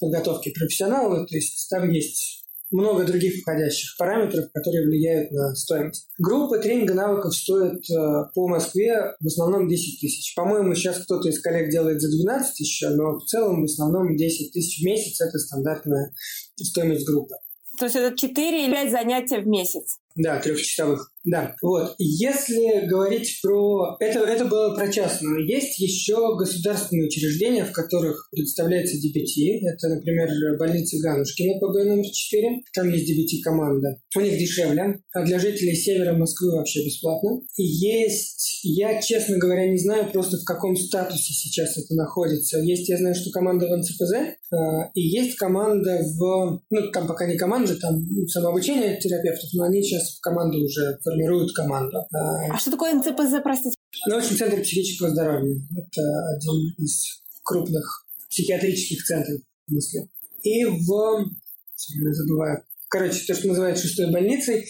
подготовки 0.01 0.53
профессионала. 0.53 1.27
То 1.27 1.35
есть 1.35 1.69
там 1.71 1.91
есть 1.91 2.41
много 2.71 3.05
других 3.05 3.41
входящих 3.41 3.97
параметров, 3.99 4.47
которые 4.55 4.87
влияют 4.87 5.31
на 5.33 5.55
стоимость. 5.55 6.09
Группа 6.19 6.59
тренинга 6.59 6.95
навыков 6.95 7.35
стоит 7.35 7.83
э, 7.91 8.25
по 8.35 8.47
Москве 8.47 9.15
в 9.19 9.27
основном 9.27 9.69
10 9.69 10.01
тысяч. 10.01 10.35
По-моему, 10.35 10.75
сейчас 10.75 10.99
кто-то 10.99 11.29
из 11.29 11.41
коллег 11.41 11.71
делает 11.71 12.01
за 12.01 12.09
12 12.09 12.61
еще, 12.61 12.91
но 12.91 13.19
в 13.19 13.25
целом 13.25 13.63
в 13.63 13.65
основном 13.65 14.17
10 14.17 14.53
тысяч 14.53 14.81
в 14.81 14.85
месяц– 14.85 15.21
это 15.21 15.39
стандартная 15.39 16.15
стоимость 16.57 17.07
группы. 17.07 17.35
То 17.79 17.87
есть 17.87 17.97
это 17.97 18.17
4 18.17 18.65
или 18.67 18.73
5 18.73 18.91
занятий 18.91 19.41
в 19.41 19.47
месяц? 19.47 19.99
Да, 20.23 20.39
трехчасовых. 20.39 21.13
Да, 21.25 21.55
вот. 21.61 21.95
Если 21.99 22.87
говорить 22.87 23.41
про... 23.43 23.97
Это, 24.01 24.21
это 24.21 24.47
было 24.47 24.75
про 24.75 24.91
частную. 24.91 25.47
Есть 25.47 25.79
еще 25.79 26.37
государственные 26.37 27.07
учреждения, 27.07 27.65
в 27.65 27.73
которых 27.73 28.29
представляется 28.31 28.97
DBT. 28.97 29.69
Это, 29.69 29.89
например, 29.89 30.29
больница 30.59 30.97
Ганушкина 31.03 31.59
ПБ 31.59 31.85
номер 31.85 32.11
4. 32.11 32.61
Там 32.75 32.91
есть 32.91 33.11
DBT-команда. 33.11 34.01
У 34.17 34.21
них 34.21 34.39
дешевле. 34.39 35.01
А 35.13 35.25
для 35.25 35.39
жителей 35.39 35.75
севера 35.75 36.15
Москвы 36.15 36.53
вообще 36.53 36.85
бесплатно. 36.85 37.41
И 37.57 37.63
есть... 37.63 38.61
Я, 38.63 39.01
честно 39.01 39.39
говоря, 39.39 39.71
не 39.71 39.79
знаю 39.79 40.11
просто 40.11 40.39
в 40.39 40.45
каком 40.45 40.77
статусе 40.77 41.33
сейчас 41.33 41.79
это 41.79 41.95
находится. 41.95 42.59
Есть, 42.59 42.89
я 42.89 42.99
знаю, 42.99 43.15
что 43.15 43.31
команда 43.31 43.67
в 43.67 43.77
НЦПЗ, 43.77 44.13
а, 44.53 44.91
и 44.95 45.01
есть 45.01 45.37
команда 45.37 45.99
в... 46.19 46.63
Ну, 46.69 46.91
там 46.93 47.07
пока 47.07 47.27
не 47.27 47.37
команда, 47.37 47.79
там 47.79 48.03
самообучение 48.29 48.99
терапевтов, 48.99 49.49
но 49.55 49.65
они 49.65 49.83
сейчас 49.83 50.10
сейчас 50.11 50.19
в 50.19 50.21
команду 50.21 50.59
уже 50.59 50.99
формируют 51.03 51.53
команду. 51.53 51.99
А 52.13 52.59
что 52.59 52.71
такое 52.71 52.95
НЦПЗ, 52.95 53.43
простите? 53.43 53.77
Ну, 54.07 54.17
общем, 54.17 54.37
Центр 54.37 54.61
психического 54.63 55.11
здоровья. 55.11 55.57
Это 55.77 56.03
один 56.37 56.75
из 56.79 57.23
крупных 57.43 58.07
психиатрических 58.29 59.05
центров 59.05 59.41
в 59.67 59.73
Москве. 59.73 60.09
И 60.43 60.65
в... 60.65 61.31
Забываю. 61.77 62.63
Короче, 62.89 63.25
то, 63.27 63.35
что 63.35 63.49
называют 63.49 63.79
шестой 63.79 64.11
больницей, 64.11 64.65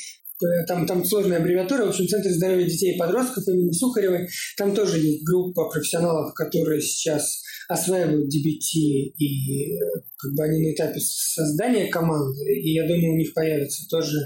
там, 0.67 0.87
там 0.87 1.05
сложная 1.05 1.39
аббревиатура, 1.39 1.85
в 1.85 1.89
общем, 1.91 2.07
Центр 2.09 2.31
здоровья 2.31 2.65
детей 2.65 2.95
и 2.95 2.99
подростков 2.99 3.47
имени 3.49 3.73
Сухаревой. 3.73 4.29
Там 4.57 4.75
тоже 4.75 4.99
есть 4.99 5.25
группа 5.25 5.69
профессионалов, 5.69 6.33
которые 6.35 6.81
сейчас 6.81 7.43
осваивают 7.71 8.27
DBT, 8.27 8.79
и 9.17 9.79
как 10.19 10.33
бы 10.35 10.43
они 10.43 10.61
на 10.61 10.75
этапе 10.75 10.99
создания 11.01 11.87
команды, 11.87 12.43
и 12.53 12.73
я 12.73 12.87
думаю, 12.87 13.13
у 13.13 13.17
них 13.17 13.33
появятся 13.33 13.89
тоже 13.89 14.19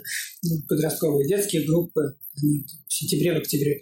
подростковые 0.67 1.29
детские 1.29 1.67
группы, 1.67 2.01
они 2.39 2.65
в 2.89 2.93
сентябре, 2.93 3.35
в 3.35 3.37
октябре, 3.37 3.81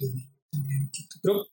групп. 1.23 1.47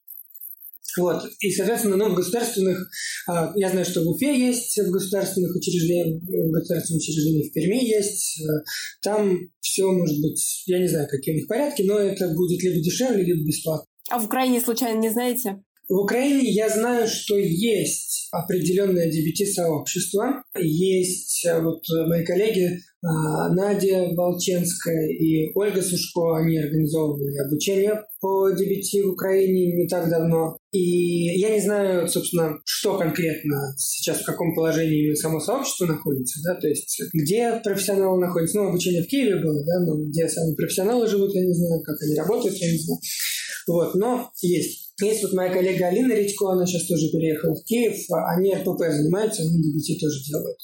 Вот. 0.98 1.22
И, 1.38 1.52
соответственно, 1.52 1.96
ну, 1.96 2.10
в 2.10 2.16
государственных, 2.16 2.90
а, 3.28 3.52
я 3.54 3.70
знаю, 3.70 3.86
что 3.86 4.02
в 4.02 4.08
Уфе 4.08 4.36
есть 4.36 4.76
в 4.76 4.90
государственных 4.90 5.54
учреждениях, 5.54 6.20
в 6.20 6.50
государственных 6.50 7.00
учреждениях 7.00 7.46
в 7.48 7.52
Перми 7.52 7.84
есть. 7.84 8.40
Э, 8.40 8.64
там 9.00 9.38
все 9.60 9.86
может 9.86 10.20
быть, 10.20 10.64
я 10.66 10.80
не 10.80 10.88
знаю, 10.88 11.06
какие 11.08 11.34
у 11.34 11.38
них 11.38 11.46
порядки, 11.46 11.82
но 11.82 11.96
это 11.96 12.28
будет 12.30 12.60
либо 12.64 12.82
дешевле, 12.82 13.22
либо 13.22 13.46
бесплатно. 13.46 13.86
А 14.10 14.18
в 14.18 14.24
Украине, 14.24 14.60
случайно, 14.60 14.98
не 14.98 15.10
знаете? 15.10 15.62
В 15.90 15.94
Украине 15.94 16.48
я 16.52 16.68
знаю, 16.68 17.08
что 17.08 17.36
есть 17.36 18.28
определенное 18.30 19.10
DBT-сообщество. 19.10 20.40
Есть 20.56 21.44
э, 21.44 21.60
вот 21.60 21.82
мои 22.06 22.24
коллеги 22.24 22.78
а, 23.02 23.48
Надя 23.48 24.08
Волченская 24.14 25.08
и 25.08 25.50
Ольга 25.52 25.82
Сушко, 25.82 26.36
они 26.36 26.58
организовывали 26.58 27.36
обучение 27.38 28.04
по 28.20 28.52
DBT 28.52 29.02
в 29.02 29.14
Украине 29.14 29.82
не 29.82 29.88
так 29.88 30.08
давно. 30.08 30.56
И 30.70 31.40
я 31.40 31.50
не 31.50 31.60
знаю, 31.60 32.06
собственно, 32.06 32.58
что 32.64 32.96
конкретно 32.96 33.74
сейчас, 33.76 34.20
в 34.20 34.26
каком 34.26 34.54
положении 34.54 35.12
само 35.14 35.40
сообщество 35.40 35.86
находится, 35.86 36.40
да, 36.44 36.54
то 36.54 36.68
есть 36.68 37.02
где 37.12 37.60
профессионалы 37.64 38.20
находятся. 38.20 38.58
Ну, 38.58 38.68
обучение 38.68 39.02
в 39.02 39.08
Киеве 39.08 39.42
было, 39.42 39.64
да, 39.64 39.80
но 39.84 40.04
где 40.04 40.28
сами 40.28 40.54
профессионалы 40.54 41.08
живут, 41.08 41.34
я 41.34 41.44
не 41.44 41.52
знаю, 41.52 41.82
как 41.82 41.96
они 42.00 42.14
работают, 42.14 42.54
я 42.58 42.70
не 42.70 42.78
знаю. 42.78 43.00
Вот, 43.66 43.94
но 43.96 44.30
есть. 44.40 44.89
Есть 45.02 45.22
вот 45.22 45.32
моя 45.32 45.52
коллега 45.52 45.88
Алина 45.88 46.12
Редько, 46.12 46.50
она 46.50 46.66
сейчас 46.66 46.86
тоже 46.86 47.10
переехала 47.10 47.54
в 47.54 47.64
Киев, 47.64 47.96
они 48.34 48.54
РПП 48.54 48.80
занимаются, 48.90 49.42
они 49.42 49.58
DBT 49.58 49.98
тоже 50.00 50.22
делают. 50.24 50.58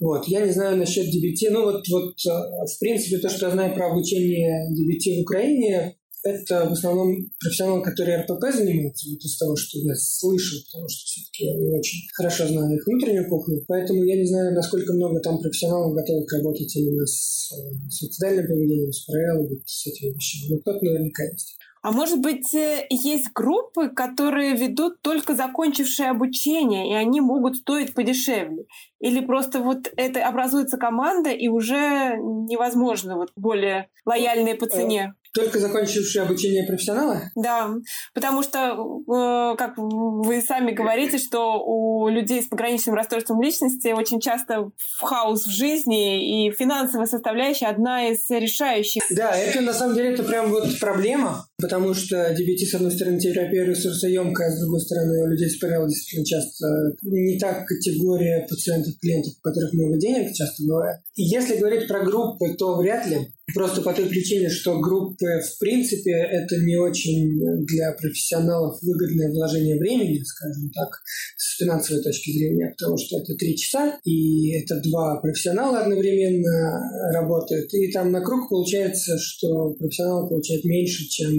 Вот. 0.00 0.28
Я 0.28 0.46
не 0.46 0.52
знаю 0.52 0.76
насчет 0.76 1.06
DBT. 1.06 1.50
Ну, 1.50 1.64
вот, 1.64 1.82
вот, 1.88 2.14
э, 2.26 2.30
в 2.30 2.78
принципе, 2.78 3.18
то, 3.18 3.28
что 3.28 3.46
я 3.46 3.52
знаю 3.52 3.74
про 3.74 3.90
обучение 3.90 4.70
DBT 4.70 5.18
в 5.18 5.22
Украине, 5.22 5.96
это 6.24 6.68
в 6.68 6.72
основном 6.72 7.30
профессионалы, 7.40 7.82
которые 7.82 8.22
РПП 8.22 8.42
занимаются, 8.52 9.08
вот 9.08 9.20
из 9.20 9.38
того, 9.38 9.56
что 9.56 9.78
я 9.78 9.94
слышал, 9.94 10.58
потому 10.66 10.88
что 10.88 11.04
все-таки 11.06 11.44
я 11.44 11.54
не 11.54 11.78
очень 11.78 11.98
хорошо 12.12 12.46
знаю 12.46 12.74
их 12.74 12.86
внутреннюю 12.86 13.28
кухню, 13.28 13.64
поэтому 13.66 14.04
я 14.04 14.16
не 14.16 14.26
знаю, 14.26 14.54
насколько 14.54 14.92
много 14.92 15.20
там 15.20 15.38
профессионалов 15.40 15.94
готовы 15.94 16.26
работать 16.30 16.74
именно 16.76 17.06
с, 17.06 17.52
э, 17.52 17.88
с 17.88 17.98
социальным 17.98 18.46
поведением, 18.46 18.92
с 18.92 19.04
ПРЛ, 19.04 19.48
вот 19.48 19.60
с 19.64 19.86
этими 19.86 20.14
вещами. 20.14 20.54
Но 20.54 20.58
кто-то 20.58 20.84
наверняка 20.84 21.24
есть. 21.24 21.56
А 21.82 21.92
может 21.92 22.20
быть, 22.20 22.54
э, 22.54 22.86
есть 22.90 23.32
группы, 23.32 23.88
которые 23.88 24.54
ведут 24.56 25.00
только 25.02 25.34
закончившие 25.34 26.10
обучение, 26.10 26.90
и 26.90 26.94
они 26.94 27.20
могут 27.20 27.56
стоить 27.56 27.94
подешевле? 27.94 28.64
Или 29.00 29.20
просто 29.20 29.60
вот 29.60 29.88
это 29.96 30.26
образуется 30.26 30.76
команда, 30.76 31.30
и 31.30 31.48
уже 31.48 32.16
невозможно 32.18 33.16
вот 33.16 33.30
более 33.36 33.88
лояльные 34.04 34.54
по 34.56 34.66
цене? 34.66 35.14
Только 35.34 35.58
закончившие 35.58 36.22
обучение 36.22 36.64
профессионала? 36.64 37.22
Да, 37.34 37.74
потому 38.14 38.42
что, 38.42 38.72
э, 38.72 39.56
как 39.56 39.74
вы 39.76 40.42
сами 40.42 40.72
говорите, 40.72 41.18
что 41.18 41.62
у 41.64 42.08
людей 42.08 42.42
с 42.42 42.46
пограничным 42.46 42.94
расстройством 42.94 43.40
личности 43.42 43.88
очень 43.88 44.20
часто 44.20 44.70
в 44.76 45.00
хаос 45.02 45.44
в 45.44 45.50
жизни, 45.50 46.48
и 46.48 46.50
финансовая 46.52 47.06
составляющая 47.06 47.66
одна 47.66 48.08
из 48.08 48.28
решающих. 48.30 49.02
Да, 49.10 49.36
это 49.36 49.60
на 49.60 49.72
самом 49.72 49.94
деле 49.94 50.10
это 50.10 50.24
прям 50.24 50.50
вот 50.50 50.78
проблема, 50.80 51.46
потому 51.58 51.94
что 51.94 52.16
DBT, 52.32 52.66
с 52.66 52.74
одной 52.74 52.90
стороны, 52.90 53.18
терапия 53.18 53.64
ресурсоемкая, 53.64 54.48
а 54.48 54.50
с 54.50 54.60
другой 54.60 54.80
стороны, 54.80 55.24
у 55.24 55.26
людей 55.26 55.50
с 55.50 55.58
ПРЛ 55.58 55.86
действительно 55.86 56.26
часто 56.26 56.66
не 57.02 57.38
так 57.38 57.66
категория 57.66 58.46
пациентов, 58.48 58.94
клиентов, 59.00 59.34
у 59.38 59.42
которых 59.42 59.72
много 59.72 59.98
денег 59.98 60.34
часто 60.34 60.62
бывает. 60.64 61.00
И 61.14 61.22
если 61.22 61.56
говорить 61.56 61.88
про 61.88 62.04
группы, 62.04 62.54
то 62.56 62.76
вряд 62.76 63.06
ли. 63.06 63.32
Просто 63.54 63.80
по 63.80 63.94
той 63.94 64.06
причине, 64.06 64.50
что 64.50 64.78
группы, 64.78 65.26
в 65.26 65.58
принципе, 65.58 66.12
это 66.12 66.56
не 66.58 66.76
очень 66.76 67.38
для 67.64 67.92
профессионалов 67.92 68.78
выгодное 68.82 69.30
вложение 69.30 69.78
времени, 69.78 70.22
скажем 70.22 70.70
так, 70.70 70.88
с 71.36 71.56
финансовой 71.56 72.02
точки 72.02 72.30
зрения, 72.30 72.74
потому 72.78 72.98
что 72.98 73.18
это 73.18 73.34
три 73.36 73.56
часа, 73.56 73.98
и 74.04 74.52
это 74.52 74.80
два 74.82 75.20
профессионала 75.20 75.80
одновременно 75.80 77.12
работают, 77.14 77.72
и 77.72 77.90
там 77.90 78.12
на 78.12 78.20
круг 78.20 78.50
получается, 78.50 79.16
что 79.18 79.72
профессионал 79.74 80.28
получает 80.28 80.64
меньше, 80.64 81.08
чем 81.08 81.32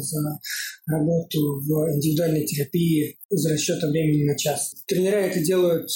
за 0.00 0.38
работу 0.86 1.60
в 1.62 1.94
индивидуальной 1.94 2.44
терапии 2.44 3.16
из 3.30 3.46
расчета 3.46 3.88
времени 3.88 4.24
на 4.24 4.36
час. 4.36 4.74
Тренера 4.86 5.16
это 5.16 5.40
делают 5.40 5.88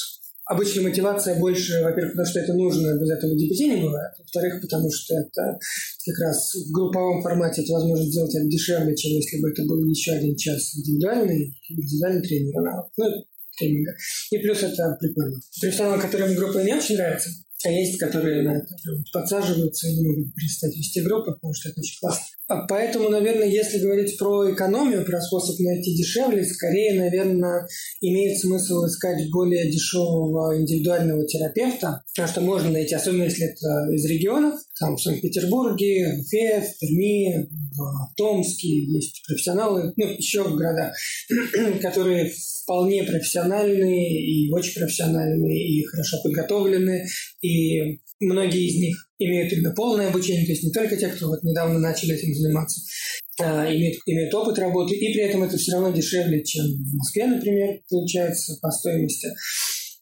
Обычно 0.48 0.82
мотивация 0.82 1.38
больше, 1.38 1.82
во-первых, 1.82 2.12
потому 2.12 2.26
что 2.26 2.40
это 2.40 2.54
нужно, 2.54 2.98
без 2.98 3.10
этого 3.10 3.32
DPT 3.32 3.76
не 3.76 3.82
бывает. 3.82 4.12
Во-вторых, 4.18 4.62
потому 4.62 4.88
что 4.90 5.14
это 5.14 5.58
как 6.06 6.18
раз 6.24 6.54
в 6.54 6.72
групповом 6.72 7.22
формате 7.22 7.62
это 7.62 7.72
возможно 7.74 8.06
сделать 8.06 8.34
это 8.34 8.46
дешевле, 8.46 8.96
чем 8.96 9.12
если 9.12 9.40
бы 9.40 9.50
это 9.50 9.62
был 9.64 9.84
еще 9.84 10.12
один 10.12 10.34
час 10.36 10.74
индивидуальный, 10.74 11.54
индивидуальный 11.68 12.22
тренер. 12.22 12.54
Ну, 12.96 13.04
тренинга. 13.58 13.92
И 14.30 14.38
плюс 14.38 14.62
это 14.62 14.96
прикольно. 14.98 15.36
Профессионалы, 15.60 16.00
которым 16.00 16.34
группа 16.34 16.58
не 16.58 16.74
очень 16.74 16.96
нравится, 16.96 17.30
а 17.64 17.70
есть, 17.70 17.98
которые 17.98 18.42
на 18.42 18.58
это 18.58 18.66
подсаживаются 19.12 19.88
и 19.88 19.96
не 19.96 20.08
могут 20.08 20.34
перестать 20.34 20.76
вести 20.76 21.00
группы, 21.00 21.32
потому 21.32 21.52
что 21.54 21.70
это 21.70 21.80
очень 21.80 21.98
классно. 21.98 22.24
А 22.48 22.66
поэтому, 22.66 23.10
наверное, 23.10 23.48
если 23.48 23.78
говорить 23.78 24.16
про 24.16 24.52
экономию, 24.52 25.04
про 25.04 25.20
способ 25.20 25.58
найти 25.58 25.94
дешевле, 25.94 26.44
скорее, 26.44 26.98
наверное, 26.98 27.66
имеет 28.00 28.38
смысл 28.38 28.86
искать 28.86 29.30
более 29.30 29.70
дешевого 29.70 30.58
индивидуального 30.58 31.26
терапевта, 31.26 32.02
потому 32.14 32.32
что 32.32 32.40
можно 32.40 32.70
найти, 32.70 32.94
особенно 32.94 33.24
если 33.24 33.46
это 33.46 33.92
из 33.92 34.04
регионов, 34.06 34.60
там 34.78 34.96
в 34.96 35.02
Санкт-Петербурге, 35.02 36.16
в 36.16 36.20
Уфе, 36.20 36.60
в 36.60 36.78
Перми, 36.78 37.48
в 37.76 38.14
Томске 38.16 38.68
есть 38.68 39.22
профессионалы, 39.26 39.92
ну, 39.96 40.06
еще 40.06 40.44
в 40.44 40.54
городах, 40.56 40.94
которые 41.82 42.32
вполне 42.62 43.02
профессиональные 43.02 44.24
и 44.24 44.52
очень 44.52 44.80
профессиональные 44.80 45.68
и 45.68 45.84
хорошо 45.84 46.18
подготовлены, 46.22 47.06
и 47.42 48.00
многие 48.20 48.66
из 48.66 48.80
них 48.80 49.08
имеют 49.18 49.52
именно 49.52 49.72
полное 49.72 50.08
обучение, 50.08 50.46
то 50.46 50.52
есть 50.52 50.64
не 50.64 50.72
только 50.72 50.96
те, 50.96 51.08
кто 51.08 51.28
вот 51.28 51.42
недавно 51.42 51.78
начали 51.78 52.14
этим 52.14 52.34
заниматься, 52.34 52.80
а, 53.40 53.64
имеют, 53.72 53.98
имеют 54.06 54.34
опыт 54.34 54.58
работы, 54.58 54.94
и 54.94 55.12
при 55.12 55.22
этом 55.22 55.42
это 55.42 55.56
все 55.56 55.72
равно 55.72 55.90
дешевле, 55.90 56.44
чем 56.44 56.64
в 56.66 56.96
Москве, 56.96 57.26
например, 57.26 57.80
получается 57.88 58.58
по 58.60 58.70
стоимости. 58.70 59.28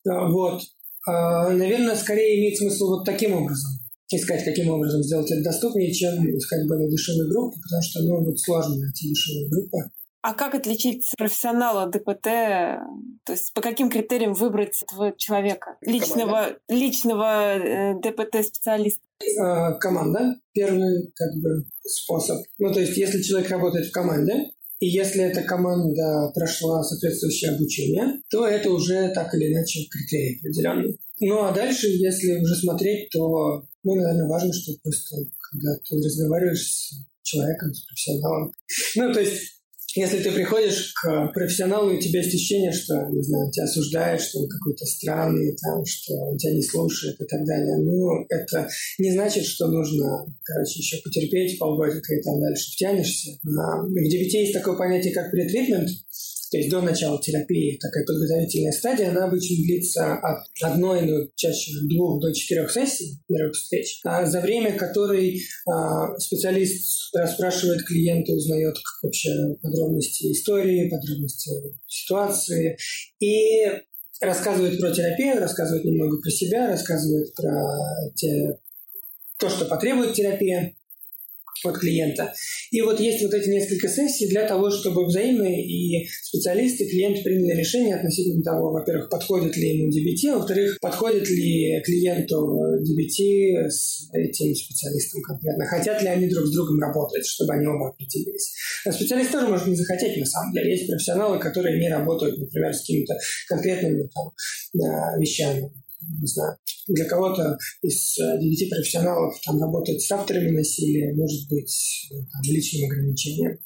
А, 0.08 0.30
вот. 0.30 0.62
А, 1.06 1.50
наверное, 1.50 1.96
скорее 1.96 2.38
имеет 2.38 2.58
смысл 2.58 2.88
вот 2.88 3.04
таким 3.04 3.32
образом 3.32 3.85
искать, 4.10 4.44
каким 4.44 4.70
образом 4.70 5.02
сделать 5.02 5.30
это 5.30 5.42
доступнее, 5.42 5.92
чем 5.92 6.24
искать 6.36 6.66
более 6.68 6.90
дешевые 6.90 7.28
группы, 7.28 7.58
потому 7.62 7.82
что, 7.82 8.02
ну, 8.02 8.24
вот 8.24 8.38
сложно 8.38 8.76
найти 8.76 9.08
дешевые 9.08 9.48
группы. 9.48 9.78
А 10.22 10.34
как 10.34 10.56
отличить 10.56 11.06
профессионала 11.16 11.88
ДПТ? 11.88 12.24
То 13.24 13.32
есть 13.32 13.52
по 13.54 13.60
каким 13.60 13.88
критериям 13.88 14.34
выбрать 14.34 14.82
этого 14.82 15.14
человека, 15.16 15.76
личного, 15.82 16.56
личного 16.68 17.56
э, 17.56 17.94
ДПТ-специалиста? 18.00 19.00
А, 19.38 19.74
команда– 19.74 20.34
первый 20.52 21.12
как 21.14 21.32
бы 21.40 21.64
способ. 21.84 22.38
Ну, 22.58 22.72
то 22.72 22.80
есть 22.80 22.96
если 22.96 23.22
человек 23.22 23.50
работает 23.50 23.86
в 23.86 23.92
команде, 23.92 24.50
и 24.80 24.88
если 24.88 25.22
эта 25.22 25.42
команда 25.42 26.32
прошла 26.34 26.82
соответствующее 26.82 27.52
обучение, 27.52 28.20
то 28.28 28.46
это 28.46 28.70
уже 28.70 29.12
так 29.14 29.32
или 29.34 29.52
иначе 29.52 29.86
критерий 29.88 30.38
определенный. 30.38 30.98
Ну 31.20 31.44
а 31.44 31.52
дальше, 31.52 31.86
если 31.86 32.40
уже 32.40 32.56
смотреть, 32.56 33.08
то, 33.10 33.62
ну, 33.86 33.94
наверное, 33.94 34.28
важно, 34.28 34.52
что 34.52 34.72
просто 34.82 35.16
когда 35.50 35.76
ты 35.88 35.96
разговариваешь 35.96 36.66
с 36.66 36.94
человеком, 37.22 37.72
с 37.72 37.86
профессионалом. 37.86 38.52
Ну, 38.96 39.12
то 39.12 39.20
есть 39.20 39.56
если 39.94 40.18
ты 40.18 40.30
приходишь 40.32 40.92
к 40.92 41.32
профессионалу, 41.32 41.90
и 41.90 41.96
у 41.96 42.00
тебя 42.00 42.20
есть 42.20 42.34
ощущение, 42.34 42.70
что, 42.70 42.94
не 43.10 43.22
знаю, 43.22 43.50
тебя 43.50 43.64
осуждают, 43.64 44.20
что 44.20 44.40
он 44.40 44.48
какой-то 44.48 44.84
странный, 44.84 45.56
там, 45.56 45.82
что 45.86 46.14
он 46.14 46.36
тебя 46.36 46.52
не 46.52 46.62
слушает 46.62 47.18
и 47.18 47.24
так 47.24 47.46
далее, 47.46 47.78
ну, 47.78 48.26
это 48.28 48.68
не 48.98 49.12
значит, 49.12 49.44
что 49.44 49.68
нужно, 49.68 50.26
короче, 50.44 50.80
еще 50.80 50.98
потерпеть 51.02 51.58
полгодика 51.58 52.14
и 52.14 52.22
там 52.22 52.40
дальше 52.40 52.72
втянешься. 52.72 53.38
А, 53.46 53.82
в 53.82 53.88
DBT 53.88 54.32
есть 54.32 54.52
такое 54.52 54.76
понятие, 54.76 55.14
как 55.14 55.30
претритмент, 55.30 55.88
то 56.50 56.58
есть 56.58 56.70
до 56.70 56.80
начала 56.80 57.20
терапии, 57.20 57.78
такая 57.80 58.04
подготовительная 58.04 58.72
стадия, 58.72 59.10
она 59.10 59.24
обычно 59.24 59.56
длится 59.56 60.14
от 60.14 60.46
одной, 60.62 61.02
ну, 61.02 61.30
чаще 61.34 61.72
двух 61.88 62.20
до 62.20 62.32
четырех 62.32 62.70
сессий 62.70 63.20
первых 63.26 63.54
встреч, 63.54 64.00
а 64.04 64.26
за 64.26 64.40
время 64.40 64.76
которой 64.76 65.40
а, 65.66 66.16
специалист 66.18 67.14
расспрашивает 67.14 67.84
клиента, 67.84 68.32
узнает 68.32 68.76
вообще 69.02 69.30
подробности 69.60 70.32
истории, 70.32 70.88
подробности 70.88 71.50
ситуации 71.86 72.76
и 73.20 73.66
рассказывает 74.20 74.78
про 74.78 74.92
терапию, 74.92 75.40
рассказывает 75.40 75.84
немного 75.84 76.20
про 76.20 76.30
себя, 76.30 76.68
рассказывает 76.68 77.34
про 77.34 77.52
те, 78.14 78.58
то, 79.38 79.50
что 79.50 79.66
потребует 79.66 80.14
терапия 80.14 80.75
от 81.64 81.78
клиента. 81.78 82.32
И 82.70 82.80
вот 82.82 83.00
есть 83.00 83.22
вот 83.22 83.34
эти 83.34 83.48
несколько 83.48 83.88
сессий 83.88 84.28
для 84.28 84.46
того, 84.46 84.70
чтобы 84.70 85.06
взаимно 85.06 85.46
и 85.46 86.06
специалисты, 86.22 86.84
и 86.84 86.90
клиент 86.90 87.22
приняли 87.22 87.58
решение 87.58 87.96
относительно 87.96 88.42
того, 88.42 88.72
во-первых, 88.72 89.08
подходит 89.08 89.56
ли 89.56 89.78
ему 89.78 89.90
DBT, 89.90 90.34
а 90.34 90.38
во-вторых, 90.38 90.78
подходит 90.80 91.28
ли 91.28 91.80
клиенту 91.84 92.36
DBT 92.82 93.68
с 93.68 94.08
этим 94.12 94.54
специалистом 94.54 95.22
конкретно. 95.22 95.66
Хотят 95.66 96.02
ли 96.02 96.08
они 96.08 96.28
друг 96.28 96.46
с 96.46 96.52
другом 96.52 96.80
работать, 96.80 97.26
чтобы 97.26 97.54
они 97.54 97.66
оба 97.66 97.90
определились. 97.90 98.52
А 98.84 98.92
специалист 98.92 99.32
тоже 99.32 99.48
может 99.48 99.66
не 99.66 99.76
захотеть, 99.76 100.16
на 100.16 100.26
самом 100.26 100.52
деле. 100.52 100.72
Есть 100.72 100.86
профессионалы, 100.88 101.38
которые 101.38 101.80
не 101.80 101.88
работают, 101.88 102.38
например, 102.38 102.74
с 102.74 102.80
какими-то 102.80 103.14
конкретными 103.48 104.08
там, 104.14 105.20
вещами 105.20 105.70
не 106.20 106.26
знаю, 106.26 106.56
для 106.88 107.04
кого-то 107.04 107.58
из 107.82 108.18
э, 108.18 108.38
девяти 108.40 108.68
профессионалов 108.68 109.34
там 109.44 109.60
работать 109.60 110.00
с 110.00 110.10
авторами 110.10 110.50
насилия 110.50 111.14
может 111.14 111.48
быть 111.48 112.08
э, 112.10 112.14
там, 112.14 112.42
личным 112.44 112.90
ограничением. 112.90 113.58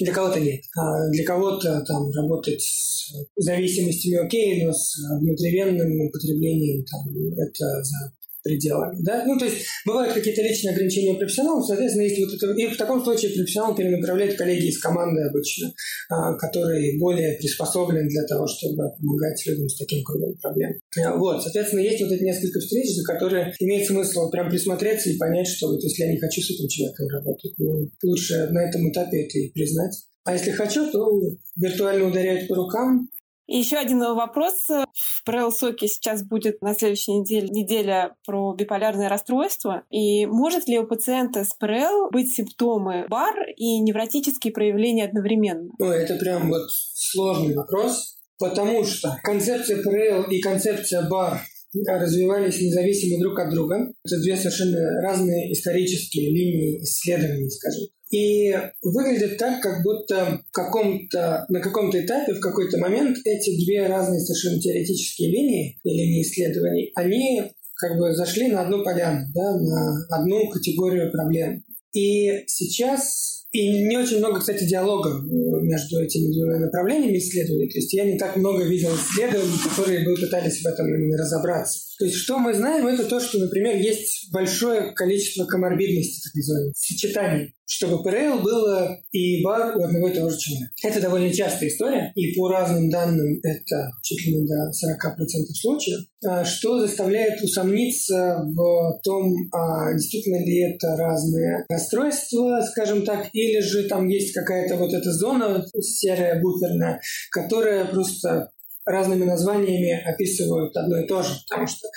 Для 0.00 0.12
кого-то 0.12 0.38
нет. 0.38 0.60
А 0.76 1.10
для 1.10 1.24
кого-то 1.24 1.80
там 1.84 2.10
работать 2.12 2.62
с 2.62 3.12
зависимостями 3.36 4.24
окей, 4.24 4.64
но 4.64 4.72
с 4.72 4.94
внутривенным 5.20 6.08
употреблением 6.08 6.84
там, 6.84 7.08
это 7.36 7.82
за 7.82 8.12
пределами. 8.48 8.96
Да? 9.00 9.24
Ну, 9.26 9.38
то 9.38 9.44
есть 9.44 9.58
бывают 9.84 10.14
какие-то 10.14 10.42
личные 10.42 10.72
ограничения 10.72 11.18
профессионалов, 11.18 11.66
соответственно, 11.66 12.04
есть 12.04 12.18
вот 12.18 12.34
это, 12.34 12.52
и 12.54 12.66
в 12.66 12.76
таком 12.76 13.04
случае 13.04 13.34
профессионал 13.34 13.74
перенаправляет 13.74 14.36
коллеги 14.36 14.68
из 14.68 14.80
команды 14.80 15.20
обычно, 15.22 15.72
а, 16.08 16.34
который 16.34 16.98
более 16.98 17.36
приспособлен 17.36 18.08
для 18.08 18.24
того, 18.24 18.46
чтобы 18.46 18.90
помогать 18.98 19.46
людям 19.46 19.68
с 19.68 19.76
таким 19.76 20.02
кругом 20.02 20.34
проблем. 20.40 20.72
А, 21.04 21.16
вот, 21.16 21.42
соответственно, 21.42 21.80
есть 21.80 22.00
вот 22.00 22.12
эти 22.12 22.24
несколько 22.24 22.60
встреч, 22.60 22.96
за 22.96 23.04
которые 23.04 23.54
имеет 23.60 23.86
смысл 23.86 24.30
прям 24.30 24.48
присмотреться 24.48 25.10
и 25.10 25.18
понять, 25.18 25.46
что 25.46 25.68
вот 25.68 25.82
если 25.82 26.04
я 26.04 26.12
не 26.12 26.18
хочу 26.18 26.40
с 26.40 26.50
этим 26.50 26.68
человеком 26.68 27.08
работать, 27.08 27.52
ну, 27.58 27.90
лучше 28.02 28.48
на 28.50 28.68
этом 28.68 28.90
этапе 28.90 29.24
это 29.24 29.38
и 29.38 29.50
признать. 29.50 29.94
А 30.24 30.34
если 30.34 30.50
хочу, 30.50 30.90
то 30.90 31.20
виртуально 31.56 32.06
ударяют 32.06 32.48
по 32.48 32.54
рукам, 32.54 33.08
и 33.48 33.58
еще 33.58 33.76
один 33.76 34.00
вопрос. 34.00 34.68
В 34.68 35.24
ПРЛ-соке 35.24 35.88
сейчас 35.88 36.22
будет 36.22 36.60
на 36.62 36.74
следующей 36.74 37.12
неделе 37.12 37.48
неделя 37.48 38.14
про 38.26 38.54
биполярное 38.54 39.08
расстройство. 39.08 39.82
И 39.90 40.26
может 40.26 40.68
ли 40.68 40.78
у 40.78 40.86
пациента 40.86 41.44
с 41.44 41.54
ПРЛ 41.54 42.10
быть 42.12 42.34
симптомы 42.34 43.06
БАР 43.08 43.50
и 43.56 43.80
невротические 43.80 44.52
проявления 44.52 45.06
одновременно? 45.06 45.70
Ну, 45.78 45.86
это 45.90 46.16
прям 46.16 46.48
вот 46.48 46.70
сложный 46.70 47.54
вопрос, 47.54 48.18
потому 48.38 48.84
что 48.84 49.18
концепция 49.22 49.82
ПРЛ 49.82 50.24
и 50.30 50.40
концепция 50.40 51.08
БАР 51.08 51.40
развивались 51.86 52.60
независимо 52.60 53.20
друг 53.20 53.38
от 53.38 53.50
друга. 53.50 53.92
Это 54.04 54.20
две 54.20 54.36
совершенно 54.36 55.00
разные 55.02 55.52
исторические 55.52 56.30
линии 56.30 56.82
исследований, 56.82 57.50
скажем. 57.50 57.84
И 58.10 58.54
выглядит 58.82 59.36
так, 59.36 59.60
как 59.62 59.82
будто 59.82 60.40
в 60.48 60.50
каком-то, 60.50 61.44
на 61.48 61.60
каком-то 61.60 62.02
этапе, 62.02 62.34
в 62.34 62.40
какой-то 62.40 62.78
момент 62.78 63.18
эти 63.24 63.64
две 63.64 63.86
разные 63.86 64.20
совершенно 64.20 64.60
теоретические 64.60 65.30
линии 65.30 65.78
и 65.84 65.90
линии 65.90 66.22
исследований, 66.22 66.90
они 66.94 67.42
как 67.76 67.98
бы 67.98 68.14
зашли 68.14 68.48
на 68.48 68.62
одну 68.62 68.82
поляну, 68.82 69.26
да, 69.34 69.54
на 69.60 70.06
одну 70.10 70.48
категорию 70.48 71.12
проблем. 71.12 71.64
И 71.92 72.44
сейчас 72.46 73.37
и 73.52 73.84
не 73.86 73.96
очень 73.96 74.18
много, 74.18 74.40
кстати, 74.40 74.64
диалога 74.64 75.10
э, 75.10 75.22
между 75.62 76.00
этими 76.00 76.32
двумя 76.32 76.58
направлениями 76.58 77.18
исследований. 77.18 77.68
То 77.70 77.78
есть 77.78 77.92
я 77.94 78.04
не 78.04 78.18
так 78.18 78.36
много 78.36 78.64
видел 78.64 78.90
исследований, 78.94 79.56
которые 79.64 80.04
бы 80.04 80.14
пытались 80.14 80.60
в 80.62 80.66
этом 80.66 80.86
разобраться. 81.18 81.87
То 81.98 82.04
есть 82.04 82.16
что 82.16 82.38
мы 82.38 82.54
знаем, 82.54 82.86
это 82.86 83.04
то, 83.04 83.20
что, 83.20 83.38
например, 83.38 83.76
есть 83.76 84.32
большое 84.32 84.92
количество 84.92 85.44
коморбидности, 85.46 86.28
так 86.28 86.34
называемых, 86.34 86.76
сочетаний 86.76 87.54
чтобы 87.68 88.02
ПРЛ 88.02 88.40
было 88.40 88.98
и 89.12 89.42
БАР 89.44 89.76
у 89.76 89.84
одного 89.84 90.08
и 90.08 90.14
того 90.14 90.30
же 90.30 90.38
человека. 90.38 90.72
Это 90.82 91.02
довольно 91.02 91.32
частая 91.32 91.68
история, 91.68 92.10
и 92.14 92.34
по 92.34 92.48
разным 92.48 92.88
данным 92.88 93.38
это 93.42 93.90
чуть 94.02 94.26
ли 94.26 94.38
не 94.38 94.46
до 94.46 94.70
40% 94.70 95.54
случаев, 95.60 96.00
а, 96.26 96.44
что 96.46 96.80
заставляет 96.80 97.42
усомниться 97.42 98.42
в 98.56 99.00
том, 99.04 99.34
а 99.52 99.92
действительно 99.92 100.42
ли 100.44 100.72
это 100.72 100.96
разные 100.96 101.66
расстройства, 101.68 102.66
скажем 102.70 103.04
так, 103.04 103.28
или 103.34 103.60
же 103.60 103.86
там 103.86 104.08
есть 104.08 104.32
какая-то 104.32 104.76
вот 104.76 104.94
эта 104.94 105.12
зона 105.12 105.62
серая, 105.80 106.40
буферная, 106.40 107.00
которая 107.30 107.84
просто 107.84 108.50
разными 108.88 109.24
названиями 109.24 110.02
описывают 110.04 110.76
одно 110.76 111.00
и 111.00 111.06
то 111.06 111.22
же, 111.22 111.34
потому 111.48 111.66
что 111.66 111.88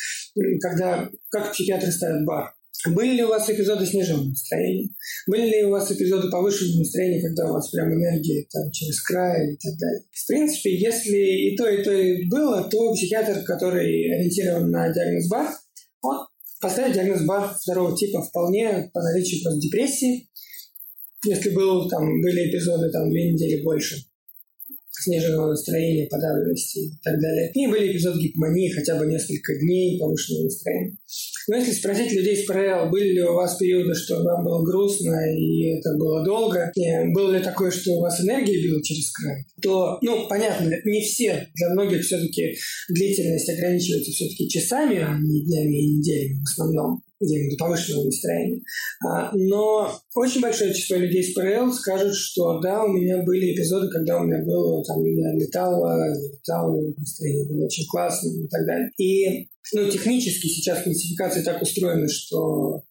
когда, 0.60 1.10
как 1.30 1.52
психиатры 1.52 1.92
ставят 1.92 2.26
бар, 2.26 2.54
были 2.90 3.18
ли 3.18 3.24
у 3.24 3.28
вас 3.28 3.48
эпизоды 3.50 3.86
сниженного 3.86 4.30
настроения? 4.30 4.90
Были 5.28 5.50
ли 5.50 5.64
у 5.66 5.70
вас 5.70 5.92
эпизоды 5.92 6.30
повышенного 6.32 6.80
настроения, 6.80 7.22
когда 7.22 7.50
у 7.50 7.54
вас 7.54 7.70
прям 7.70 7.94
энергия 7.94 8.48
там, 8.52 8.72
через 8.72 9.02
край 9.04 9.54
и 9.54 9.58
так 9.58 9.78
далее? 9.78 10.04
В 10.12 10.28
принципе, 10.28 10.76
если 10.80 11.52
и 11.52 11.56
то, 11.56 11.70
и 11.70 11.84
то 11.84 11.92
и 11.94 12.28
было, 12.28 12.68
то 12.70 12.94
психиатр, 12.94 13.44
который 13.44 13.86
ориентирован 13.86 14.72
на 14.72 14.92
диагноз 14.92 15.30
БАР, 15.30 15.54
он 16.02 16.26
поставит 16.60 16.94
диагноз 16.96 17.24
БАР 17.26 17.56
второго 17.62 17.96
типа 17.96 18.24
вполне 18.24 18.90
по 18.92 19.02
наличию 19.02 19.44
просто 19.44 19.60
депрессии. 19.60 20.28
Если 21.24 21.52
был, 21.52 21.88
там, 21.88 22.04
были 22.22 22.50
эпизоды 22.50 22.90
там, 22.90 23.12
две 23.12 23.32
недели 23.32 23.62
больше 23.62 23.98
сниженного 24.92 25.50
настроения, 25.50 26.08
подавленности 26.08 26.80
и 26.80 26.92
так 27.04 27.20
далее. 27.20 27.52
И 27.54 27.68
были 27.68 27.92
эпизоды 27.92 28.20
гипомании, 28.20 28.70
хотя 28.70 28.96
бы 28.98 29.06
несколько 29.06 29.58
дней 29.60 30.00
повышенного 30.00 30.44
настроения. 30.44 30.98
Но 31.48 31.56
если 31.56 31.72
спросить 31.72 32.12
людей 32.12 32.38
с 32.38 32.46
ПРЛ, 32.46 32.90
были 32.90 33.14
ли 33.14 33.22
у 33.24 33.34
вас 33.34 33.58
периоды, 33.58 33.94
что 33.96 34.22
вам 34.22 34.44
было 34.44 34.64
грустно 34.64 35.16
и 35.36 35.70
это 35.78 35.96
было 35.98 36.24
долго, 36.24 36.72
и 36.76 37.14
было 37.14 37.32
ли 37.32 37.44
такое, 37.44 37.72
что 37.72 37.92
у 37.92 38.02
вас 38.02 38.22
энергия 38.22 38.62
била 38.62 38.82
через 38.84 39.12
край, 39.12 39.46
то, 39.62 39.98
ну, 40.02 40.28
понятно, 40.28 40.72
не 40.86 41.02
все. 41.02 41.48
Для 41.56 41.70
многих 41.70 42.04
все-таки 42.04 42.56
длительность 42.90 43.50
ограничивается 43.50 44.12
все-таки 44.12 44.50
часами, 44.50 44.98
а 44.98 45.18
не 45.20 45.46
днями 45.46 45.78
и 45.78 45.98
неделями 45.98 46.40
в 46.40 46.44
основном 46.44 47.04
где-нибудь 47.22 47.58
повышенного 47.58 48.06
настроения. 48.06 48.62
А, 49.08 49.32
но 49.34 49.92
очень 50.16 50.42
большое 50.42 50.74
число 50.74 50.98
людей 50.98 51.24
с 51.24 51.34
ПРЛ 51.34 51.72
скажут, 51.72 52.16
что 52.16 52.60
да, 52.60 52.84
у 52.84 52.90
меня 52.90 53.24
были 53.24 53.54
эпизоды, 53.54 53.88
когда 53.90 54.20
у 54.20 54.26
меня 54.26 54.44
было, 54.44 54.84
там, 54.84 55.04
я 55.06 55.34
летала, 55.34 56.08
летала, 56.14 56.82
настроение 56.98 57.48
было 57.48 57.66
очень 57.66 57.86
классным 57.90 58.46
и 58.46 58.48
так 58.48 58.66
далее. 58.66 58.92
И 58.98 59.48
ну, 59.74 59.90
технически 59.90 60.48
сейчас 60.48 60.84
классификация 60.84 61.44
так 61.44 61.62
устроена, 61.62 62.08
что 62.08 62.84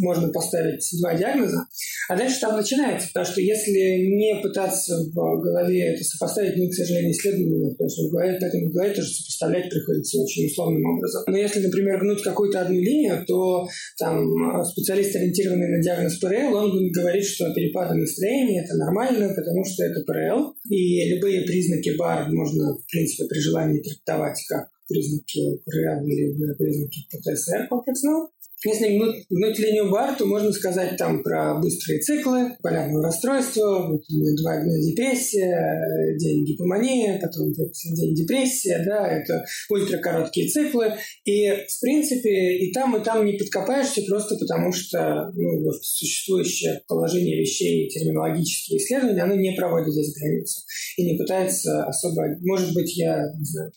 можно 0.00 0.28
поставить 0.28 0.86
два 1.00 1.14
диагноза, 1.14 1.66
а 2.08 2.16
дальше 2.16 2.40
там 2.40 2.56
начинается, 2.56 3.08
потому 3.08 3.26
что 3.32 3.40
если 3.40 4.08
не 4.08 4.40
пытаться 4.42 4.96
в 4.96 5.40
голове 5.40 5.94
это 5.94 6.02
сопоставить, 6.04 6.56
мы, 6.56 6.68
к 6.68 6.74
сожалению, 6.74 7.12
исследования, 7.12 7.70
потому 7.72 7.90
что 7.90 8.02
в 8.02 8.10
голове, 8.10 8.38
поэтому 8.40 8.68
в 8.68 8.72
голове 8.72 8.94
тоже 8.94 9.08
сопоставлять 9.08 9.70
приходится 9.70 10.18
очень 10.20 10.46
условным 10.46 10.84
образом. 10.84 11.22
Но 11.26 11.36
если, 11.36 11.60
например, 11.60 12.00
гнуть 12.00 12.22
какую-то 12.22 12.60
одну 12.60 12.80
линию, 12.80 13.24
то 13.26 13.66
там 13.98 14.24
специалист, 14.64 15.14
ориентированный 15.16 15.68
на 15.68 15.82
диагноз 15.82 16.18
ПРЛ, 16.18 16.54
он 16.54 16.70
будет 16.72 16.92
говорить, 16.92 17.26
что 17.26 17.52
перепады 17.54 17.94
настроения– 17.94 18.64
это 18.64 18.76
нормально, 18.76 19.32
потому 19.34 19.64
что 19.64 19.84
это 19.84 20.00
ПРЛ, 20.04 20.54
и 20.70 21.14
любые 21.14 21.42
признаки 21.42 21.96
БАР 21.96 22.30
можно, 22.30 22.74
в 22.74 22.86
принципе, 22.90 23.26
при 23.28 23.38
желании 23.38 23.82
трактовать 23.82 24.38
как 24.48 24.68
признаки 24.86 25.62
ПРЛ 25.64 26.06
или 26.06 26.54
признаки 26.58 27.00
ПТСР 27.10 27.68
комплексного. 27.68 28.28
Если 28.64 28.86
линию 28.86 29.90
бар, 29.90 30.16
то 30.16 30.26
можно 30.26 30.50
сказать 30.52 30.96
там 30.96 31.22
про 31.22 31.54
быстрые 31.60 32.00
циклы, 32.00 32.56
полярное 32.62 33.02
расстройство, 33.02 33.98
два 34.40 34.62
дня 34.62 34.80
депрессия, 34.80 36.16
день 36.18 36.44
гипомания, 36.44 37.20
потом 37.20 37.52
день 37.52 38.14
депрессия, 38.14 38.82
да, 38.86 39.08
это 39.08 39.44
ультракороткие 39.70 40.48
циклы. 40.48 40.94
И, 41.24 41.50
в 41.50 41.80
принципе, 41.80 42.58
и 42.58 42.72
там, 42.72 42.96
и 42.96 43.04
там 43.04 43.24
не 43.24 43.34
подкопаешься 43.34 44.02
просто 44.08 44.36
потому, 44.36 44.72
что 44.72 45.30
ну, 45.34 45.70
существующее 45.82 46.80
положение 46.88 47.40
вещей, 47.40 47.88
терминологические 47.88 48.78
исследования, 48.78 49.22
оно 49.22 49.34
не 49.34 49.52
проводит 49.52 49.92
здесь 49.92 50.14
границу 50.18 50.60
и 50.96 51.12
не 51.12 51.18
пытается 51.18 51.84
особо... 51.84 52.22
Может 52.40 52.74
быть, 52.74 52.96
я 52.96 53.24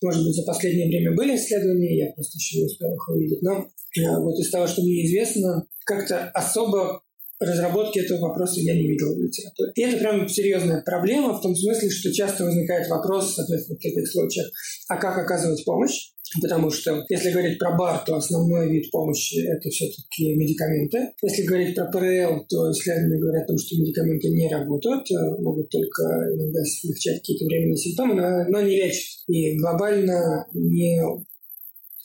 может 0.02 0.24
быть, 0.24 0.36
за 0.36 0.44
последнее 0.44 0.88
время 0.88 1.16
были 1.16 1.36
исследования, 1.36 1.98
я 1.98 2.12
просто 2.14 2.38
еще 2.38 2.60
не 2.60 2.66
успел 2.66 2.94
их 2.94 3.10
увидеть, 3.10 3.42
но 3.42 3.68
э, 3.98 4.20
вот 4.20 4.40
из 4.40 4.50
того, 4.50 4.68
что 4.68 4.77
мне 4.82 5.06
известно, 5.06 5.68
как-то 5.86 6.30
особо 6.34 7.02
разработки 7.40 8.00
этого 8.00 8.20
вопроса 8.20 8.60
я 8.60 8.74
не 8.74 8.88
видел 8.88 9.16
в 9.16 9.22
литературе. 9.22 9.72
И 9.76 9.82
это 9.82 9.98
прям 9.98 10.28
серьезная 10.28 10.82
проблема 10.82 11.34
в 11.34 11.42
том 11.42 11.56
смысле, 11.56 11.90
что 11.90 12.12
часто 12.12 12.46
возникает 12.46 12.90
вопрос, 12.90 13.36
соответственно, 13.36 13.78
в 13.78 13.82
таких 13.82 14.10
случаях, 14.10 14.48
а 14.90 14.98
как 14.98 15.18
оказывать 15.18 15.64
помощь? 15.64 16.14
Потому 16.42 16.70
что 16.70 17.06
если 17.10 17.32
говорить 17.32 17.58
про 17.58 17.78
БАР, 17.78 18.04
то 18.06 18.16
основной 18.16 18.70
вид 18.70 18.92
помощи– 18.92 19.48
это 19.48 19.70
все-таки 19.70 20.36
медикаменты. 20.36 21.12
Если 21.22 21.44
говорить 21.44 21.74
про 21.74 21.86
ПРЛ, 21.86 22.46
то 22.50 22.72
исследования 22.72 23.20
говорят 23.20 23.44
о 23.44 23.48
том, 23.48 23.58
что 23.58 23.78
медикаменты 23.78 24.30
не 24.30 24.50
работают, 24.52 25.10
э, 25.10 25.42
могут 25.42 25.70
только 25.70 26.04
иногда 26.34 26.60
смягчать 26.66 27.20
какие-то 27.20 27.46
временные 27.46 27.78
симптомы, 27.78 28.16
но, 28.16 28.44
но 28.50 28.62
не 28.62 28.76
лечат. 28.76 29.24
И 29.28 29.58
глобально 29.58 30.46
не 30.54 31.02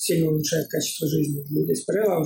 сильно 0.03 0.31
улучшает 0.31 0.69
качество 0.69 1.07
жизни 1.09 1.45
людей 1.49 1.77
с 1.77 1.85
ПРЛ, 1.85 2.11
а 2.11 2.25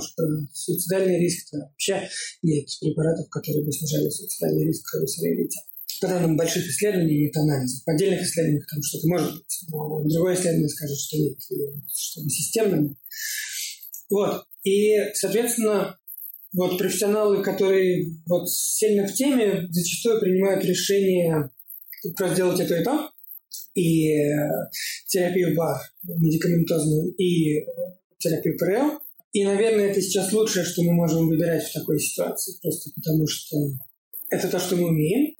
суицидальный 0.51 1.19
риск 1.19 1.53
-то 1.53 1.59
вообще 1.59 2.09
нет 2.41 2.65
препаратов, 2.81 3.29
которые 3.29 3.63
бы 3.63 3.71
снижали 3.71 4.09
суицидальный 4.09 4.65
риск 4.65 4.83
элите. 4.95 5.59
По 6.01 6.07
данным 6.07 6.37
больших 6.37 6.65
исследований, 6.67 7.25
нет 7.25 7.37
анализов. 7.37 7.83
В 7.85 7.89
отдельных 7.89 8.21
исследованиях 8.21 8.65
там 8.67 8.81
что-то 8.81 9.07
может 9.07 9.33
быть, 9.33 9.59
но 9.71 10.03
другое 10.03 10.35
исследование 10.35 10.69
скажет, 10.69 10.97
что 10.97 11.17
нет, 11.17 11.37
чтобы 11.95 12.29
системно. 12.29 12.95
Вот. 14.09 14.43
И, 14.63 14.95
соответственно, 15.13 15.97
вот 16.53 16.77
профессионалы, 16.77 17.43
которые 17.43 18.11
вот 18.25 18.49
сильно 18.49 19.07
в 19.07 19.13
теме, 19.13 19.67
зачастую 19.69 20.19
принимают 20.19 20.65
решение 20.65 21.51
просто 22.15 22.35
сделать 22.35 22.59
это 22.59 22.75
и 22.75 22.83
то, 22.83 23.11
и 23.73 24.13
э, 24.13 24.35
терапию 25.07 25.55
БАР 25.55 25.79
медикаментозную, 26.03 27.13
и 27.15 27.65
терапию 28.19 28.57
ПРЛ. 28.57 28.99
И, 29.33 29.43
наверное, 29.43 29.89
это 29.89 30.01
сейчас 30.01 30.33
лучшее, 30.33 30.65
что 30.65 30.83
мы 30.83 30.93
можем 30.93 31.27
выбирать 31.27 31.63
в 31.63 31.73
такой 31.73 31.99
ситуации, 31.99 32.57
просто 32.61 32.89
потому 32.95 33.27
что 33.27 33.57
это 34.29 34.47
то, 34.47 34.59
что 34.59 34.75
мы 34.75 34.87
умеем. 34.87 35.35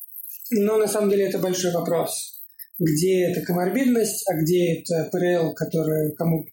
Но 0.51 0.77
на 0.77 0.87
самом 0.87 1.09
деле 1.09 1.25
это 1.27 1.39
большой 1.39 1.71
вопрос. 1.71 2.43
Где 2.79 3.31
это 3.31 3.41
коморбидность, 3.41 4.23
а 4.29 4.35
где 4.39 4.79
это 4.79 5.09
ПРЛ, 5.11 5.53
которое, 5.55 6.11
кому, 6.11 6.45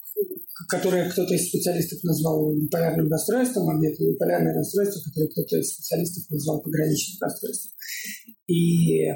которое 0.68 1.10
кто-то 1.10 1.34
из 1.34 1.48
специалистов 1.48 2.02
назвал 2.02 2.54
биполярным 2.56 3.10
расстройством, 3.10 3.68
а 3.68 3.78
где 3.78 3.92
это 3.92 4.02
биполярное 4.04 4.54
расстройство, 4.54 5.02
которое 5.02 5.28
кто-то 5.28 5.58
из 5.58 5.74
специалистов 5.74 6.24
назвал 6.30 6.62
пограничным 6.62 7.18
расстройством. 7.20 7.72
И 8.46 9.10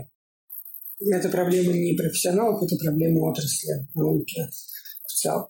это 1.01 1.29
проблема 1.29 1.73
не 1.73 1.97
профессионалов, 1.97 2.63
это 2.63 2.77
проблема 2.77 3.31
отрасли 3.31 3.87
науки 3.95 4.49
в 5.07 5.13
целом. 5.13 5.47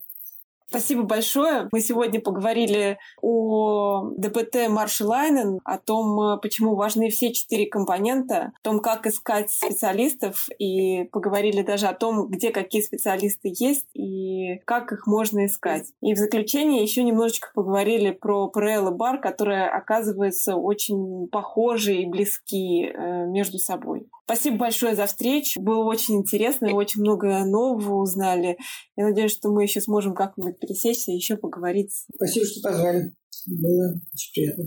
Спасибо 0.69 1.01
большое. 1.01 1.67
Мы 1.71 1.81
сегодня 1.81 2.21
поговорили 2.21 2.99
о 3.21 4.11
ДПТ 4.17 4.69
Маршалайнен, 4.69 5.59
о 5.63 5.77
том, 5.79 6.39
почему 6.41 6.75
важны 6.75 7.09
все 7.09 7.33
четыре 7.33 7.65
компонента, 7.65 8.51
о 8.55 8.63
том, 8.63 8.79
как 8.79 9.07
искать 9.07 9.51
специалистов, 9.51 10.47
и 10.59 11.05
поговорили 11.05 11.63
даже 11.63 11.87
о 11.87 11.95
том, 11.95 12.27
где 12.27 12.51
какие 12.51 12.83
специалисты 12.83 13.51
есть 13.57 13.87
и 13.95 14.59
как 14.65 14.91
их 14.91 15.07
можно 15.07 15.47
искать. 15.47 15.87
И 16.01 16.13
в 16.13 16.17
заключение 16.17 16.83
еще 16.83 17.03
немножечко 17.03 17.49
поговорили 17.55 18.11
про 18.11 18.47
ПРЛ 18.47 18.89
и 18.89 18.95
БАР, 18.95 19.21
которые 19.21 19.67
оказываются 19.67 20.55
очень 20.55 21.27
похожи 21.29 21.95
и 21.95 22.05
близки 22.05 22.85
э, 22.85 23.25
между 23.25 23.57
собой. 23.57 24.07
Спасибо 24.29 24.57
большое 24.57 24.93
за 24.93 25.07
встречу. 25.07 25.59
Было 25.59 25.83
очень 25.85 26.17
интересно, 26.17 26.67
и 26.67 26.73
очень 26.73 27.01
много 27.01 27.43
нового 27.45 27.95
узнали. 27.95 28.59
Я 28.95 29.05
надеюсь, 29.05 29.31
что 29.31 29.49
мы 29.49 29.63
еще 29.63 29.81
сможем 29.81 30.13
как-нибудь 30.13 30.58
пересечься 30.59 31.11
и 31.11 31.15
еще 31.15 31.37
поговорить. 31.37 31.93
Спасибо, 32.13 32.45
что 32.45 32.61
позвали. 32.61 33.15
Было 33.47 34.01
очень 34.13 34.31
приятно. 34.33 34.65